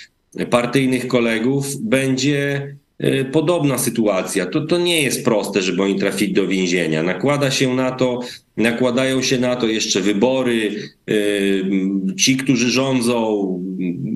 partyjnych 0.50 1.08
kolegów 1.08 1.82
będzie 1.82 2.76
podobna 3.32 3.78
sytuacja. 3.78 4.46
To, 4.46 4.62
to 4.62 4.78
nie 4.78 5.02
jest 5.02 5.26
proste, 5.26 5.62
żeby 5.62 5.84
oni 5.84 6.00
trafili 6.00 6.34
do 6.34 6.48
więzienia. 6.48 7.04
Nakłada 7.04 7.52
się 7.52 7.76
na 7.76 7.92
to, 7.92 8.20
nakładają 8.58 9.22
się 9.22 9.40
na 9.40 9.56
to 9.56 9.68
jeszcze 9.68 10.02
wybory. 10.02 10.76
E, 11.10 11.14
ci, 12.16 12.38
którzy 12.38 12.70
rządzą, 12.70 13.64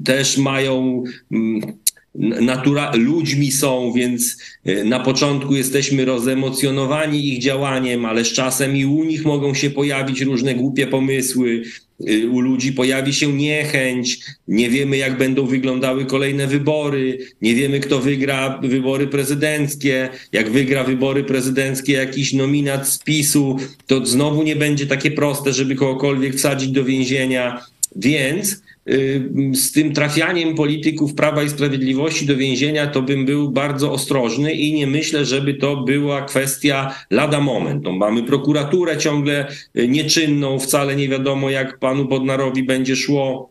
też 0.05 0.37
mają 0.37 1.03
natura 2.41 2.91
ludźmi 2.95 3.51
są, 3.51 3.93
więc 3.95 4.37
e, 4.65 4.83
na 4.83 4.99
początku 4.99 5.55
jesteśmy 5.55 6.05
rozemocjonowani 6.05 7.27
ich 7.27 7.39
działaniem, 7.39 8.05
ale 8.05 8.25
z 8.25 8.33
czasem 8.33 8.77
i 8.77 8.85
u 8.85 9.03
nich 9.03 9.25
mogą 9.25 9.53
się 9.53 9.69
pojawić 9.69 10.21
różne 10.21 10.55
głupie 10.55 10.87
pomysły, 10.87 11.61
Y, 11.61 11.88
u 12.31 12.39
ludzi 12.39 12.73
pojawi 12.73 13.13
się 13.13 13.33
niechęć, 13.33 14.19
nie 14.47 14.69
wiemy, 14.69 14.97
jak 14.97 15.17
będą 15.17 15.45
wyglądały 15.45 16.05
kolejne 16.05 16.47
wybory, 16.47 17.17
nie 17.41 17.55
wiemy, 17.55 17.79
kto 17.79 17.99
wygra 17.99 18.59
wybory 18.63 19.07
prezydenckie. 19.07 20.09
Jak 20.31 20.51
wygra 20.51 20.83
wybory 20.83 21.23
prezydenckie 21.23 21.93
jakiś 21.93 22.33
nominat 22.33 22.87
z 22.87 22.97
PiSu, 22.97 23.57
to 23.87 24.05
znowu 24.05 24.43
nie 24.43 24.55
będzie 24.55 24.87
takie 24.87 25.11
proste, 25.11 25.53
żeby 25.53 25.75
kogokolwiek 25.75 26.35
wsadzić 26.35 26.69
do 26.69 26.83
więzienia. 26.83 27.65
Więc 27.95 28.51
y, 28.51 28.57
z 29.53 29.71
tym 29.71 29.93
trafianiem 29.93 30.55
polityków 30.55 31.13
Prawa 31.13 31.43
i 31.43 31.49
Sprawiedliwości 31.49 32.25
do 32.25 32.37
więzienia, 32.37 32.87
to 32.87 33.01
bym 33.01 33.25
był 33.25 33.51
bardzo 33.51 33.91
ostrożny 33.91 34.53
i 34.53 34.73
nie 34.73 34.87
myślę, 34.87 35.25
żeby 35.25 35.53
to 35.53 35.77
była 35.77 36.21
kwestia 36.21 36.95
lada 37.11 37.39
moment. 37.39 37.83
No, 37.83 37.91
mamy 37.91 38.23
prokuraturę 38.23 38.97
ciągle 38.97 39.47
y, 39.77 39.87
nieczynną, 39.87 40.59
wcale 40.59 40.95
nie 40.95 41.09
wiadomo, 41.09 41.49
jak 41.49 41.79
panu 41.79 42.05
Bodnarowi 42.05 42.63
będzie 42.63 42.95
szło. 42.95 43.48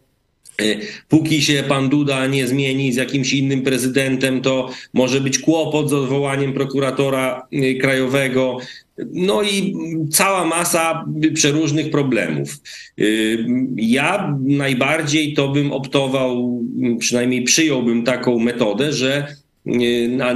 Y, 0.62 0.80
póki 1.08 1.42
się 1.42 1.64
pan 1.68 1.88
Duda 1.88 2.26
nie 2.26 2.46
zmieni 2.46 2.92
z 2.92 2.96
jakimś 2.96 3.32
innym 3.32 3.62
prezydentem, 3.62 4.40
to 4.40 4.70
może 4.94 5.20
być 5.20 5.38
kłopot 5.38 5.90
z 5.90 5.92
odwołaniem 5.92 6.52
prokuratora 6.52 7.46
krajowego. 7.80 8.58
No 9.12 9.42
i 9.42 9.74
cała 10.10 10.44
masa 10.44 11.04
przeróżnych 11.34 11.90
problemów. 11.90 12.60
Y, 12.98 13.46
ja 13.76 14.38
najbardziej 14.40 15.34
to 15.34 15.48
bym 15.48 15.72
optował, 15.72 16.62
przynajmniej 16.98 17.42
przyjąłbym 17.42 18.04
taką 18.04 18.38
metodę, 18.38 18.92
że 18.92 19.26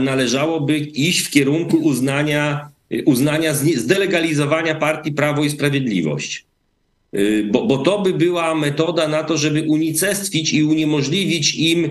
należałoby 0.00 0.78
iść 0.78 1.20
w 1.20 1.30
kierunku 1.30 1.76
uznania, 1.76 2.68
uznania 3.04 3.54
zdelegalizowania 3.54 4.74
partii 4.74 5.12
Prawo 5.12 5.44
i 5.44 5.50
Sprawiedliwość. 5.50 6.44
Y, 7.16 7.48
bo, 7.52 7.66
bo 7.66 7.78
to 7.78 8.02
by 8.02 8.12
była 8.12 8.54
metoda 8.54 9.08
na 9.08 9.24
to, 9.24 9.36
żeby 9.38 9.62
unicestwić 9.62 10.52
i 10.52 10.64
uniemożliwić 10.64 11.54
im 11.54 11.90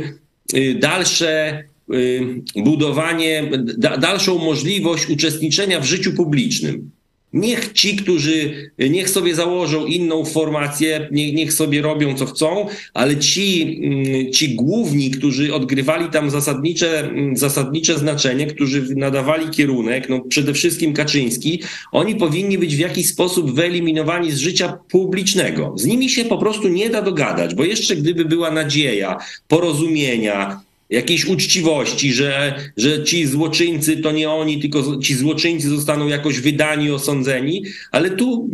dalsze 0.75 1.63
Y, 1.93 2.41
budowanie, 2.55 3.51
da, 3.77 3.97
dalszą 3.97 4.37
możliwość 4.37 5.09
uczestniczenia 5.09 5.79
w 5.79 5.85
życiu 5.85 6.13
publicznym. 6.13 6.91
Niech 7.33 7.73
ci, 7.73 7.95
którzy, 7.95 8.53
niech 8.79 9.09
sobie 9.09 9.35
założą 9.35 9.85
inną 9.85 10.25
formację, 10.25 11.07
niech, 11.11 11.33
niech 11.33 11.53
sobie 11.53 11.81
robią 11.81 12.15
co 12.15 12.25
chcą, 12.25 12.67
ale 12.93 13.17
ci, 13.17 13.79
mm, 13.83 14.33
ci 14.33 14.55
główni, 14.55 15.11
którzy 15.11 15.53
odgrywali 15.53 16.09
tam 16.09 16.29
zasadnicze, 16.29 16.99
mm, 16.99 17.37
zasadnicze 17.37 17.99
znaczenie, 17.99 18.47
którzy 18.47 18.95
nadawali 18.95 19.49
kierunek, 19.49 20.09
no 20.09 20.19
przede 20.19 20.53
wszystkim 20.53 20.93
Kaczyński, 20.93 21.61
oni 21.91 22.15
powinni 22.15 22.57
być 22.57 22.75
w 22.75 22.79
jakiś 22.79 23.09
sposób 23.09 23.55
wyeliminowani 23.55 24.31
z 24.31 24.37
życia 24.37 24.77
publicznego. 24.89 25.73
Z 25.77 25.85
nimi 25.85 26.09
się 26.09 26.25
po 26.25 26.37
prostu 26.37 26.67
nie 26.67 26.89
da 26.89 27.01
dogadać, 27.01 27.55
bo 27.55 27.63
jeszcze 27.63 27.95
gdyby 27.95 28.25
była 28.25 28.51
nadzieja, 28.51 29.17
porozumienia, 29.47 30.61
jakiejś 30.91 31.25
uczciwości, 31.25 32.13
że, 32.13 32.55
że 32.77 33.03
ci 33.03 33.27
złoczyńcy 33.27 33.97
to 33.97 34.11
nie 34.11 34.29
oni, 34.29 34.59
tylko 34.59 34.97
ci 34.97 35.15
złoczyńcy 35.15 35.69
zostaną 35.69 36.07
jakoś 36.07 36.39
wydani, 36.39 36.91
osądzeni, 36.91 37.63
ale 37.91 38.09
tu, 38.09 38.49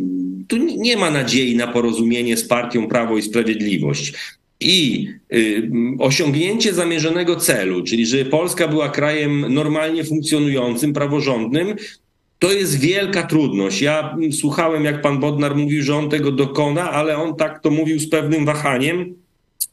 tu 0.48 0.58
nie 0.58 0.98
ma 0.98 1.12
nadziei 1.12 1.56
na 1.56 1.68
porozumienie 1.68 2.38
z 2.38 2.48
partią 2.48 2.88
Prawo 2.88 3.18
i 3.18 3.22
Sprawiedliwość. 3.22 4.14
I 4.60 5.08
y, 5.34 5.70
osiągnięcie 6.00 6.74
zamierzonego 6.74 7.36
celu, 7.36 7.84
czyli 7.84 8.06
że 8.06 8.26
Polska 8.26 8.68
była 8.68 8.90
krajem 8.90 9.54
normalnie 9.54 10.04
funkcjonującym, 10.04 10.94
praworządnym, 10.94 11.76
to 12.40 12.52
jest 12.52 12.80
wielka 12.80 13.24
trudność. 13.24 13.82
Ja 13.82 14.18
słuchałem, 14.40 14.86
jak 14.86 15.02
pan 15.02 15.20
Bodnar 15.20 15.56
mówił, 15.56 15.84
że 15.84 15.96
on 15.96 16.10
tego 16.10 16.32
dokona, 16.32 16.92
ale 16.92 17.18
on 17.18 17.36
tak 17.36 17.62
to 17.62 17.70
mówił 17.70 18.00
z 18.00 18.10
pewnym 18.10 18.46
wahaniem. 18.46 19.16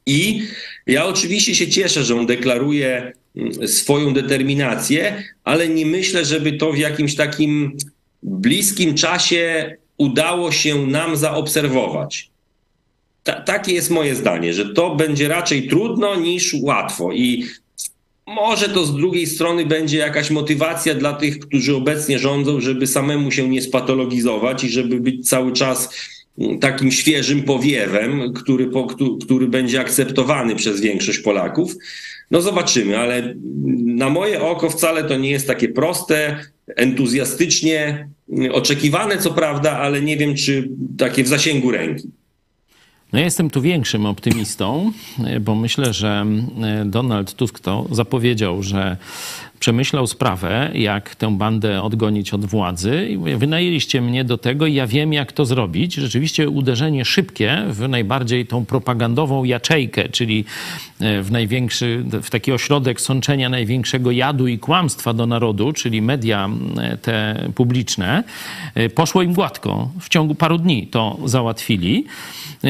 I 0.07 0.43
ja 0.87 1.07
oczywiście 1.07 1.55
się 1.55 1.69
cieszę, 1.69 2.05
że 2.05 2.17
on 2.17 2.27
deklaruje 2.27 3.13
mm, 3.37 3.69
swoją 3.69 4.15
determinację, 4.15 5.25
ale 5.45 5.69
nie 5.69 5.87
myślę, 5.87 6.25
żeby 6.25 6.53
to 6.53 6.73
w 6.73 6.79
jakimś 6.79 7.15
takim 7.15 7.77
bliskim 8.23 8.95
czasie 8.95 9.77
udało 9.99 10.53
się 10.53 10.87
nam 10.87 11.17
zaobserwować. 11.17 12.31
Ta, 13.23 13.33
takie 13.33 13.73
jest 13.73 13.91
moje 13.91 14.15
zdanie, 14.15 14.55
że 14.55 14.75
to 14.75 14.97
będzie 14.97 15.29
raczej 15.29 15.69
trudno 15.69 16.17
niż 16.17 16.57
łatwo. 16.63 17.13
I 17.13 17.45
może 18.27 18.69
to 18.69 18.85
z 18.85 18.97
drugiej 18.97 19.27
strony 19.27 19.67
będzie 19.67 19.99
jakaś 19.99 20.31
motywacja 20.31 20.95
dla 20.95 21.13
tych, 21.13 21.39
którzy 21.39 21.77
obecnie 21.77 22.19
rządzą, 22.19 22.61
żeby 22.61 22.87
samemu 22.87 23.31
się 23.31 23.49
nie 23.49 23.63
spatologizować 23.63 24.65
i 24.65 24.71
żeby 24.71 25.01
być 25.01 25.29
cały 25.29 25.53
czas 25.53 25.89
takim 26.61 26.93
świeżym 26.93 27.43
powiewem, 27.43 28.33
który, 28.33 28.71
który 29.25 29.49
będzie 29.49 29.81
akceptowany 29.81 30.57
przez 30.57 30.81
większość 30.81 31.19
Polaków. 31.19 31.75
No 32.31 32.41
zobaczymy, 32.41 32.99
ale 32.99 33.35
na 33.85 34.11
moje 34.11 34.43
oko 34.43 34.71
wcale 34.71 35.05
to 35.05 35.17
nie 35.17 35.31
jest 35.31 35.47
takie 35.47 35.69
proste, 35.69 36.37
entuzjastycznie 36.77 38.09
oczekiwane, 38.53 39.19
co 39.19 39.31
prawda, 39.31 39.79
ale 39.79 40.03
nie 40.03 40.17
wiem, 40.17 40.35
czy 40.35 40.69
takie 40.99 41.25
w 41.25 41.29
zasięgu 41.29 41.71
ręki. 41.71 42.09
No 43.13 43.19
ja 43.19 43.25
jestem 43.25 43.51
tu 43.51 43.63
większym 43.63 44.07
optymistą, 44.07 44.93
bo 45.41 45.55
myślę, 45.55 45.93
że 45.93 46.27
Donald 46.85 47.35
Tusk 47.35 47.61
to 47.61 47.87
zapowiedział, 47.91 48.63
że 48.63 48.97
przemyślał 49.65 50.07
sprawę, 50.07 50.71
jak 50.75 51.15
tę 51.15 51.39
bandę 51.39 51.83
odgonić 51.83 52.35
od 52.35 52.45
władzy. 52.45 53.09
I 53.11 53.37
wynajęliście 53.37 54.01
mnie 54.01 54.25
do 54.25 54.39
tego 54.39 54.67
i 54.67 54.75
ja 54.75 54.87
wiem, 54.87 55.13
jak 55.13 55.33
to 55.33 55.45
zrobić. 55.45 55.95
Rzeczywiście 55.95 56.51
uderzenie 56.51 57.05
szybkie 57.05 57.63
w 57.69 57.89
najbardziej 57.89 58.47
tą 58.47 58.67
propagandową 58.67 59.45
jaczejkę, 59.45 60.09
czyli 60.09 60.45
e, 61.01 61.23
w 61.23 61.31
największy, 61.31 62.05
w 62.23 62.31
taki 62.31 62.53
ośrodek 62.53 63.01
sączenia 63.01 63.49
największego 63.49 64.11
jadu 64.11 64.47
i 64.47 64.59
kłamstwa 64.59 65.13
do 65.13 65.27
narodu, 65.27 65.73
czyli 65.73 66.03
media 66.03 66.49
e, 66.79 66.97
te 66.97 67.49
publiczne, 67.55 68.25
e, 68.75 68.89
poszło 68.89 69.23
im 69.23 69.33
gładko. 69.33 69.91
W 70.01 70.09
ciągu 70.09 70.35
paru 70.35 70.59
dni 70.59 70.87
to 70.87 71.19
załatwili. 71.25 72.05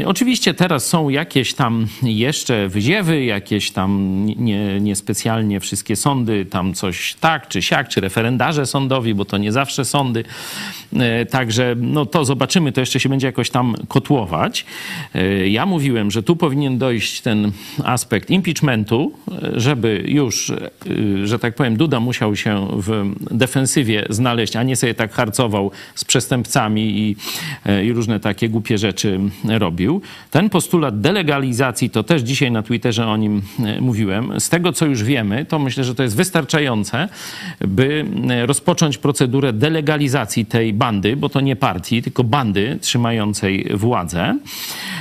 Oczywiście 0.06 0.54
teraz 0.54 0.86
są 0.86 1.08
jakieś 1.08 1.54
tam 1.54 1.86
jeszcze 2.02 2.68
wyziewy, 2.68 3.24
jakieś 3.24 3.70
tam 3.70 4.20
nie, 4.26 4.80
niespecjalnie 4.80 5.60
wszystkie 5.60 5.96
sądy 5.96 6.46
tam 6.46 6.74
coś 6.84 7.14
tak 7.20 7.48
czy 7.48 7.62
siak, 7.62 7.88
czy 7.88 8.00
referendarze 8.00 8.66
sądowi, 8.66 9.14
bo 9.14 9.24
to 9.24 9.38
nie 9.38 9.52
zawsze 9.52 9.84
sądy. 9.84 10.24
E, 10.96 11.26
także 11.26 11.74
no 11.78 12.06
to 12.06 12.24
zobaczymy, 12.24 12.72
to 12.72 12.80
jeszcze 12.80 13.00
się 13.00 13.08
będzie 13.08 13.26
jakoś 13.26 13.50
tam 13.50 13.74
kotłować. 13.88 14.66
E, 15.14 15.48
ja 15.48 15.66
mówiłem, 15.66 16.10
że 16.10 16.22
tu 16.22 16.36
powinien 16.36 16.78
dojść 16.78 17.20
ten 17.20 17.52
aspekt 17.84 18.30
impeachmentu, 18.30 19.12
e, 19.42 19.60
żeby 19.60 20.04
już, 20.06 20.52
że 21.24 21.38
tak 21.38 21.54
powiem, 21.54 21.76
Duda 21.76 22.00
musiał 22.00 22.36
się 22.36 22.68
w 22.72 23.14
defensywie 23.30 24.06
znaleźć, 24.10 24.56
a 24.56 24.62
nie 24.62 24.76
sobie 24.76 24.94
tak 24.94 25.12
harcował 25.12 25.70
z 25.94 26.04
przestępcami 26.04 26.82
i, 26.98 27.16
i 27.84 27.92
różne 27.92 28.20
takie 28.20 28.48
głupie 28.48 28.78
rzeczy 28.78 29.20
robił. 29.44 30.00
Ten 30.30 30.50
postulat 30.50 31.00
delegalizacji, 31.00 31.90
to 31.90 32.02
też 32.02 32.22
dzisiaj 32.22 32.50
na 32.50 32.62
Twitterze 32.62 33.06
o 33.06 33.16
nim 33.16 33.42
mówiłem. 33.80 34.40
Z 34.40 34.48
tego, 34.48 34.72
co 34.72 34.86
już 34.86 35.02
wiemy, 35.02 35.44
to 35.44 35.58
myślę, 35.58 35.84
że 35.84 35.94
to 35.94 36.02
jest 36.02 36.16
wystarczające, 36.16 36.73
by 37.60 38.04
rozpocząć 38.46 38.98
procedurę 38.98 39.52
delegalizacji 39.52 40.46
tej 40.46 40.72
bandy, 40.72 41.16
bo 41.16 41.28
to 41.28 41.40
nie 41.40 41.56
partii, 41.56 42.02
tylko 42.02 42.24
bandy 42.24 42.78
trzymającej 42.80 43.66
władzę. 43.74 44.38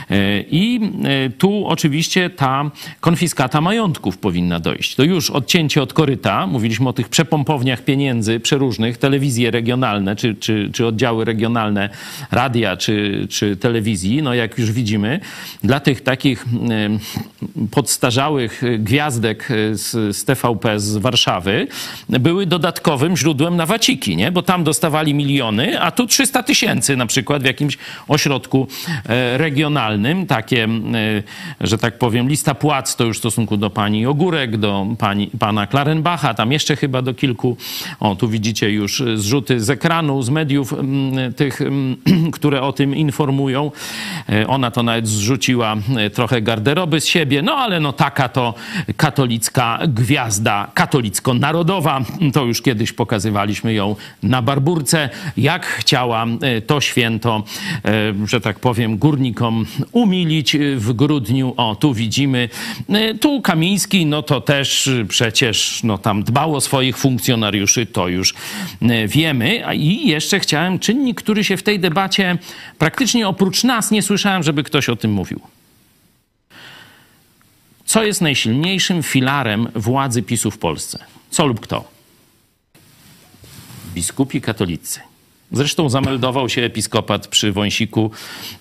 E, 0.09 0.41
I 0.41 0.79
e, 1.03 1.29
tu 1.29 1.67
oczywiście 1.67 2.29
ta 2.29 2.71
konfiskata 2.99 3.61
majątków 3.61 4.17
powinna 4.17 4.59
dojść. 4.59 4.95
To 4.95 5.03
już 5.03 5.29
odcięcie 5.29 5.81
od 5.81 5.93
koryta, 5.93 6.47
mówiliśmy 6.47 6.89
o 6.89 6.93
tych 6.93 7.09
przepompowniach 7.09 7.83
pieniędzy 7.83 8.39
przeróżnych, 8.39 8.97
telewizje 8.97 9.51
regionalne, 9.51 10.15
czy, 10.15 10.35
czy, 10.35 10.69
czy 10.73 10.87
oddziały 10.87 11.25
regionalne 11.25 11.89
radia, 12.31 12.77
czy, 12.77 13.27
czy 13.29 13.57
telewizji, 13.57 14.21
no 14.21 14.33
jak 14.33 14.57
już 14.57 14.71
widzimy, 14.71 15.19
dla 15.63 15.79
tych 15.79 16.01
takich 16.01 16.45
e, 16.45 16.89
podstarzałych 17.71 18.61
gwiazdek 18.79 19.49
z, 19.71 20.15
z 20.17 20.25
TVP 20.25 20.79
z 20.79 20.97
Warszawy 20.97 21.52
były 22.09 22.45
dodatkowym 22.45 23.17
źródłem 23.17 23.55
na 23.55 23.65
waciki, 23.65 24.15
nie? 24.15 24.31
bo 24.31 24.41
tam 24.41 24.63
dostawali 24.63 25.13
miliony, 25.13 25.81
a 25.81 25.91
tu 25.91 26.07
300 26.07 26.43
tysięcy 26.43 26.97
na 26.97 27.05
przykład 27.05 27.41
w 27.41 27.45
jakimś 27.45 27.77
ośrodku 28.07 28.67
regionalnym. 29.37 30.25
Takie, 30.27 30.67
że 31.61 31.77
tak 31.77 31.97
powiem, 31.97 32.29
lista 32.29 32.55
płac 32.55 32.95
to 32.95 33.03
już 33.03 33.17
w 33.17 33.19
stosunku 33.19 33.57
do 33.57 33.69
pani 33.69 34.05
Ogórek, 34.05 34.57
do 34.57 34.87
pani, 34.99 35.29
pana 35.39 35.67
Klarenbacha, 35.67 36.33
tam 36.33 36.51
jeszcze 36.51 36.75
chyba 36.75 37.01
do 37.01 37.13
kilku. 37.13 37.57
O, 37.99 38.15
tu 38.15 38.29
widzicie 38.29 38.71
już 38.71 39.03
zrzuty 39.15 39.59
z 39.59 39.69
ekranu, 39.69 40.21
z 40.21 40.29
mediów 40.29 40.73
tych, 41.35 41.59
które 42.33 42.61
o 42.61 42.73
tym 42.73 42.95
informują. 42.95 43.71
Ona 44.47 44.71
to 44.71 44.83
nawet 44.83 45.07
zrzuciła 45.07 45.75
trochę 46.13 46.41
garderoby 46.41 47.01
z 47.01 47.05
siebie, 47.05 47.41
no 47.41 47.53
ale 47.53 47.79
no 47.79 47.93
taka 47.93 48.29
to 48.29 48.53
katolicka 48.97 49.79
gwiazda, 49.87 50.71
katolicko-narodowa. 51.43 52.01
To 52.33 52.45
już 52.45 52.61
kiedyś 52.61 52.91
pokazywaliśmy 52.91 53.73
ją 53.73 53.95
na 54.23 54.41
Barburce, 54.41 55.09
jak 55.37 55.65
chciała 55.65 56.25
e, 56.41 56.61
to 56.61 56.81
święto, 56.81 57.43
e, 57.85 58.27
że 58.27 58.41
tak 58.41 58.59
powiem, 58.59 58.97
górnikom 58.97 59.65
umilić 59.91 60.57
w 60.75 60.93
grudniu. 60.93 61.53
O, 61.57 61.75
tu 61.75 61.93
widzimy. 61.93 62.49
E, 62.89 63.13
tu 63.13 63.41
Kamiński, 63.41 64.05
no 64.05 64.21
to 64.21 64.41
też 64.41 64.89
przecież 65.07 65.83
no, 65.83 65.97
tam 65.97 66.23
dbał 66.23 66.55
o 66.55 66.61
swoich 66.61 66.97
funkcjonariuszy, 66.97 67.85
to 67.85 68.07
już 68.07 68.33
wiemy. 69.07 69.63
I 69.75 70.07
jeszcze 70.07 70.39
chciałem 70.39 70.79
czynnik, 70.79 71.21
który 71.21 71.43
się 71.43 71.57
w 71.57 71.63
tej 71.63 71.79
debacie 71.79 72.37
praktycznie 72.77 73.27
oprócz 73.27 73.63
nas 73.63 73.91
nie 73.91 74.01
słyszałem, 74.01 74.43
żeby 74.43 74.63
ktoś 74.63 74.89
o 74.89 74.95
tym 74.95 75.11
mówił. 75.11 75.39
Co 77.85 78.03
jest 78.03 78.21
najsilniejszym 78.21 79.03
filarem 79.03 79.67
władzy 79.75 80.23
PiSu 80.23 80.51
w 80.51 80.57
Polsce? 80.57 80.99
Co 81.33 81.45
lub 81.45 81.59
kto? 81.59 81.83
Biskupi 83.93 84.41
katolicy. 84.41 84.99
Zresztą 85.51 85.89
zameldował 85.89 86.49
się 86.49 86.61
episkopat 86.61 87.27
przy 87.27 87.51
Wąsiku 87.51 88.11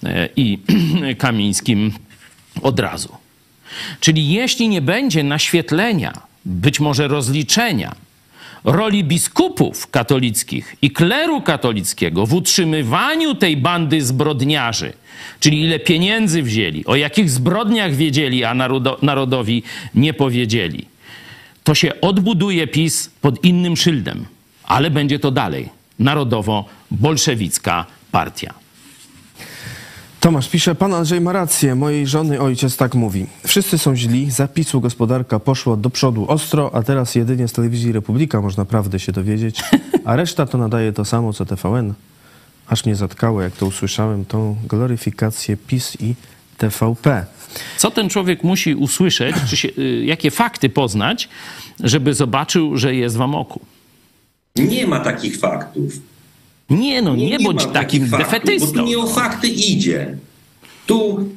e, 0.05 0.29
i 0.37 0.59
Kamińskim 1.19 1.93
od 2.63 2.81
razu. 2.81 3.09
Czyli 4.01 4.29
jeśli 4.29 4.69
nie 4.69 4.81
będzie 4.81 5.23
naświetlenia, 5.23 6.13
być 6.45 6.81
może 6.81 7.09
rozliczenia 7.09 7.95
roli 8.65 9.05
biskupów 9.05 9.91
katolickich 9.91 10.77
i 10.83 10.91
kleru 10.91 11.41
katolickiego 11.41 12.27
w 12.27 12.35
utrzymywaniu 12.35 13.35
tej 13.35 13.57
bandy 13.57 14.03
zbrodniarzy, 14.03 14.93
czyli 15.41 15.61
ile 15.61 15.79
pieniędzy 15.79 16.43
wzięli, 16.43 16.87
o 16.87 16.97
jakich 16.97 17.31
zbrodniach 17.31 17.95
wiedzieli, 17.95 18.45
a 18.45 18.55
narodowi 19.03 19.63
nie 19.95 20.15
powiedzieli, 20.15 20.92
się 21.75 22.01
odbuduje 22.01 22.67
PiS 22.67 23.11
pod 23.21 23.45
innym 23.45 23.77
szyldem, 23.77 24.25
ale 24.65 24.91
będzie 24.91 25.19
to 25.19 25.31
dalej 25.31 25.69
narodowo-bolszewicka 25.99 27.85
partia. 28.13 28.55
Tomasz 30.21 30.49
pisze, 30.49 30.75
pan 30.75 30.95
Andrzej 30.95 31.21
ma 31.21 31.33
rację, 31.33 31.75
mojej 31.75 32.07
żony 32.07 32.41
ojciec 32.41 32.77
tak 32.77 32.95
mówi. 32.95 33.27
Wszyscy 33.47 33.79
są 33.79 33.97
źli, 33.97 34.31
zapisu 34.31 34.81
gospodarka 34.81 35.39
poszła 35.39 35.77
do 35.77 35.91
przodu 35.91 36.27
ostro, 36.29 36.75
a 36.75 36.83
teraz 36.83 37.15
jedynie 37.15 37.49
z 37.49 37.53
telewizji 37.53 37.93
Republika 37.93 38.41
można 38.41 38.65
prawdę 38.65 39.01
się 39.01 39.13
dowiedzieć, 39.13 39.63
a 40.05 40.17
reszta 40.17 40.47
to 40.47 40.59
nadaje 40.59 40.93
to 40.93 41.05
samo 41.05 41.33
co 41.33 41.45
TVN 41.47 41.95
aż 42.69 42.85
mnie 42.85 42.97
zatkało, 42.97 43.43
jak 43.43 43.53
to 43.53 43.67
usłyszałem, 43.67 44.25
tą 44.25 44.57
gloryfikację 44.69 45.57
PiS 45.57 45.97
i 46.01 46.15
TVP. 46.59 47.27
Co 47.77 47.91
ten 47.91 48.09
człowiek 48.09 48.45
musi 48.45 48.75
usłyszeć, 48.75 49.37
czy 49.51 49.57
się, 49.57 49.69
y, 49.79 50.05
jakie 50.05 50.31
fakty 50.31 50.69
poznać, 50.69 51.29
żeby 51.81 52.15
zobaczył, 52.15 52.77
że 52.77 52.95
jest 52.95 53.17
w 53.17 53.23
amoku? 53.23 53.61
Nie 54.57 54.87
ma 54.87 55.01
takich 55.01 55.39
faktów. 55.39 55.93
Nie, 56.71 57.03
no 57.03 57.17
nie, 57.17 57.27
nie 57.27 57.39
bądź 57.39 57.67
takim 57.67 58.07
faktów, 58.07 58.31
defetystą. 58.31 58.67
Bo 58.67 58.73
tu 58.73 58.87
nie 58.87 58.99
o 58.99 59.07
fakty 59.07 59.49
idzie. 59.49 60.17
Tu 60.87 61.29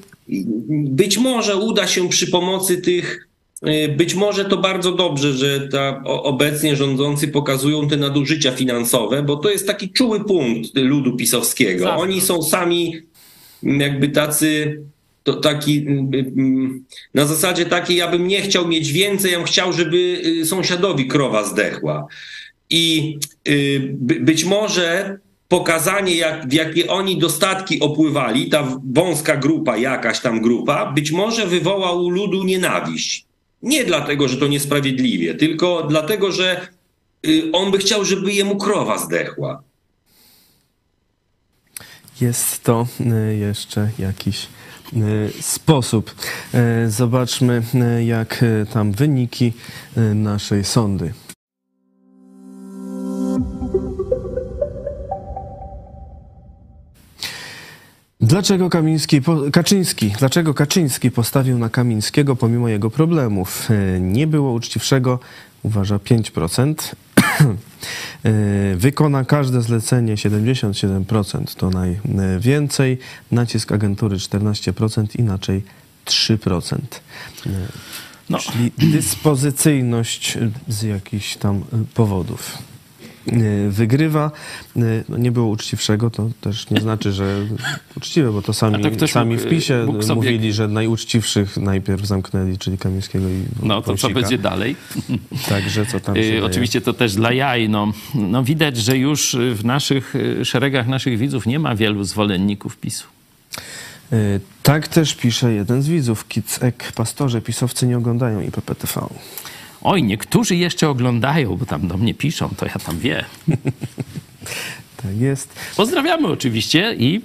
być 0.69 1.17
może 1.17 1.55
uda 1.55 1.87
się 1.87 2.09
przy 2.09 2.27
pomocy 2.27 2.77
tych 2.77 3.27
y, 3.67 3.95
być 3.97 4.15
może 4.15 4.45
to 4.45 4.57
bardzo 4.57 4.91
dobrze, 4.91 5.33
że 5.33 5.67
ta 5.67 6.03
obecnie 6.03 6.75
rządzący 6.75 7.27
pokazują 7.27 7.87
te 7.87 7.97
nadużycia 7.97 8.51
finansowe, 8.51 9.23
bo 9.23 9.35
to 9.35 9.49
jest 9.49 9.67
taki 9.67 9.89
czuły 9.89 10.25
punkt 10.25 10.75
ludu 10.75 11.15
pisowskiego. 11.15 11.95
Oni 11.95 12.21
są 12.21 12.43
sami 12.43 12.93
jakby 13.63 14.09
tacy 14.09 14.81
to 15.25 15.33
taki 15.33 15.85
na 17.13 17.25
zasadzie 17.25 17.65
takiej, 17.65 17.97
ja 17.97 18.11
bym 18.11 18.27
nie 18.27 18.41
chciał 18.41 18.67
mieć 18.67 18.91
więcej, 18.91 19.31
ja 19.31 19.37
bym 19.37 19.47
chciał, 19.47 19.73
żeby 19.73 19.97
y, 19.97 20.45
sąsiadowi 20.45 21.07
krowa 21.07 21.43
zdechła. 21.43 22.07
I 22.69 23.17
y, 23.47 23.95
być 23.99 24.45
może 24.45 25.17
pokazanie, 25.47 26.15
jak, 26.15 26.49
w 26.49 26.53
jakie 26.53 26.87
oni 26.87 27.17
dostatki 27.17 27.79
opływali, 27.79 28.49
ta 28.49 28.79
wąska 28.93 29.37
grupa, 29.37 29.77
jakaś 29.77 30.19
tam 30.19 30.41
grupa, 30.41 30.91
być 30.91 31.11
może 31.11 31.47
wywoła 31.47 31.91
u 31.91 32.09
ludu 32.09 32.43
nienawiść. 32.43 33.25
Nie 33.61 33.83
dlatego, 33.83 34.27
że 34.27 34.37
to 34.37 34.47
niesprawiedliwie, 34.47 35.35
tylko 35.35 35.85
dlatego, 35.89 36.31
że 36.31 36.67
y, 37.27 37.51
on 37.53 37.71
by 37.71 37.77
chciał, 37.77 38.05
żeby 38.05 38.33
jemu 38.33 38.57
krowa 38.57 38.97
zdechła. 38.97 39.63
Jest 42.21 42.63
to 42.63 42.87
jeszcze 43.39 43.89
jakiś 43.99 44.47
sposób. 45.41 46.15
Zobaczmy, 46.87 47.63
jak 48.05 48.45
tam 48.73 48.91
wyniki 48.91 49.53
naszej 50.15 50.63
sądy. 50.63 51.13
Dlaczego 58.19 58.69
Kamiński, 58.69 59.21
Kaczyński, 59.53 60.13
dlaczego 60.19 60.53
Kaczyński 60.53 61.11
postawił 61.11 61.57
na 61.57 61.69
Kamińskiego 61.69 62.35
pomimo 62.35 62.69
jego 62.69 62.89
problemów? 62.89 63.69
Nie 63.99 64.27
było 64.27 64.51
uczciwszego, 64.51 65.19
uważa 65.63 65.97
5%. 65.97 66.95
Wykona 68.75 69.25
każde 69.25 69.61
zlecenie 69.61 70.15
77%, 70.15 71.55
to 71.55 71.69
najwięcej. 72.05 72.97
Nacisk 73.31 73.71
agentury 73.71 74.17
14%, 74.17 75.19
inaczej 75.19 75.63
3%. 76.05 76.77
No. 78.29 78.39
Czyli 78.39 78.71
dyspozycyjność 78.77 80.37
z 80.67 80.81
jakichś 80.81 81.35
tam 81.35 81.63
powodów 81.93 82.57
wygrywa. 83.69 84.31
No 84.75 85.17
nie 85.17 85.31
było 85.31 85.47
uczciwszego, 85.47 86.09
to 86.09 86.29
też 86.41 86.69
nie 86.69 86.81
znaczy, 86.81 87.11
że 87.11 87.45
uczciwe, 87.97 88.31
bo 88.31 88.41
to 88.41 88.53
sami, 88.53 88.83
sami 89.07 89.37
w 89.37 89.47
PiSie 89.49 89.87
sobie... 90.01 90.15
mówili, 90.15 90.53
że 90.53 90.67
najuczciwszych 90.67 91.57
najpierw 91.57 92.05
zamknęli, 92.05 92.57
czyli 92.57 92.77
Kamińskiego 92.77 93.29
i 93.29 93.43
No 93.63 93.81
to 93.81 93.87
Wąsika. 93.87 94.07
co 94.07 94.13
będzie 94.13 94.37
dalej? 94.37 94.75
Także 95.49 95.85
co 95.85 95.99
tam 95.99 96.15
się? 96.15 96.41
Oczywiście 96.43 96.81
to 96.81 96.93
też 96.93 97.15
dla 97.15 97.33
jaj. 97.33 97.69
No, 97.69 97.91
no 98.15 98.43
widać, 98.43 98.77
że 98.77 98.97
już 98.97 99.37
w 99.53 99.65
naszych 99.65 100.13
szeregach 100.43 100.87
naszych 100.87 101.17
widzów 101.17 101.45
nie 101.45 101.59
ma 101.59 101.75
wielu 101.75 102.03
zwolenników 102.03 102.77
PiSu. 102.77 103.07
Tak 104.63 104.87
też 104.87 105.15
pisze 105.15 105.53
jeden 105.53 105.81
z 105.81 105.87
widzów, 105.87 106.27
Kicek. 106.27 106.91
Pastorze, 106.95 107.41
pisowcy 107.41 107.87
nie 107.87 107.97
oglądają 107.97 108.41
IPPTV. 108.41 109.07
Oj, 109.87 110.03
niektórzy 110.03 110.55
jeszcze 110.55 110.89
oglądają, 110.89 111.57
bo 111.57 111.65
tam 111.65 111.87
do 111.87 111.97
mnie 111.97 112.13
piszą, 112.13 112.49
to 112.57 112.65
ja 112.65 112.73
tam 112.85 112.99
wie. 112.99 113.25
tak 115.03 115.17
jest. 115.19 115.59
Pozdrawiamy 115.77 116.27
oczywiście 116.27 116.95
i 116.99 117.21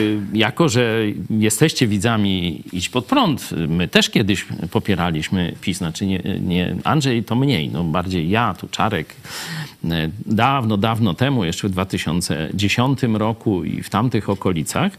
y, 0.00 0.20
jako, 0.32 0.68
że 0.68 1.02
jesteście 1.30 1.86
widzami 1.86 2.62
Idź 2.72 2.88
Pod 2.88 3.04
Prąd, 3.04 3.50
my 3.68 3.88
też 3.88 4.10
kiedyś 4.10 4.46
popieraliśmy 4.70 5.54
PiS, 5.60 5.78
znaczy 5.78 6.06
nie, 6.06 6.22
nie 6.40 6.76
Andrzej 6.84 7.24
to 7.24 7.34
mniej, 7.36 7.68
no 7.68 7.84
bardziej 7.84 8.30
ja, 8.30 8.54
tu 8.60 8.68
Czarek, 8.68 9.14
dawno, 10.26 10.76
dawno 10.76 11.14
temu, 11.14 11.44
jeszcze 11.44 11.68
w 11.68 11.70
2010 11.70 13.02
roku 13.02 13.64
i 13.64 13.82
w 13.82 13.90
tamtych 13.90 14.30
okolicach. 14.30 14.92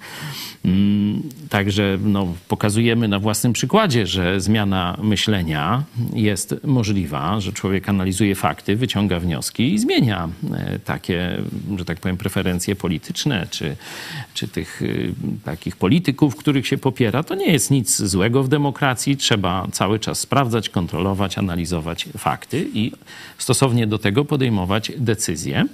Także 1.50 1.98
no, 2.04 2.28
pokazujemy 2.48 3.08
na 3.08 3.20
własnym 3.20 3.54
przykładzie, 3.54 4.08
że 4.08 4.42
zmiana 4.42 4.98
myślenia 5.04 5.84
jest 6.14 6.56
możliwa, 6.64 7.40
że 7.40 7.54
człowiek 7.54 7.90
analizuje 7.90 8.36
fakty, 8.36 8.76
wyciąga 8.76 9.20
wnioski 9.20 9.74
i 9.74 9.80
zmienia 9.80 10.30
takie, 10.86 11.38
że 11.78 11.86
tak 11.86 12.00
powiem, 12.00 12.18
preferencje 12.18 12.76
polityczne, 12.76 13.48
czy, 13.50 13.76
czy 14.34 14.48
tych 14.48 14.82
takich 15.44 15.76
polityków, 15.76 16.36
których 16.36 16.68
się 16.68 16.78
popiera. 16.78 17.24
To 17.24 17.36
nie 17.36 17.52
jest 17.52 17.72
nic 17.72 18.02
złego 18.02 18.44
w 18.44 18.48
demokracji. 18.48 19.18
Trzeba 19.18 19.68
cały 19.72 20.00
czas 20.00 20.20
sprawdzać, 20.20 20.70
kontrolować, 20.70 21.38
analizować 21.38 22.10
fakty 22.18 22.68
i 22.74 22.92
stosownie 23.38 23.88
do 23.88 23.98
tego 23.98 24.26
podejmować 24.26 24.71
decyzje. 24.98 25.66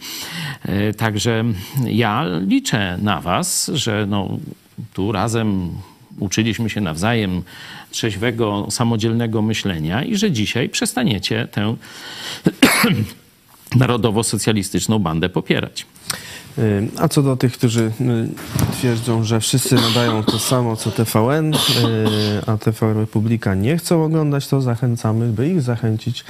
Także 0.97 1.43
ja 1.85 2.25
liczę 2.47 2.97
na 3.01 3.21
Was, 3.21 3.71
że 3.73 4.05
no, 4.09 4.37
tu 4.93 5.11
razem 5.11 5.69
uczyliśmy 6.19 6.69
się 6.69 6.81
nawzajem 6.81 7.43
trzeźwego, 7.91 8.67
samodzielnego 8.69 9.41
myślenia 9.41 10.03
i 10.03 10.15
że 10.15 10.31
dzisiaj 10.31 10.69
przestaniecie 10.69 11.47
tę 11.51 11.75
narodowo-socjalistyczną 13.75 14.99
bandę 14.99 15.29
popierać. 15.29 15.85
A 16.97 17.07
co 17.07 17.23
do 17.23 17.37
tych, 17.37 17.53
którzy 17.53 17.91
twierdzą, 18.71 19.23
że 19.23 19.39
wszyscy 19.39 19.75
nadają 19.75 20.23
to 20.23 20.39
samo 20.39 20.75
co 20.75 20.91
TVN, 20.91 21.53
a 22.47 22.57
TV 22.57 22.93
Republika 22.93 23.55
nie 23.55 23.77
chcą 23.77 24.03
oglądać, 24.03 24.47
to 24.47 24.61
zachęcamy, 24.61 25.27
by 25.27 25.49
ich 25.49 25.61
zachęcić 25.61 26.25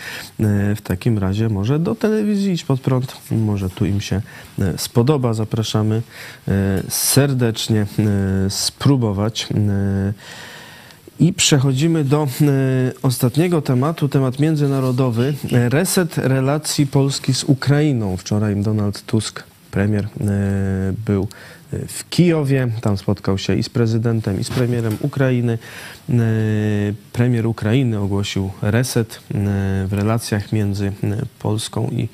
w 0.76 0.82
takim 0.84 1.18
razie 1.18 1.50
może 1.50 1.80
do 1.80 1.96
telewizji 1.96 2.54
Idź 2.54 2.64
Pod 2.64 2.80
Prąd. 2.80 3.18
Może 3.32 3.70
tu 3.70 3.86
im 3.86 4.02
się 4.02 4.22
spodoba. 4.78 5.34
Zapraszamy 5.34 6.02
serdecznie 6.90 7.86
spróbować. 8.50 9.48
I 11.20 11.34
przechodzimy 11.34 12.04
do 12.04 12.28
ostatniego 13.02 13.62
tematu, 13.62 14.10
temat 14.10 14.40
międzynarodowy. 14.40 15.34
Reset 15.52 16.18
relacji 16.18 16.88
Polski 16.88 17.34
z 17.34 17.44
Ukrainą. 17.44 18.18
Wczoraj 18.18 18.56
Donald 18.56 19.06
Tusk, 19.06 19.44
premier, 19.68 20.06
e, 20.06 20.08
był 21.06 21.28
w 21.88 22.10
Kijowie. 22.10 22.68
Tam 22.82 22.98
spotkał 22.98 23.38
się 23.38 23.56
i 23.56 23.64
z 23.64 23.70
prezydentem, 23.70 24.40
i 24.40 24.44
z 24.44 24.50
premierem 24.50 24.98
Ukrainy. 25.02 25.58
Premier 27.14 27.48
Ukrainy 27.48 28.00
ogłosił 28.00 28.52
reset 28.62 29.20
w 29.88 29.90
relacjach 29.92 30.52
między 30.52 30.92
Polską 31.40 31.90
i 31.92 32.10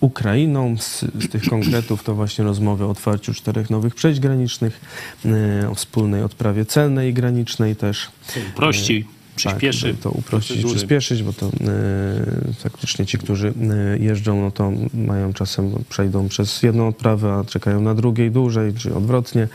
Ukrainą. 0.00 0.76
Z, 0.78 1.00
z 1.00 1.28
tych 1.28 1.48
konkretów 1.48 2.04
to 2.04 2.14
właśnie 2.14 2.44
rozmowy 2.44 2.84
o 2.84 2.90
otwarciu 2.90 3.34
czterech 3.34 3.70
nowych 3.70 3.94
przejść 3.94 4.20
granicznych, 4.20 4.80
o 5.70 5.74
wspólnej 5.74 6.22
odprawie 6.22 6.64
celnej 6.64 7.10
i 7.10 7.14
granicznej 7.14 7.76
też. 7.76 8.10
Prościej 8.56 9.06
przyspieszy. 9.36 9.92
Tak, 9.94 10.02
to 10.02 10.10
uprościć 10.10 10.48
procedury. 10.48 10.74
przyspieszyć, 10.74 11.22
bo 11.22 11.32
to 11.32 11.46
e, 11.46 11.50
faktycznie 12.58 13.06
ci, 13.06 13.18
którzy 13.18 13.48
e, 13.48 13.98
jeżdżą, 13.98 14.40
no 14.40 14.50
to 14.50 14.72
mają 14.94 15.32
czasem, 15.32 15.70
przejdą 15.88 16.28
przez 16.28 16.62
jedną 16.62 16.88
odprawę, 16.88 17.32
a 17.32 17.44
czekają 17.44 17.80
na 17.80 17.94
drugiej 17.94 18.30
dłużej, 18.30 18.74
czy 18.74 18.94
odwrotnie, 18.94 19.48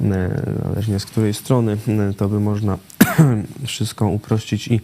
e, 0.00 0.42
zależnie 0.64 1.00
z 1.00 1.04
której 1.04 1.34
strony, 1.34 1.76
to 2.16 2.28
by 2.28 2.40
można 2.40 2.78
wszystko 3.66 4.08
uprościć 4.08 4.68
i 4.68 4.80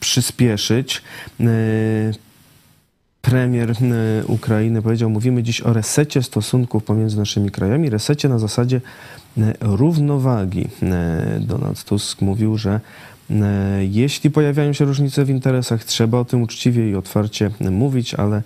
przyspieszyć. 0.00 1.02
Premier 3.22 3.74
Ukrainy 4.26 4.82
powiedział, 4.82 5.10
mówimy 5.10 5.42
dziś 5.42 5.60
o 5.60 5.72
resecie 5.72 6.22
stosunków 6.22 6.84
pomiędzy 6.84 7.18
naszymi 7.18 7.50
krajami, 7.50 7.90
resecie 7.90 8.28
na 8.28 8.38
zasadzie 8.38 8.80
równowagi. 9.60 10.68
Donald 11.40 11.84
Tusk 11.84 12.20
mówił, 12.20 12.58
że 12.58 12.80
Jeśli 13.80 14.30
pojawiają 14.30 14.72
się 14.72 14.84
różnice 14.84 15.24
w 15.24 15.30
interesach, 15.30 15.84
trzeba 15.84 16.18
o 16.18 16.24
tym 16.24 16.42
uczciwie 16.42 16.90
i 16.90 16.94
otwarcie 16.94 17.50
mówić, 17.70 18.14
ale 18.14 18.42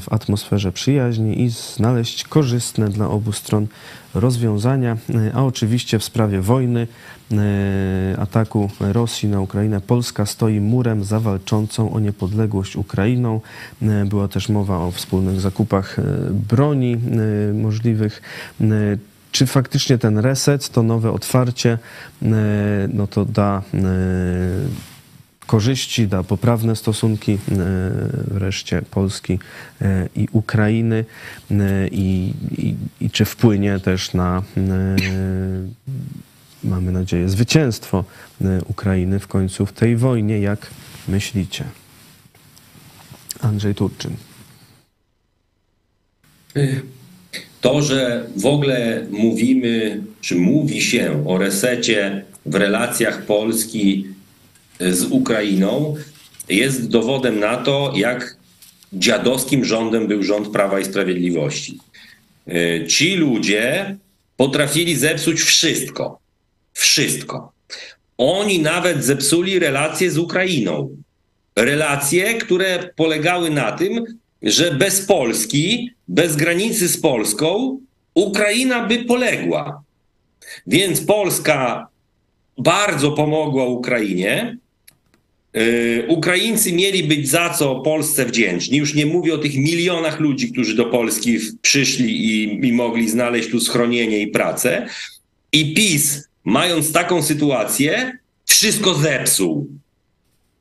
w 0.00 0.12
atmosferze 0.12 0.72
przyjaźni 0.72 1.42
i 1.42 1.50
znaleźć 1.50 2.24
korzystne 2.24 2.88
dla 2.88 3.08
obu 3.08 3.32
stron 3.32 3.66
rozwiązania. 4.14 4.96
A 5.34 5.44
oczywiście 5.44 5.98
w 5.98 6.04
sprawie 6.04 6.40
wojny, 6.40 6.86
ataku 8.18 8.70
Rosji 8.80 9.28
na 9.28 9.40
Ukrainę, 9.40 9.80
Polska 9.80 10.26
stoi 10.26 10.60
murem 10.60 11.04
za 11.04 11.20
walczącą 11.20 11.92
o 11.92 12.00
niepodległość 12.00 12.76
Ukrainą. 12.76 13.40
Była 14.06 14.28
też 14.28 14.48
mowa 14.48 14.78
o 14.78 14.90
wspólnych 14.90 15.40
zakupach 15.40 15.96
broni 16.48 16.96
możliwych 17.54 18.22
czy 19.32 19.46
faktycznie 19.46 19.98
ten 19.98 20.18
reset, 20.18 20.68
to 20.68 20.82
nowe 20.82 21.12
otwarcie, 21.12 21.78
e, 22.22 22.28
no 22.92 23.06
to 23.06 23.24
da 23.24 23.62
e, 23.74 23.80
korzyści, 25.46 26.08
da 26.08 26.22
poprawne 26.22 26.76
stosunki 26.76 27.32
e, 27.32 27.38
wreszcie 28.34 28.82
Polski 28.82 29.38
i 30.16 30.28
Ukrainy 30.32 31.04
i, 31.90 32.34
i, 32.50 32.74
i 33.04 33.10
czy 33.10 33.24
wpłynie 33.24 33.80
też 33.80 34.14
na, 34.14 34.42
mamy 36.64 36.92
nadzieję, 36.92 37.28
zwycięstwo 37.28 38.04
Ukrainy 38.66 39.18
w 39.18 39.26
końcu 39.26 39.66
w 39.66 39.72
tej 39.72 39.96
wojnie, 39.96 40.40
jak 40.40 40.66
myślicie? 41.08 41.64
Andrzej 43.40 43.74
Turczyn. 43.74 44.16
To, 47.60 47.82
że 47.82 48.26
w 48.36 48.46
ogóle 48.46 49.06
mówimy, 49.10 50.02
czy 50.20 50.34
mówi 50.34 50.82
się 50.82 51.24
o 51.26 51.38
resecie 51.38 52.24
w 52.46 52.54
relacjach 52.54 53.22
Polski 53.22 54.06
z 54.80 55.04
Ukrainą, 55.04 55.96
jest 56.48 56.88
dowodem 56.88 57.40
na 57.40 57.56
to, 57.56 57.92
jak 57.96 58.36
dziadowskim 58.92 59.64
rządem 59.64 60.06
był 60.06 60.22
rząd 60.22 60.48
Prawa 60.48 60.80
i 60.80 60.84
Sprawiedliwości. 60.84 61.78
E, 62.48 62.86
ci 62.86 63.14
ludzie 63.14 63.96
potrafili 64.36 64.96
zepsuć 64.96 65.40
wszystko. 65.40 66.18
Wszystko. 66.72 67.52
Oni 68.18 68.58
nawet 68.58 69.04
zepsuli 69.04 69.58
relacje 69.58 70.10
z 70.10 70.18
Ukrainą. 70.18 70.96
Relacje, 71.56 72.34
które 72.34 72.90
polegały 72.96 73.50
na 73.50 73.72
tym, 73.72 74.04
że 74.42 74.74
bez 74.74 75.00
Polski, 75.00 75.90
bez 76.08 76.36
granicy 76.36 76.88
z 76.88 77.00
Polską, 77.00 77.80
Ukraina 78.14 78.86
by 78.86 78.98
poległa. 78.98 79.82
Więc 80.66 81.00
Polska 81.00 81.88
bardzo 82.58 83.12
pomogła 83.12 83.64
Ukrainie. 83.64 84.56
Yy, 85.54 86.04
Ukraińcy 86.08 86.72
mieli 86.72 87.04
być 87.04 87.28
za 87.28 87.50
co 87.50 87.80
Polsce 87.80 88.26
wdzięczni. 88.26 88.78
Już 88.78 88.94
nie 88.94 89.06
mówię 89.06 89.34
o 89.34 89.38
tych 89.38 89.56
milionach 89.56 90.20
ludzi, 90.20 90.52
którzy 90.52 90.74
do 90.74 90.84
Polski 90.84 91.38
przyszli 91.62 92.26
i, 92.26 92.66
i 92.66 92.72
mogli 92.72 93.08
znaleźć 93.08 93.50
tu 93.50 93.60
schronienie 93.60 94.18
i 94.18 94.26
pracę. 94.26 94.86
I 95.52 95.74
PiS, 95.74 96.28
mając 96.44 96.92
taką 96.92 97.22
sytuację, 97.22 98.18
wszystko 98.46 98.94
zepsuł. 98.94 99.68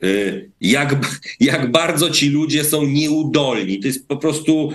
Y, 0.03 0.49
jak, 0.61 0.95
jak 1.39 1.71
bardzo 1.71 2.09
ci 2.09 2.29
ludzie 2.29 2.63
są 2.63 2.85
nieudolni. 2.85 3.79
To 3.79 3.87
jest 3.87 4.07
po 4.07 4.17
prostu, 4.17 4.71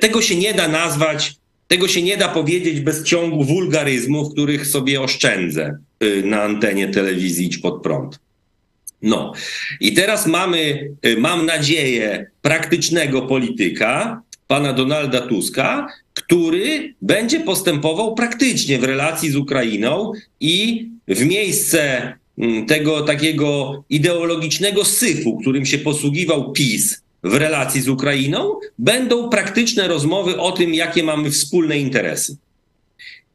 tego 0.00 0.22
się 0.22 0.36
nie 0.36 0.54
da 0.54 0.68
nazwać, 0.68 1.34
tego 1.68 1.88
się 1.88 2.02
nie 2.02 2.16
da 2.16 2.28
powiedzieć 2.28 2.80
bez 2.80 3.04
ciągu 3.04 3.44
wulgaryzmów, 3.44 4.32
których 4.32 4.66
sobie 4.66 5.00
oszczędzę 5.00 5.78
y, 6.02 6.22
na 6.24 6.42
antenie 6.42 6.88
telewizji 6.88 7.46
Idź 7.46 7.58
Pod 7.58 7.82
Prąd. 7.82 8.18
No 9.02 9.32
i 9.80 9.92
teraz 9.92 10.26
mamy, 10.26 10.90
y, 11.06 11.16
mam 11.16 11.46
nadzieję, 11.46 12.30
praktycznego 12.42 13.22
polityka, 13.22 14.22
pana 14.46 14.72
Donalda 14.72 15.20
Tuska, 15.20 15.86
który 16.14 16.94
będzie 17.02 17.40
postępował 17.40 18.14
praktycznie 18.14 18.78
w 18.78 18.84
relacji 18.84 19.30
z 19.30 19.36
Ukrainą 19.36 20.12
i 20.40 20.88
w 21.08 21.24
miejsce 21.24 22.12
Mm, 22.38 22.66
tego 22.66 23.00
takiego 23.00 23.84
ideologicznego 23.90 24.84
syfu, 24.84 25.38
którym 25.38 25.66
się 25.66 25.78
posługiwał 25.78 26.52
PiS 26.52 27.01
w 27.22 27.34
relacji 27.34 27.80
z 27.80 27.88
Ukrainą, 27.88 28.54
będą 28.78 29.28
praktyczne 29.28 29.88
rozmowy 29.88 30.40
o 30.40 30.52
tym, 30.52 30.74
jakie 30.74 31.02
mamy 31.02 31.30
wspólne 31.30 31.78
interesy. 31.78 32.36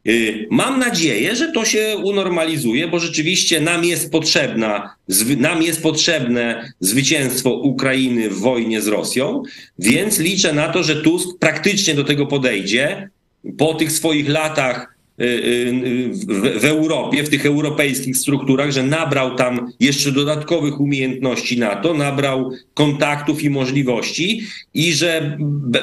Y, 0.08 0.48
mam 0.50 0.80
nadzieję, 0.80 1.36
że 1.36 1.52
to 1.52 1.66
się 1.66 1.98
unormalizuje, 2.04 2.88
bo 2.88 3.00
rzeczywiście 3.00 3.62
nam 3.62 3.86
jest, 3.86 4.12
potrzebna, 4.12 4.96
nam 5.38 5.62
jest 5.62 5.84
potrzebne 5.84 6.74
zwycięstwo 6.80 7.54
Ukrainy 7.54 8.30
w 8.30 8.40
wojnie 8.40 8.82
z 8.82 8.88
Rosją, 8.88 9.44
więc 9.80 10.20
liczę 10.20 10.54
na 10.54 10.70
to, 10.70 10.84
że 10.84 10.96
Tusk 11.02 11.40
praktycznie 11.40 11.94
do 11.94 12.04
tego 12.04 12.26
podejdzie 12.26 13.10
po 13.58 13.74
tych 13.74 13.92
swoich 13.92 14.30
latach 14.30 14.97
w, 15.18 16.60
w 16.60 16.66
Europie, 16.66 17.24
w 17.24 17.30
tych 17.30 17.46
europejskich 17.46 18.18
strukturach, 18.18 18.72
że 18.72 18.84
nabrał 18.84 19.36
tam 19.36 19.72
jeszcze 19.80 20.12
dodatkowych 20.12 20.80
umiejętności 20.80 21.60
na 21.60 21.76
to, 21.76 21.94
nabrał 21.94 22.52
kontaktów 22.74 23.44
i 23.44 23.50
możliwości 23.50 24.42
i 24.74 24.94
że 24.94 25.38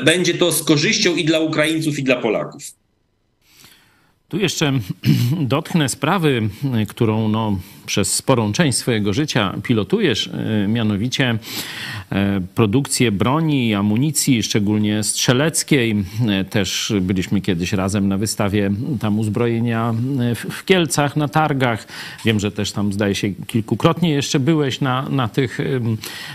będzie 0.05 0.35
to 0.35 0.53
z 0.53 0.62
korzyścią 0.62 1.16
i 1.16 1.24
dla 1.24 1.41
Ukraińców, 1.41 1.99
i 1.99 2.03
dla 2.03 2.16
Polaków. 2.16 2.84
Tu 4.29 4.39
jeszcze 4.39 4.72
dotknę 5.41 5.89
sprawy, 5.89 6.49
którą 6.89 7.29
no, 7.29 7.59
przez 7.87 8.14
sporą 8.14 8.53
część 8.53 8.79
swojego 8.79 9.12
życia 9.12 9.55
pilotujesz, 9.62 10.27
y, 10.27 10.68
mianowicie 10.68 11.39
E, 12.14 12.41
produkcję 12.55 13.12
broni 13.12 13.75
amunicji, 13.75 14.43
szczególnie 14.43 15.03
strzeleckiej. 15.03 16.05
E, 16.29 16.45
też 16.45 16.93
byliśmy 17.01 17.41
kiedyś 17.41 17.72
razem 17.72 18.09
na 18.09 18.18
wystawie 18.18 18.70
tam 19.01 19.18
uzbrojenia 19.18 19.95
e, 20.20 20.35
w 20.35 20.64
Kielcach, 20.64 21.16
na 21.16 21.29
targach. 21.29 21.87
Wiem, 22.25 22.41
że 22.41 22.53
też 22.53 22.72
tam 22.72 22.93
zdaje 22.93 23.14
się 23.14 23.31
kilkukrotnie 23.31 24.11
jeszcze 24.11 24.41
byłeś 24.41 24.81
na, 24.81 25.09
na, 25.09 25.29
tych, 25.29 25.59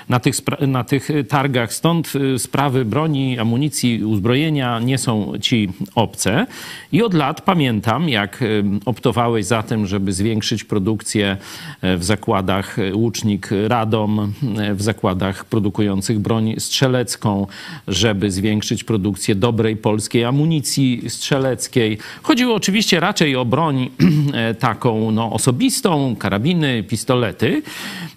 na, 0.10 0.20
tych, 0.20 0.36
na 0.68 0.84
tych 0.84 1.10
targach. 1.30 1.74
Stąd 1.74 2.14
sprawy 2.38 2.86
broni, 2.86 3.40
amunicji, 3.40 4.04
uzbrojenia 4.04 4.80
nie 4.80 4.98
są 4.98 5.34
ci 5.42 5.70
obce. 5.96 6.46
I 6.92 7.04
od 7.04 7.14
lat 7.14 7.42
pamiętam, 7.42 7.79
jak 8.08 8.44
optowałeś 8.86 9.46
za 9.46 9.64
tym, 9.64 9.88
żeby 9.88 10.14
zwiększyć 10.14 10.64
produkcję 10.64 11.38
w 11.82 12.04
zakładach 12.04 12.78
Łucznik 12.94 13.50
Radom, 13.68 14.34
w 14.74 14.82
zakładach 14.82 15.46
produkujących 15.46 16.20
broń 16.20 16.56
strzelecką, 16.58 17.48
żeby 17.88 18.32
zwiększyć 18.32 18.84
produkcję 18.84 19.36
dobrej 19.36 19.78
polskiej 19.78 20.26
amunicji 20.26 21.10
strzeleckiej. 21.10 21.98
Chodziło 22.24 22.56
oczywiście 22.56 23.00
raczej 23.00 23.36
o 23.36 23.46
broń 23.46 23.90
taką 24.60 25.12
no, 25.12 25.32
osobistą, 25.32 26.16
karabiny, 26.20 26.84
pistolety, 26.84 27.62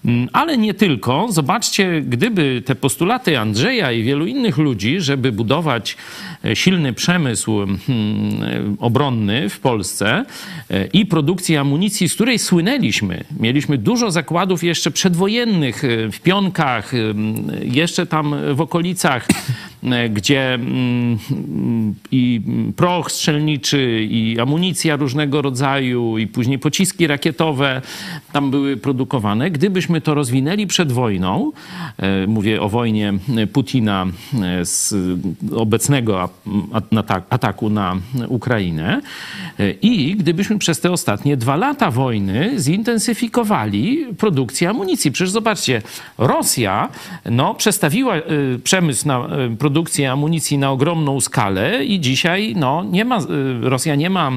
mm, 0.05 0.29
ale 0.33 0.57
nie 0.57 0.73
tylko. 0.73 1.27
Zobaczcie, 1.29 2.01
gdyby 2.01 2.63
te 2.65 2.75
postulaty 2.75 3.39
Andrzeja 3.39 3.91
i 3.91 4.03
wielu 4.03 4.25
innych 4.25 4.57
ludzi, 4.57 5.01
żeby 5.01 5.31
budować 5.31 5.91
e, 5.93 6.32
silny 6.53 6.93
przemysł 6.93 7.57
hmm, 7.87 8.77
obronny 8.79 9.49
w 9.49 9.59
Polsce 9.59 10.25
e, 10.69 10.85
i 10.85 11.05
produkcję 11.05 11.59
amunicji, 11.59 12.09
z 12.09 12.15
której 12.15 12.39
słynęliśmy. 12.39 13.23
Mieliśmy 13.39 13.77
dużo 13.77 14.11
zakładów 14.11 14.63
jeszcze 14.63 14.91
przedwojennych 14.91 15.83
e, 15.83 16.11
w 16.11 16.19
Pionkach, 16.21 16.91
jeszcze 17.61 18.05
tam 18.05 18.35
w 18.53 18.61
okolicach, 18.61 19.27
gdzie 20.09 20.53
mm, 20.53 21.17
i 22.11 22.41
proch 22.75 23.11
strzelniczy, 23.11 24.07
i 24.09 24.39
amunicja 24.39 24.95
różnego 24.95 25.41
rodzaju, 25.41 26.17
i 26.17 26.27
później 26.27 26.59
pociski 26.59 27.07
rakietowe 27.07 27.81
tam 28.31 28.51
były 28.51 28.77
produkowane. 28.77 29.51
Gdybyśmy 29.51 30.01
to 30.01 30.13
rozwinęli 30.13 30.67
przed 30.67 30.91
wojną, 30.91 31.51
e, 31.97 32.27
mówię 32.27 32.61
o 32.61 32.69
wojnie 32.69 33.13
Putina 33.53 34.05
e, 34.43 34.65
z 34.65 34.95
obecnego 35.55 36.29
ataku 37.29 37.69
na 37.69 37.95
Ukrainę, 38.27 39.01
e, 39.59 39.71
i 39.71 40.15
gdybyśmy 40.15 40.59
przez 40.59 40.79
te 40.79 40.91
ostatnie 40.91 41.37
dwa 41.37 41.55
lata 41.55 41.91
wojny 41.91 42.51
zintensyfikowali 42.57 44.05
produkcję 44.17 44.69
amunicji. 44.69 45.11
Przecież 45.11 45.31
zobaczcie, 45.31 45.81
Rosja 46.17 46.89
no, 47.31 47.55
przestawiła 47.55 48.13
przemysł 48.63 49.07
na 49.07 49.27
produkcję 49.59 49.72
amunicji 50.11 50.57
na 50.57 50.71
ogromną 50.71 51.21
skalę 51.21 51.85
i 51.85 51.99
dzisiaj 51.99 52.53
no, 52.55 52.83
nie 52.83 53.05
ma, 53.05 53.19
Rosja 53.61 53.95
nie 53.95 54.09
ma 54.09 54.31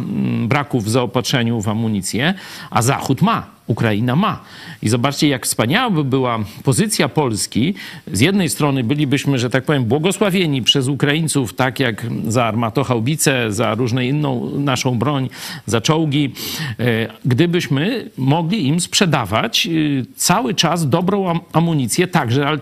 braków 0.49 0.85
w 0.85 0.89
zaopatrzeniu 0.89 1.61
w 1.61 1.69
amunicję, 1.69 2.35
a 2.71 2.83
Zachód 2.83 3.23
ma. 3.23 3.57
Ukraina 3.67 4.17
ma. 4.17 4.41
I 4.87 4.89
zobaczcie, 4.89 5.29
jak 5.29 5.47
wspaniała 5.47 5.91
by 5.91 6.05
była 6.05 6.39
pozycja 6.65 7.09
Polski. 7.09 7.75
Z 8.13 8.21
jednej 8.21 8.49
strony 8.49 8.85
bylibyśmy, 8.85 9.39
że 9.39 9.51
tak 9.51 9.65
powiem, 9.65 9.85
błogosławieni 9.85 10.63
przez 10.63 10.89
Ukraińców, 10.89 11.55
tak 11.55 11.81
jak 11.81 12.07
za 12.29 12.45
armatochałbice, 12.45 13.53
za 13.53 13.75
różne 13.75 14.07
inną 14.07 14.51
naszą 14.59 14.99
broń, 14.99 15.29
za 15.67 15.81
czołgi, 15.81 16.33
e, 16.79 17.09
gdybyśmy 17.25 18.11
mogli 18.19 18.67
im 18.67 18.81
sprzedawać 18.81 19.67
e, 19.67 19.71
cały 20.17 20.55
czas 20.55 20.89
dobrą 20.89 21.41
amunicję, 21.53 22.09
także 22.09 22.59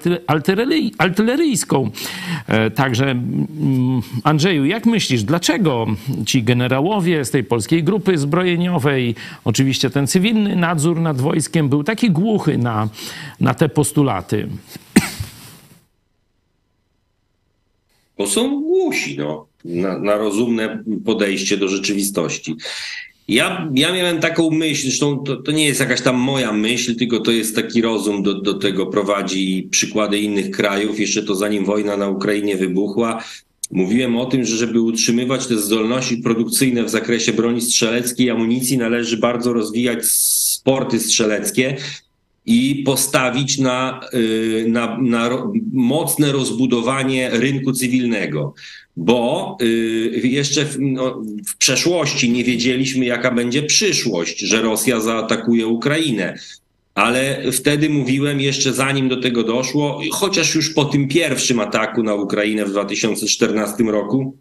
artyleryjską. 0.98 1.90
E, 2.46 2.70
także 2.70 3.10
mm, 3.10 4.02
Andrzeju, 4.24 4.64
jak 4.64 4.86
myślisz, 4.86 5.22
dlaczego 5.22 5.86
ci 6.26 6.42
generałowie 6.42 7.24
z 7.24 7.30
tej 7.30 7.44
polskiej 7.44 7.84
grupy 7.84 8.18
zbrojeniowej, 8.18 9.14
oczywiście 9.44 9.90
ten 9.90 10.06
cywilny 10.06 10.56
nadzór 10.56 11.00
nad 11.00 11.20
wojskiem 11.20 11.68
był 11.68 11.84
taki 11.84 12.13
głuchy 12.14 12.58
na, 12.58 12.88
na 13.40 13.54
te 13.54 13.68
postulaty? 13.68 14.48
Bo 18.18 18.26
są 18.26 18.60
głusi 18.60 19.18
no, 19.18 19.46
na, 19.64 19.98
na 19.98 20.16
rozumne 20.16 20.84
podejście 21.04 21.56
do 21.56 21.68
rzeczywistości. 21.68 22.56
Ja, 23.28 23.70
ja 23.74 23.92
miałem 23.92 24.20
taką 24.20 24.50
myśl, 24.50 24.82
zresztą 24.82 25.18
to, 25.18 25.36
to, 25.36 25.52
nie 25.52 25.64
jest 25.64 25.80
jakaś 25.80 26.00
tam 26.00 26.16
moja 26.16 26.52
myśl, 26.52 26.96
tylko 26.96 27.20
to 27.20 27.30
jest 27.30 27.56
taki 27.56 27.82
rozum, 27.82 28.22
do, 28.22 28.34
do 28.34 28.54
tego 28.54 28.86
prowadzi 28.86 29.68
przykłady 29.70 30.18
innych 30.18 30.50
krajów. 30.50 31.00
Jeszcze 31.00 31.22
to 31.22 31.34
zanim 31.34 31.64
wojna 31.64 31.96
na 31.96 32.08
Ukrainie 32.08 32.56
wybuchła, 32.56 33.24
mówiłem 33.70 34.16
o 34.16 34.26
tym, 34.26 34.44
że 34.44 34.56
żeby 34.56 34.80
utrzymywać 34.80 35.46
te 35.46 35.58
zdolności 35.58 36.16
produkcyjne 36.16 36.84
w 36.84 36.90
zakresie 36.90 37.32
broni 37.32 37.60
strzeleckiej 37.60 38.26
i 38.26 38.30
amunicji, 38.30 38.78
należy 38.78 39.16
bardzo 39.16 39.52
rozwijać 39.52 40.04
sporty 40.04 41.00
strzeleckie 41.00 41.76
i 42.46 42.82
postawić 42.86 43.58
na, 43.58 44.00
y, 44.14 44.64
na, 44.68 44.98
na 45.02 45.30
mocne 45.72 46.32
rozbudowanie 46.32 47.30
rynku 47.30 47.72
cywilnego 47.72 48.54
bo 48.96 49.56
y, 49.62 50.20
jeszcze 50.24 50.64
w, 50.64 50.76
no, 50.80 51.22
w, 51.46 51.56
przeszłości 51.56 52.30
nie 52.30 52.44
wiedzieliśmy, 52.44 53.04
jaka 53.04 53.30
będzie 53.30 53.62
przyszłość, 53.62 54.40
że 54.40 54.62
Rosja 54.62 55.00
zaatakuje 55.00 55.66
Ukrainę. 55.66 56.38
Ale 56.94 57.52
wtedy 57.52 57.88
mówiłem, 57.88 58.40
jeszcze 58.40 58.72
zanim 58.72 59.08
do 59.08 59.20
tego 59.20 59.42
doszło, 59.42 60.00
chociaż 60.12 60.54
już 60.54 60.74
po 60.74 60.84
tym 60.84 61.08
pierwszym 61.08 61.60
ataku 61.60 62.02
na 62.02 62.14
Ukrainę 62.14 62.64
w 62.64 62.70
2014 62.70 63.84
roku, 63.84 64.36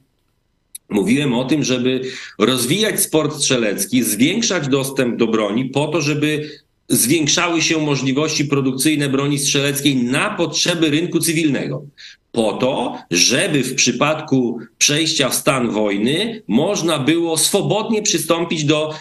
mówiłem 0.90 1.34
o 1.34 1.46
tym, 1.46 1.64
żeby 1.64 2.02
rozwijać 2.40 3.00
sport 3.00 3.36
strzelecki, 3.36 4.04
zwiększać 4.04 4.68
dostęp 4.68 5.18
do 5.18 5.28
broni, 5.28 5.66
po 5.66 5.88
to, 5.88 6.02
żeby 6.02 6.50
zwiększały 6.90 7.62
się 7.62 7.78
możliwości 7.78 8.46
produkcyjne 8.46 9.10
broni 9.10 9.40
strzeleckiej 9.40 9.96
na 9.96 10.30
potrzeby 10.30 10.90
rynku 10.90 11.20
cywilnego 11.20 11.86
po 12.34 12.54
to, 12.54 12.98
żeby 13.12 13.64
w 13.64 13.76
przypadku 13.76 14.60
przejścia 14.78 15.30
w 15.30 15.36
stan 15.36 15.70
wojny 15.70 16.42
można 16.48 17.00
było 17.00 17.38
swobodnie 17.38 18.02
przystąpić 18.02 18.64
do 18.64 18.94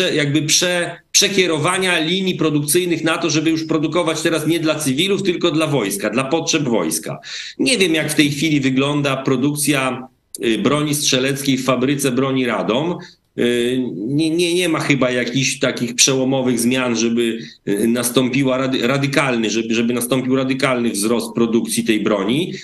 y, 0.00 0.14
jakby 0.14 0.42
prze, 0.42 1.00
przekierowania 1.12 1.98
linii 1.98 2.34
produkcyjnych 2.34 3.04
na 3.04 3.18
to, 3.18 3.30
żeby 3.30 3.50
już 3.50 3.64
produkować 3.64 4.22
teraz 4.22 4.46
nie 4.46 4.60
dla 4.60 4.74
cywilów, 4.74 5.22
tylko 5.22 5.50
dla 5.50 5.66
wojska, 5.66 6.10
dla 6.10 6.24
potrzeb 6.24 6.62
wojska. 6.62 7.18
Nie 7.58 7.78
wiem, 7.78 7.94
jak 7.94 8.12
w 8.12 8.14
tej 8.14 8.30
chwili 8.30 8.60
wygląda 8.60 9.16
produkcja 9.16 10.08
y, 10.44 10.58
broni 10.58 10.94
strzeleckiej 10.94 11.58
w 11.58 11.64
fabryce 11.64 12.10
broni 12.10 12.46
Radom. 12.46 12.98
Y, 13.38 13.84
nie, 13.96 14.30
nie, 14.30 14.54
nie 14.54 14.68
ma 14.68 14.80
chyba 14.80 15.10
jakichś 15.10 15.58
takich 15.58 15.94
przełomowych 15.94 16.60
zmian, 16.60 16.96
żeby 16.96 17.38
y, 17.68 17.88
nastąpiła 17.88 18.58
rady, 18.58 18.86
radykalny, 18.86 19.50
żeby, 19.50 19.74
żeby 19.74 19.92
nastąpił 19.92 20.36
radykalny 20.36 20.90
wzrost 20.90 21.34
produkcji 21.34 21.84
tej 21.84 22.00
broni. 22.00 22.54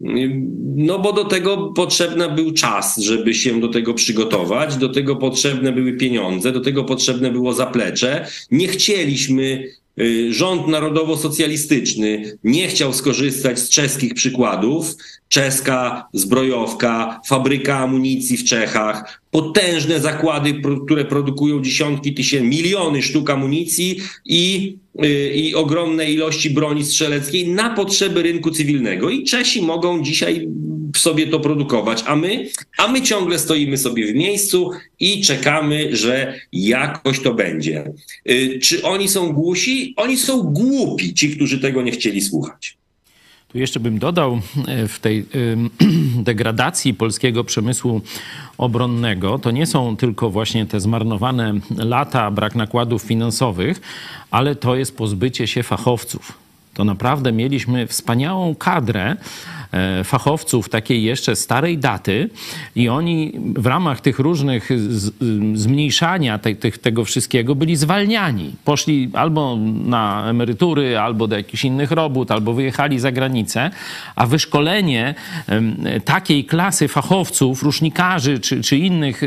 Y, 0.00 0.42
no 0.76 0.98
bo 0.98 1.12
do 1.12 1.24
tego 1.24 1.56
potrzebny 1.56 2.30
był 2.30 2.52
czas, 2.52 2.98
żeby 2.98 3.34
się 3.34 3.60
do 3.60 3.68
tego 3.68 3.94
przygotować, 3.94 4.76
do 4.76 4.88
tego 4.88 5.16
potrzebne 5.16 5.72
były 5.72 5.92
pieniądze, 5.92 6.52
do 6.52 6.60
tego 6.60 6.84
potrzebne 6.84 7.30
było 7.30 7.52
zaplecze. 7.52 8.26
Nie 8.50 8.68
chcieliśmy 8.68 9.64
Rząd 10.30 10.68
narodowo-socjalistyczny 10.68 12.38
nie 12.44 12.68
chciał 12.68 12.92
skorzystać 12.92 13.58
z 13.58 13.68
czeskich 13.68 14.14
przykładów. 14.14 14.94
Czeska 15.28 16.08
zbrojowka, 16.12 17.20
fabryka 17.26 17.78
amunicji 17.78 18.36
w 18.36 18.44
Czechach, 18.44 19.20
potężne 19.30 20.00
zakłady, 20.00 20.60
które 20.84 21.04
produkują 21.04 21.62
dziesiątki 21.62 22.14
tysięcy, 22.14 22.48
miliony 22.48 23.02
sztuk 23.02 23.30
amunicji 23.30 24.00
i, 24.24 24.76
y, 25.04 25.32
i 25.34 25.54
ogromne 25.54 26.10
ilości 26.10 26.50
broni 26.50 26.84
strzeleckiej 26.84 27.48
na 27.48 27.70
potrzeby 27.70 28.22
rynku 28.22 28.50
cywilnego. 28.50 29.10
I 29.10 29.24
Czesi 29.24 29.62
mogą 29.62 30.02
dzisiaj 30.02 30.48
sobie 30.98 31.26
to 31.26 31.40
produkować, 31.40 32.04
a 32.06 32.16
my, 32.16 32.48
a 32.78 32.88
my 32.88 33.02
ciągle 33.02 33.38
stoimy 33.38 33.76
sobie 33.76 34.12
w 34.12 34.14
miejscu 34.14 34.70
i 35.00 35.22
czekamy, 35.22 35.96
że 35.96 36.34
jakoś 36.52 37.20
to 37.20 37.34
będzie. 37.34 37.92
Y, 38.30 38.58
czy 38.62 38.82
oni 38.82 39.08
są 39.08 39.32
głusi? 39.32 39.94
Oni 39.96 40.16
są 40.16 40.42
głupi, 40.42 41.14
ci, 41.14 41.36
którzy 41.36 41.58
tego 41.58 41.82
nie 41.82 41.92
chcieli 41.92 42.20
słuchać. 42.20 42.76
Tu 43.54 43.58
jeszcze 43.58 43.80
bym 43.80 43.98
dodał 43.98 44.40
e, 44.66 44.88
w 44.88 45.00
tej 45.00 45.26
degradacji 46.30 46.94
polskiego 46.94 47.44
przemysłu 47.44 48.00
obronnego, 48.58 49.38
to 49.38 49.50
nie 49.50 49.66
są 49.66 49.96
tylko 49.96 50.30
właśnie 50.30 50.66
te 50.66 50.80
zmarnowane 50.80 51.54
lata, 51.76 52.30
brak 52.30 52.54
nakładów 52.54 53.02
finansowych, 53.02 53.80
ale 54.30 54.56
to 54.56 54.76
jest 54.76 54.96
pozbycie 54.96 55.46
się 55.46 55.62
fachowców. 55.62 56.44
To 56.74 56.84
naprawdę 56.84 57.32
mieliśmy 57.32 57.86
wspaniałą 57.86 58.54
kadrę 58.54 59.16
fachowców 60.04 60.68
takiej 60.68 61.02
jeszcze 61.02 61.36
starej 61.36 61.78
daty 61.78 62.30
i 62.76 62.88
oni 62.88 63.32
w 63.56 63.66
ramach 63.66 64.00
tych 64.00 64.18
różnych 64.18 64.70
zmniejszania 65.54 66.38
te, 66.38 66.54
te, 66.54 66.70
tego 66.70 67.04
wszystkiego 67.04 67.54
byli 67.54 67.76
zwalniani. 67.76 68.54
Poszli 68.64 69.10
albo 69.12 69.58
na 69.84 70.24
emerytury, 70.28 70.98
albo 70.98 71.26
do 71.26 71.36
jakichś 71.36 71.64
innych 71.64 71.90
robót, 71.90 72.30
albo 72.30 72.52
wyjechali 72.52 72.98
za 72.98 73.12
granicę, 73.12 73.70
a 74.16 74.26
wyszkolenie 74.26 75.14
takiej 76.04 76.44
klasy 76.44 76.88
fachowców, 76.88 77.62
rusznikarzy 77.62 78.38
czy, 78.38 78.62
czy 78.62 78.76
innych 78.78 79.22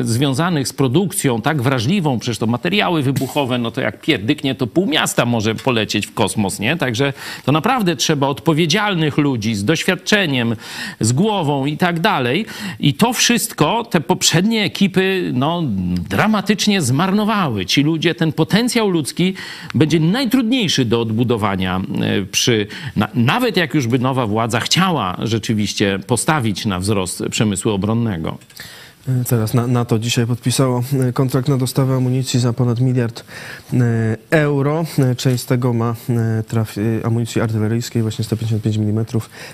związanych 0.00 0.68
z 0.68 0.72
produkcją 0.72 1.42
tak 1.42 1.62
wrażliwą, 1.62 2.18
przecież 2.18 2.38
to 2.38 2.46
materiały 2.46 3.02
wybuchowe, 3.02 3.58
no 3.58 3.70
to 3.70 3.80
jak 3.80 4.00
pierdyknie, 4.00 4.54
to 4.54 4.66
pół 4.66 4.86
miasta 4.86 5.26
może 5.26 5.54
polecieć 5.54 6.06
w 6.06 6.14
kosmos, 6.14 6.60
nie? 6.60 6.76
Także 6.76 7.12
to 7.44 7.52
naprawdę 7.52 7.96
trzeba 7.96 8.26
odpowiedzialnych 8.26 9.18
ludzi 9.18 9.54
z 9.54 9.64
doświadczeniem, 9.70 10.56
z 11.00 11.12
głową 11.12 11.66
i 11.66 11.76
tak 11.76 12.00
dalej. 12.00 12.46
I 12.80 12.94
to 12.94 13.12
wszystko 13.12 13.84
te 13.84 14.00
poprzednie 14.00 14.64
ekipy 14.64 15.30
no, 15.34 15.62
dramatycznie 16.08 16.82
zmarnowały. 16.82 17.66
Ci 17.66 17.82
ludzie, 17.82 18.14
ten 18.14 18.32
potencjał 18.32 18.88
ludzki 18.88 19.34
będzie 19.74 20.00
najtrudniejszy 20.00 20.84
do 20.84 21.00
odbudowania 21.00 21.80
e, 22.00 22.22
przy, 22.26 22.66
na, 22.96 23.08
nawet 23.14 23.56
jak 23.56 23.74
już 23.74 23.86
by 23.86 23.98
nowa 23.98 24.26
władza 24.26 24.60
chciała 24.60 25.16
rzeczywiście 25.22 25.98
postawić 26.06 26.66
na 26.66 26.80
wzrost 26.80 27.22
przemysłu 27.30 27.72
obronnego. 27.72 28.38
Teraz 29.28 29.54
NATO 29.54 29.98
dzisiaj 29.98 30.26
podpisało 30.26 30.82
e, 31.08 31.12
kontrakt 31.12 31.48
na 31.48 31.56
dostawę 31.56 31.94
amunicji 31.94 32.40
za 32.40 32.52
ponad 32.52 32.80
miliard 32.80 33.24
e, 33.72 33.76
euro. 34.30 34.84
E, 34.98 35.14
część 35.14 35.42
z 35.42 35.46
tego 35.46 35.72
ma 35.72 35.96
trafić, 36.48 36.84
amunicji 37.04 37.40
artyleryjskiej, 37.40 38.02
właśnie 38.02 38.24
155 38.24 38.76
mm, 38.76 39.04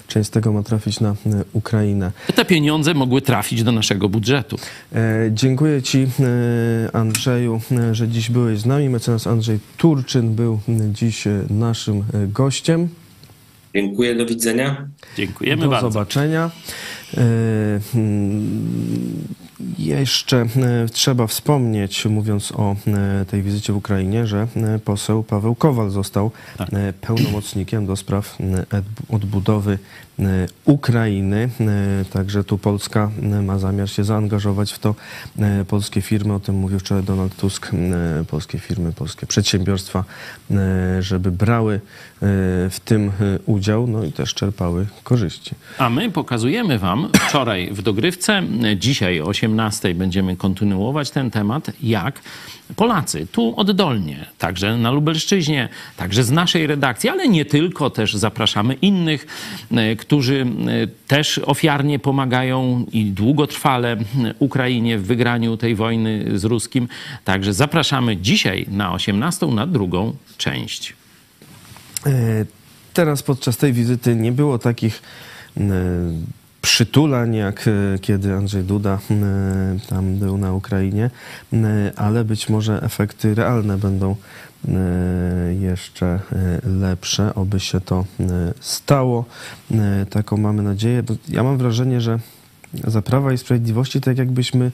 część 0.08 0.28
z 0.28 0.30
tego 0.30 0.52
ma 0.52 0.62
trafić 0.62 1.00
na 1.00 1.14
Ukrainę. 1.52 2.12
Te 2.34 2.44
pieniądze 2.44 2.94
mogły 2.94 3.22
trafić 3.22 3.62
do 3.62 3.72
naszego 3.72 4.08
budżetu. 4.08 4.56
Dziękuję 5.30 5.82
Ci, 5.82 6.06
Andrzeju, 6.92 7.60
że 7.92 8.08
dziś 8.08 8.30
byłeś 8.30 8.58
z 8.58 8.66
nami. 8.66 8.88
Mecenas 8.88 9.26
Andrzej 9.26 9.58
Turczyn 9.76 10.34
był 10.34 10.60
dziś 10.92 11.24
naszym 11.50 12.04
gościem. 12.28 12.88
Dziękuję, 13.74 14.14
do 14.14 14.26
widzenia. 14.26 14.88
Dziękujemy 15.16 15.62
do 15.62 15.68
bardzo. 15.68 15.86
Do 15.86 15.92
zobaczenia. 15.92 16.50
Hmm, 17.92 18.60
jeszcze 19.78 20.36
e, 20.36 20.46
trzeba 20.92 21.26
wspomnieć, 21.26 22.06
mówiąc 22.06 22.52
o 22.52 22.76
e, 22.86 23.24
tej 23.24 23.42
wizycie 23.42 23.72
w 23.72 23.76
Ukrainie, 23.76 24.26
że 24.26 24.46
e, 24.56 24.78
poseł 24.78 25.22
Paweł 25.22 25.54
Kowal 25.54 25.90
został 25.90 26.30
tak. 26.56 26.68
pełnomocnikiem 27.00 27.86
do 27.86 27.96
spraw 27.96 28.38
odbudowy 29.08 29.78
Ukrainy. 30.64 31.48
Także 32.12 32.44
tu 32.44 32.58
Polska 32.58 33.10
ma 33.42 33.58
zamiar 33.58 33.90
się 33.90 34.04
zaangażować 34.04 34.72
w 34.72 34.78
to. 34.78 34.94
Polskie 35.68 36.00
firmy, 36.00 36.34
o 36.34 36.40
tym 36.40 36.54
mówił 36.54 36.78
wczoraj 36.78 37.04
Donald 37.04 37.36
Tusk, 37.36 37.70
polskie 38.28 38.58
firmy, 38.58 38.92
polskie 38.92 39.26
przedsiębiorstwa, 39.26 40.04
żeby 41.00 41.30
brały 41.30 41.80
w 42.70 42.76
tym 42.84 43.10
udział, 43.46 43.86
no 43.86 44.04
i 44.04 44.12
też 44.12 44.34
czerpały 44.34 44.86
korzyści. 45.02 45.54
A 45.78 45.90
my 45.90 46.10
pokazujemy 46.10 46.78
Wam 46.78 47.08
wczoraj 47.28 47.70
w 47.72 47.82
dogrywce, 47.82 48.42
dzisiaj 48.76 49.20
o 49.20 49.32
18 49.46 49.94
będziemy 49.94 50.36
kontynuować 50.36 51.10
ten 51.10 51.30
temat, 51.30 51.70
jak 51.82 52.20
Polacy 52.76 53.26
tu 53.32 53.54
oddolnie, 53.56 54.26
także 54.38 54.76
na 54.76 54.90
Lubelszczyźnie, 54.90 55.68
także 55.96 56.24
z 56.24 56.30
naszej 56.30 56.66
redakcji, 56.66 57.10
ale 57.10 57.28
nie 57.28 57.44
tylko, 57.44 57.90
też 57.90 58.14
zapraszamy 58.14 58.74
innych, 58.74 59.26
e, 59.70 59.96
którzy 59.96 60.46
e, 60.68 60.86
też 61.08 61.38
ofiarnie 61.38 61.98
pomagają 61.98 62.86
i 62.92 63.04
długotrwale 63.04 63.96
Ukrainie 64.38 64.98
w 64.98 65.06
wygraniu 65.06 65.56
tej 65.56 65.74
wojny 65.74 66.38
z 66.38 66.44
Ruskim. 66.44 66.88
Także 67.24 67.54
zapraszamy 67.54 68.16
dzisiaj 68.16 68.66
na 68.70 68.92
18 68.92 69.46
na 69.46 69.66
drugą 69.66 70.16
część. 70.36 70.94
E, 72.06 72.10
teraz 72.94 73.22
podczas 73.22 73.56
tej 73.56 73.72
wizyty 73.72 74.16
nie 74.16 74.32
było 74.32 74.58
takich 74.58 75.02
przytulań, 76.66 77.34
jak 77.34 77.68
e, 77.68 77.98
kiedy 77.98 78.34
Andrzej 78.34 78.64
Duda 78.64 78.98
e, 79.10 79.88
tam 79.88 80.14
był 80.14 80.38
na 80.38 80.52
Ukrainie, 80.52 81.10
e, 81.52 81.92
ale 81.96 82.24
być 82.24 82.48
może 82.48 82.82
efekty 82.82 83.34
realne 83.34 83.78
będą 83.78 84.16
jeszcze 85.60 86.20
lepsze, 86.80 87.34
oby 87.34 87.60
się 87.60 87.80
to 87.80 88.04
stało. 88.60 89.24
Taką 90.10 90.36
mamy 90.36 90.62
nadzieję. 90.62 91.02
Ja 91.28 91.42
mam 91.42 91.58
wrażenie, 91.58 92.00
że 92.00 92.18
za 92.84 93.02
Prawa 93.02 93.32
i 93.32 93.38
Sprawiedliwości 93.38 94.00
tak 94.00 94.18
jakbyśmy 94.18 94.70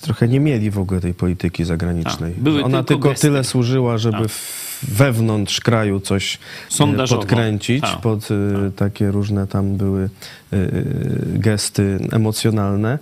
trochę 0.00 0.28
nie 0.28 0.40
mieli 0.40 0.70
w 0.70 0.78
ogóle 0.78 1.00
tej 1.00 1.14
polityki 1.14 1.64
zagranicznej. 1.64 2.34
A, 2.46 2.64
Ona 2.64 2.82
tylko, 2.84 3.08
tylko 3.08 3.20
tyle 3.20 3.44
służyła, 3.44 3.98
żeby 3.98 4.28
wewnątrz 4.82 5.60
kraju 5.60 6.00
coś 6.00 6.38
Sondażowo. 6.68 7.22
podkręcić, 7.22 7.84
A. 7.84 7.96
pod 7.96 8.28
y, 8.30 8.34
takie 8.76 9.10
różne 9.10 9.46
tam 9.46 9.76
były 9.76 10.08
y, 10.52 10.68
gesty 11.34 11.98
emocjonalne, 12.12 12.98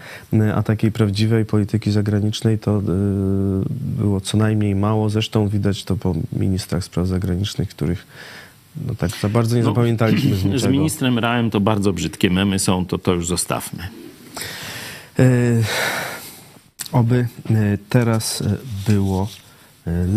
a 0.54 0.62
takiej 0.62 0.92
prawdziwej 0.92 1.44
polityki 1.44 1.90
zagranicznej 1.90 2.58
to 2.58 2.82
było 3.70 4.20
co 4.20 4.36
najmniej 4.36 4.74
mało. 4.74 5.10
Zresztą 5.10 5.48
widać 5.48 5.84
to 5.84 5.96
po 5.96 6.14
ministrach 6.32 6.84
spraw 6.84 7.06
zagranicznych, 7.06 7.68
których 7.68 8.06
no 8.86 8.94
tak 8.94 9.10
za 9.10 9.28
bardzo 9.28 9.56
nie 9.56 9.62
no, 9.62 9.68
zapamiętaliśmy 9.68 10.36
z 10.36 10.44
niczego. 10.44 10.58
Z 10.58 10.72
ministrem 10.72 11.18
Rałem 11.18 11.50
to 11.50 11.60
bardzo 11.60 11.92
brzydkie 11.92 12.30
memy 12.30 12.58
są, 12.58 12.86
to 12.86 12.98
to 12.98 13.12
już 13.12 13.26
zostawmy. 13.26 13.88
Oby 16.92 17.26
teraz 17.88 18.42
było 18.88 19.28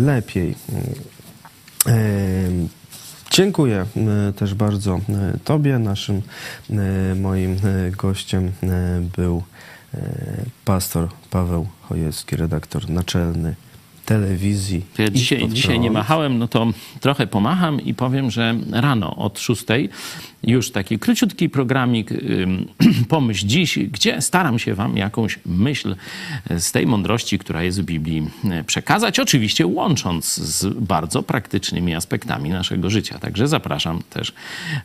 lepiej. 0.04 0.54
Dziękuję 3.30 3.86
też 4.36 4.54
bardzo 4.54 5.00
Tobie. 5.44 5.78
Naszym 5.78 6.22
moim 7.20 7.56
gościem 7.96 8.52
był 9.16 9.42
pastor 10.64 11.08
Paweł 11.30 11.66
Chojecki, 11.82 12.36
redaktor 12.36 12.90
naczelny 12.90 13.54
telewizji. 14.04 14.86
Ja 14.98 15.10
dzisiaj, 15.10 15.48
dzisiaj 15.48 15.80
nie 15.80 15.90
machałem, 15.90 16.38
no 16.38 16.48
to 16.48 16.66
trochę 17.00 17.26
pomacham 17.26 17.80
i 17.80 17.94
powiem, 17.94 18.30
że 18.30 18.54
rano 18.72 19.16
od 19.16 19.38
6 19.38 19.64
już 20.46 20.70
taki 20.70 20.98
króciutki 20.98 21.48
programik 21.48 22.10
Pomyśl 23.08 23.46
Dziś, 23.46 23.78
gdzie 23.78 24.22
staram 24.22 24.58
się 24.58 24.74
wam 24.74 24.96
jakąś 24.96 25.38
myśl 25.46 25.96
z 26.58 26.72
tej 26.72 26.86
mądrości, 26.86 27.38
która 27.38 27.62
jest 27.62 27.80
w 27.80 27.84
Biblii 27.84 28.30
e, 28.50 28.64
przekazać, 28.64 29.20
oczywiście 29.20 29.66
łącząc 29.66 30.34
z 30.34 30.66
bardzo 30.74 31.22
praktycznymi 31.22 31.94
aspektami 31.94 32.50
naszego 32.50 32.90
życia. 32.90 33.18
Także 33.18 33.48
zapraszam 33.48 34.02
też 34.10 34.32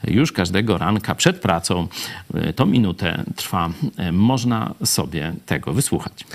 już 0.08 0.32
każdego 0.32 0.78
ranka 0.78 1.16
przed 1.16 1.40
pracą. 1.40 1.88
E, 2.34 2.54
to 2.54 2.66
minutę 2.66 3.24
trwa. 3.36 3.70
E, 3.98 4.12
można 4.12 4.76
sobie 4.86 5.34
tego 5.46 5.74
wysłuchać. 5.74 6.26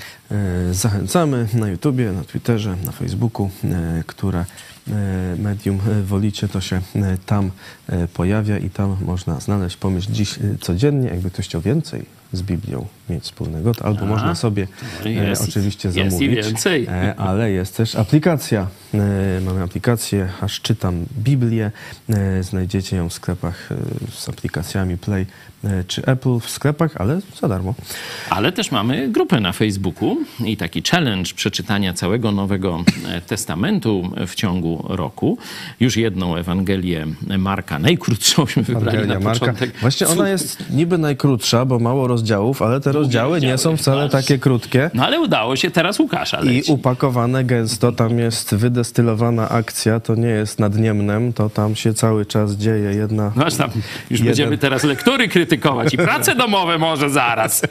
Zachęcamy 0.71 1.47
na 1.53 1.67
YouTubie, 1.67 2.11
na 2.11 2.23
Twitterze, 2.23 2.75
na 2.85 2.91
Facebooku, 2.91 3.49
które 4.05 4.45
medium 5.37 5.79
e, 5.91 6.03
wolicie, 6.03 6.47
to 6.47 6.61
się 6.61 6.81
e, 6.95 7.17
tam 7.25 7.51
pojawia 8.13 8.57
i 8.57 8.69
tam 8.69 8.97
można 9.01 9.39
znaleźć 9.39 9.77
pomysł 9.77 10.11
dziś 10.11 10.39
codziennie. 10.61 11.09
Jakby 11.09 11.31
ktoś 11.31 11.45
chciał 11.45 11.61
więcej 11.61 12.05
z 12.33 12.41
Biblią 12.41 12.85
mieć 13.09 13.23
wspólnego, 13.23 13.73
to 13.73 13.85
albo 13.85 14.01
A, 14.01 14.05
można 14.05 14.35
sobie 14.35 14.67
jest, 15.05 15.41
oczywiście 15.49 15.91
zamówić. 15.91 16.21
Jest 16.21 16.49
i 16.49 16.51
więcej. 16.51 16.87
ale 17.17 17.51
jest 17.51 17.77
też 17.77 17.95
aplikacja. 17.95 18.67
mamy 19.45 19.63
aplikację, 19.63 20.29
aż 20.41 20.61
czytam 20.61 21.05
Biblię. 21.17 21.71
znajdziecie 22.41 22.97
ją 22.97 23.09
w 23.09 23.13
sklepach 23.13 23.69
z 24.09 24.29
aplikacjami 24.29 24.97
Play 24.97 25.25
E, 25.54 25.54
czy 25.87 26.05
Apple 26.05 26.39
w 26.39 26.49
sklepach, 26.49 26.91
ale 26.97 27.21
za 27.41 27.47
darmo. 27.47 27.73
Ale 28.29 28.51
też 28.51 28.71
mamy 28.71 29.09
grupę 29.09 29.39
na 29.39 29.51
Facebooku 29.51 30.17
i 30.45 30.57
taki 30.57 30.81
challenge 30.91 31.31
przeczytania 31.35 31.93
całego 31.93 32.31
Nowego 32.31 32.83
e, 33.07 33.21
Testamentu 33.21 34.11
w 34.27 34.35
ciągu 34.35 34.85
roku. 34.89 35.37
Już 35.79 35.97
jedną 35.97 36.35
Ewangelię 36.35 37.07
Marka, 37.37 37.79
najkrótszą 37.79 38.45
wybrali 38.45 38.97
Ewangelia 38.97 39.19
na 39.19 39.29
początek. 39.29 39.69
Marka. 39.69 39.81
Właśnie 39.81 40.07
ona 40.07 40.29
jest 40.29 40.69
niby 40.69 40.97
najkrótsza, 40.97 41.65
bo 41.65 41.79
mało 41.79 42.07
rozdziałów, 42.07 42.61
ale 42.61 42.81
te 42.81 42.91
rozdziały 42.91 43.41
nie 43.41 43.57
są 43.57 43.77
wcale 43.77 44.09
takie 44.09 44.39
krótkie. 44.39 44.89
No 44.93 45.05
ale 45.05 45.19
udało 45.19 45.55
się 45.55 45.71
teraz 45.71 45.99
Łukasza 45.99 46.39
leci. 46.39 46.71
I 46.71 46.73
upakowane 46.73 47.43
gęsto, 47.43 47.91
tam 47.91 48.19
jest 48.19 48.55
wydestylowana 48.55 49.49
akcja, 49.49 49.99
to 49.99 50.15
nie 50.15 50.27
jest 50.27 50.59
nad 50.59 50.77
Niemnem, 50.77 51.33
to 51.33 51.49
tam 51.49 51.75
się 51.75 51.93
cały 51.93 52.25
czas 52.25 52.51
dzieje 52.51 52.91
jedna... 52.93 53.31
No 53.35 53.45
aż 53.45 53.55
tam 53.55 53.69
już 54.09 54.19
jeden... 54.19 54.25
będziemy 54.25 54.57
teraz 54.57 54.83
lektury 54.83 55.27
krytykować 55.27 55.54
krytykować 55.55 55.93
i 55.93 55.97
prace 55.97 56.35
domowe 56.35 56.77
może 56.77 57.09
zaraz, 57.09 57.61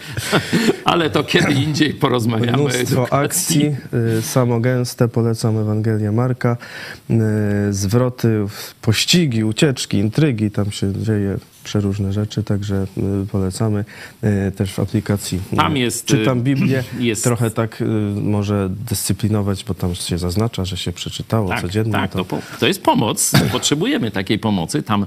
ale 0.84 1.10
to 1.10 1.24
kiedy 1.24 1.52
indziej 1.52 1.94
porozmawiamy. 1.94 2.58
Mnóstwo 2.58 3.12
akcji, 3.12 3.76
y, 4.18 4.22
samogęste, 4.22 5.08
polecam 5.08 5.58
Ewangelię 5.58 6.12
Marka, 6.12 6.56
y, 7.10 7.14
zwroty, 7.70 8.44
pościgi, 8.82 9.44
ucieczki, 9.44 9.96
intrygi, 9.98 10.50
tam 10.50 10.72
się 10.72 10.92
dzieje 10.92 11.36
przeróżne 11.64 12.12
rzeczy, 12.12 12.42
także 12.42 12.86
y, 13.22 13.26
polecamy 13.26 13.84
też 14.56 14.72
w 14.72 14.78
aplikacji. 14.80 15.40
Tam 15.56 15.76
jest. 15.76 16.06
Czytam 16.06 16.42
Biblię, 16.42 16.84
jest. 16.98 17.24
trochę 17.24 17.50
tak 17.50 17.82
może 18.14 18.70
dyscyplinować, 18.88 19.64
bo 19.64 19.74
tam 19.74 19.94
się 19.94 20.18
zaznacza, 20.18 20.64
że 20.64 20.76
się 20.76 20.92
przeczytało 20.92 21.48
tak, 21.48 21.60
codziennie. 21.60 21.92
Tak, 21.92 22.12
to... 22.12 22.24
To, 22.24 22.38
to 22.60 22.66
jest 22.66 22.82
pomoc. 22.82 23.32
Potrzebujemy 23.52 24.10
takiej 24.10 24.38
pomocy. 24.38 24.82
Tam 24.82 25.06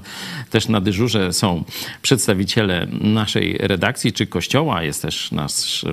też 0.50 0.68
na 0.68 0.80
dyżurze 0.80 1.32
są 1.32 1.64
przedstawiciele 2.02 2.67
naszej 3.00 3.58
redakcji 3.60 4.12
czy 4.12 4.26
kościoła, 4.26 4.82
jest 4.82 5.02
też 5.02 5.32
nasz 5.32 5.84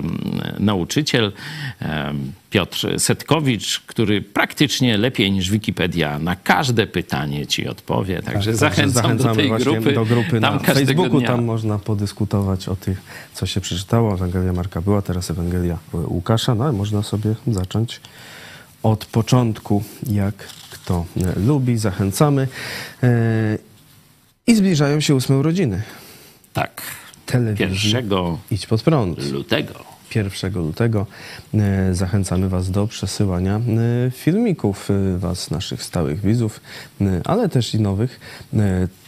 nauczyciel. 0.58 1.32
Piotr 2.50 3.00
Setkowicz, 3.00 3.80
który 3.86 4.22
praktycznie 4.22 4.98
lepiej 4.98 5.32
niż 5.32 5.50
Wikipedia 5.50 6.18
na 6.18 6.36
każde 6.36 6.86
pytanie 6.86 7.46
ci 7.46 7.68
odpowie. 7.68 8.22
Także 8.22 8.50
tak, 8.50 8.58
zachęcam 8.58 9.16
do 9.16 9.34
tej 9.34 9.50
grupy. 9.50 9.92
Do 9.92 10.04
grupy 10.04 10.40
tam 10.40 10.54
na 10.54 10.58
Facebooku, 10.58 11.18
dnia. 11.18 11.28
tam 11.28 11.44
można 11.44 11.78
podyskutować 11.78 12.68
o 12.68 12.76
tych, 12.76 13.02
co 13.34 13.46
się 13.46 13.60
przeczytało. 13.60 14.14
Ewangelia 14.14 14.52
Marka 14.52 14.80
była, 14.80 15.02
teraz 15.02 15.30
Ewangelia 15.30 15.78
Łukasza. 15.92 16.54
No, 16.54 16.72
można 16.72 17.02
sobie 17.02 17.34
zacząć 17.46 18.00
od 18.82 19.04
początku, 19.04 19.84
jak 20.10 20.34
kto 20.70 21.04
lubi. 21.46 21.78
Zachęcamy. 21.78 22.48
E, 23.02 23.58
I 24.46 24.54
zbliżają 24.54 25.00
się 25.00 25.14
ósme 25.14 25.36
urodziny. 25.36 25.82
Tak. 26.56 26.82
Telewizji. 27.26 27.66
Pierwszego 27.66 28.38
Idź 28.50 28.66
pod 28.66 28.82
prąd. 28.82 29.32
lutego. 29.32 29.74
1 30.14 30.52
lutego. 30.54 31.06
E, 31.54 31.94
zachęcamy 31.94 32.48
Was 32.48 32.70
do 32.70 32.86
przesyłania 32.86 33.56
e, 33.56 34.10
filmików 34.10 34.90
e, 34.90 35.18
Was, 35.18 35.50
naszych 35.50 35.82
stałych 35.82 36.20
widzów, 36.20 36.60
ale 37.24 37.48
też 37.48 37.74
i 37.74 37.80
nowych. 37.80 38.20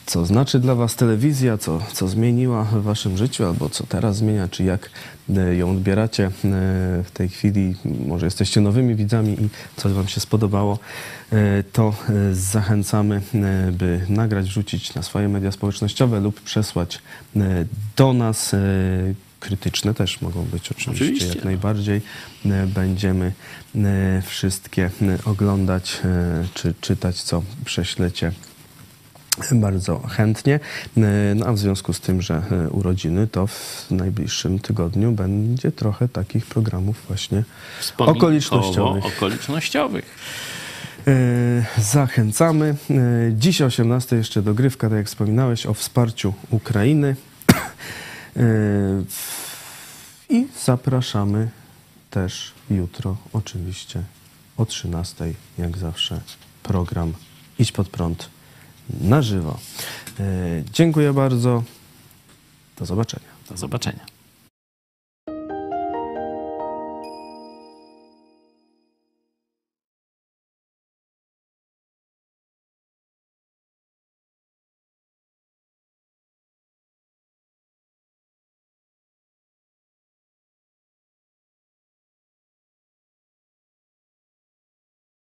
Co 0.09 0.27
znaczy 0.27 0.61
dla 0.61 0.75
Was 0.75 0.97
telewizja, 0.97 1.59
co, 1.59 1.81
co 1.93 2.09
zmieniła 2.09 2.65
w 2.65 2.83
Waszym 2.83 3.17
życiu, 3.17 3.45
albo 3.45 3.69
co 3.69 3.87
teraz 3.87 4.17
zmienia, 4.17 4.49
czy 4.49 4.65
jak 4.65 4.91
ją 5.59 5.71
odbieracie 5.71 6.31
w 7.05 7.11
tej 7.15 7.29
chwili. 7.29 7.75
Może 8.07 8.27
jesteście 8.27 8.61
nowymi 8.61 8.95
widzami 8.95 9.33
i 9.33 9.49
coś 9.77 9.93
Wam 9.93 10.09
się 10.09 10.21
spodobało, 10.21 10.79
to 11.73 11.95
zachęcamy, 12.33 13.23
by 13.73 14.01
nagrać, 14.09 14.47
wrzucić 14.47 14.95
na 14.95 15.03
swoje 15.03 15.29
media 15.29 15.53
społecznościowe 15.53 16.21
lub 16.21 16.41
przesłać 16.41 17.03
do 17.97 18.13
nas 18.13 18.55
krytyczne 19.41 19.95
też 19.95 20.21
mogą 20.21 20.45
być 20.45 20.71
oczywiście, 20.71 21.05
oczywiście. 21.05 21.29
jak 21.29 21.45
najbardziej. 21.45 22.03
E, 22.47 22.67
będziemy 22.67 23.33
e, 23.75 24.23
wszystkie 24.27 24.91
e, 25.03 25.19
oglądać 25.25 26.01
czy 26.55 26.75
czytać, 26.81 27.23
co 27.23 27.43
prześlecie 27.65 28.33
bardzo 29.53 29.99
chętnie. 29.99 30.61
No 31.35 31.47
a 31.47 31.53
w 31.53 31.59
związku 31.59 31.93
z 31.93 32.01
tym, 32.01 32.23
że 32.23 32.43
urodziny, 32.71 33.27
to 33.27 33.47
w 33.47 33.87
najbliższym 33.91 34.59
tygodniu 34.59 35.13
będzie 35.13 35.73
trochę 35.73 36.09
takich 36.09 36.47
programów 36.47 37.05
właśnie 37.09 37.45
okolicznościowych. 37.99 39.07
okolicznościowych. 39.07 40.05
Zachęcamy. 41.79 42.77
Dziś 43.33 43.63
o 43.63 43.65
18 43.65 44.17
jeszcze 44.17 44.43
dogrywka, 44.43 44.89
tak 44.89 44.99
jak 44.99 45.07
wspominałeś, 45.07 45.67
o 45.67 45.75
wsparciu 45.75 46.35
Ukrainy. 46.51 47.17
I 50.31 50.47
zapraszamy 50.65 51.49
też 52.11 52.53
jutro, 52.71 53.17
oczywiście 53.33 54.03
o 54.57 54.67
13, 54.67 55.33
jak 55.59 55.79
zawsze, 55.79 56.21
program 56.63 57.13
Idź 57.59 57.73
pod 57.73 57.89
prąd 57.89 58.31
na 59.01 59.23
żywo. 59.23 59.59
E, 60.21 60.25
dziękuję 60.73 61.13
bardzo. 61.13 61.63
Do 62.79 62.87
zobaczenia. 62.87 63.29
Do 63.51 63.57
zobaczenia. 63.57 64.18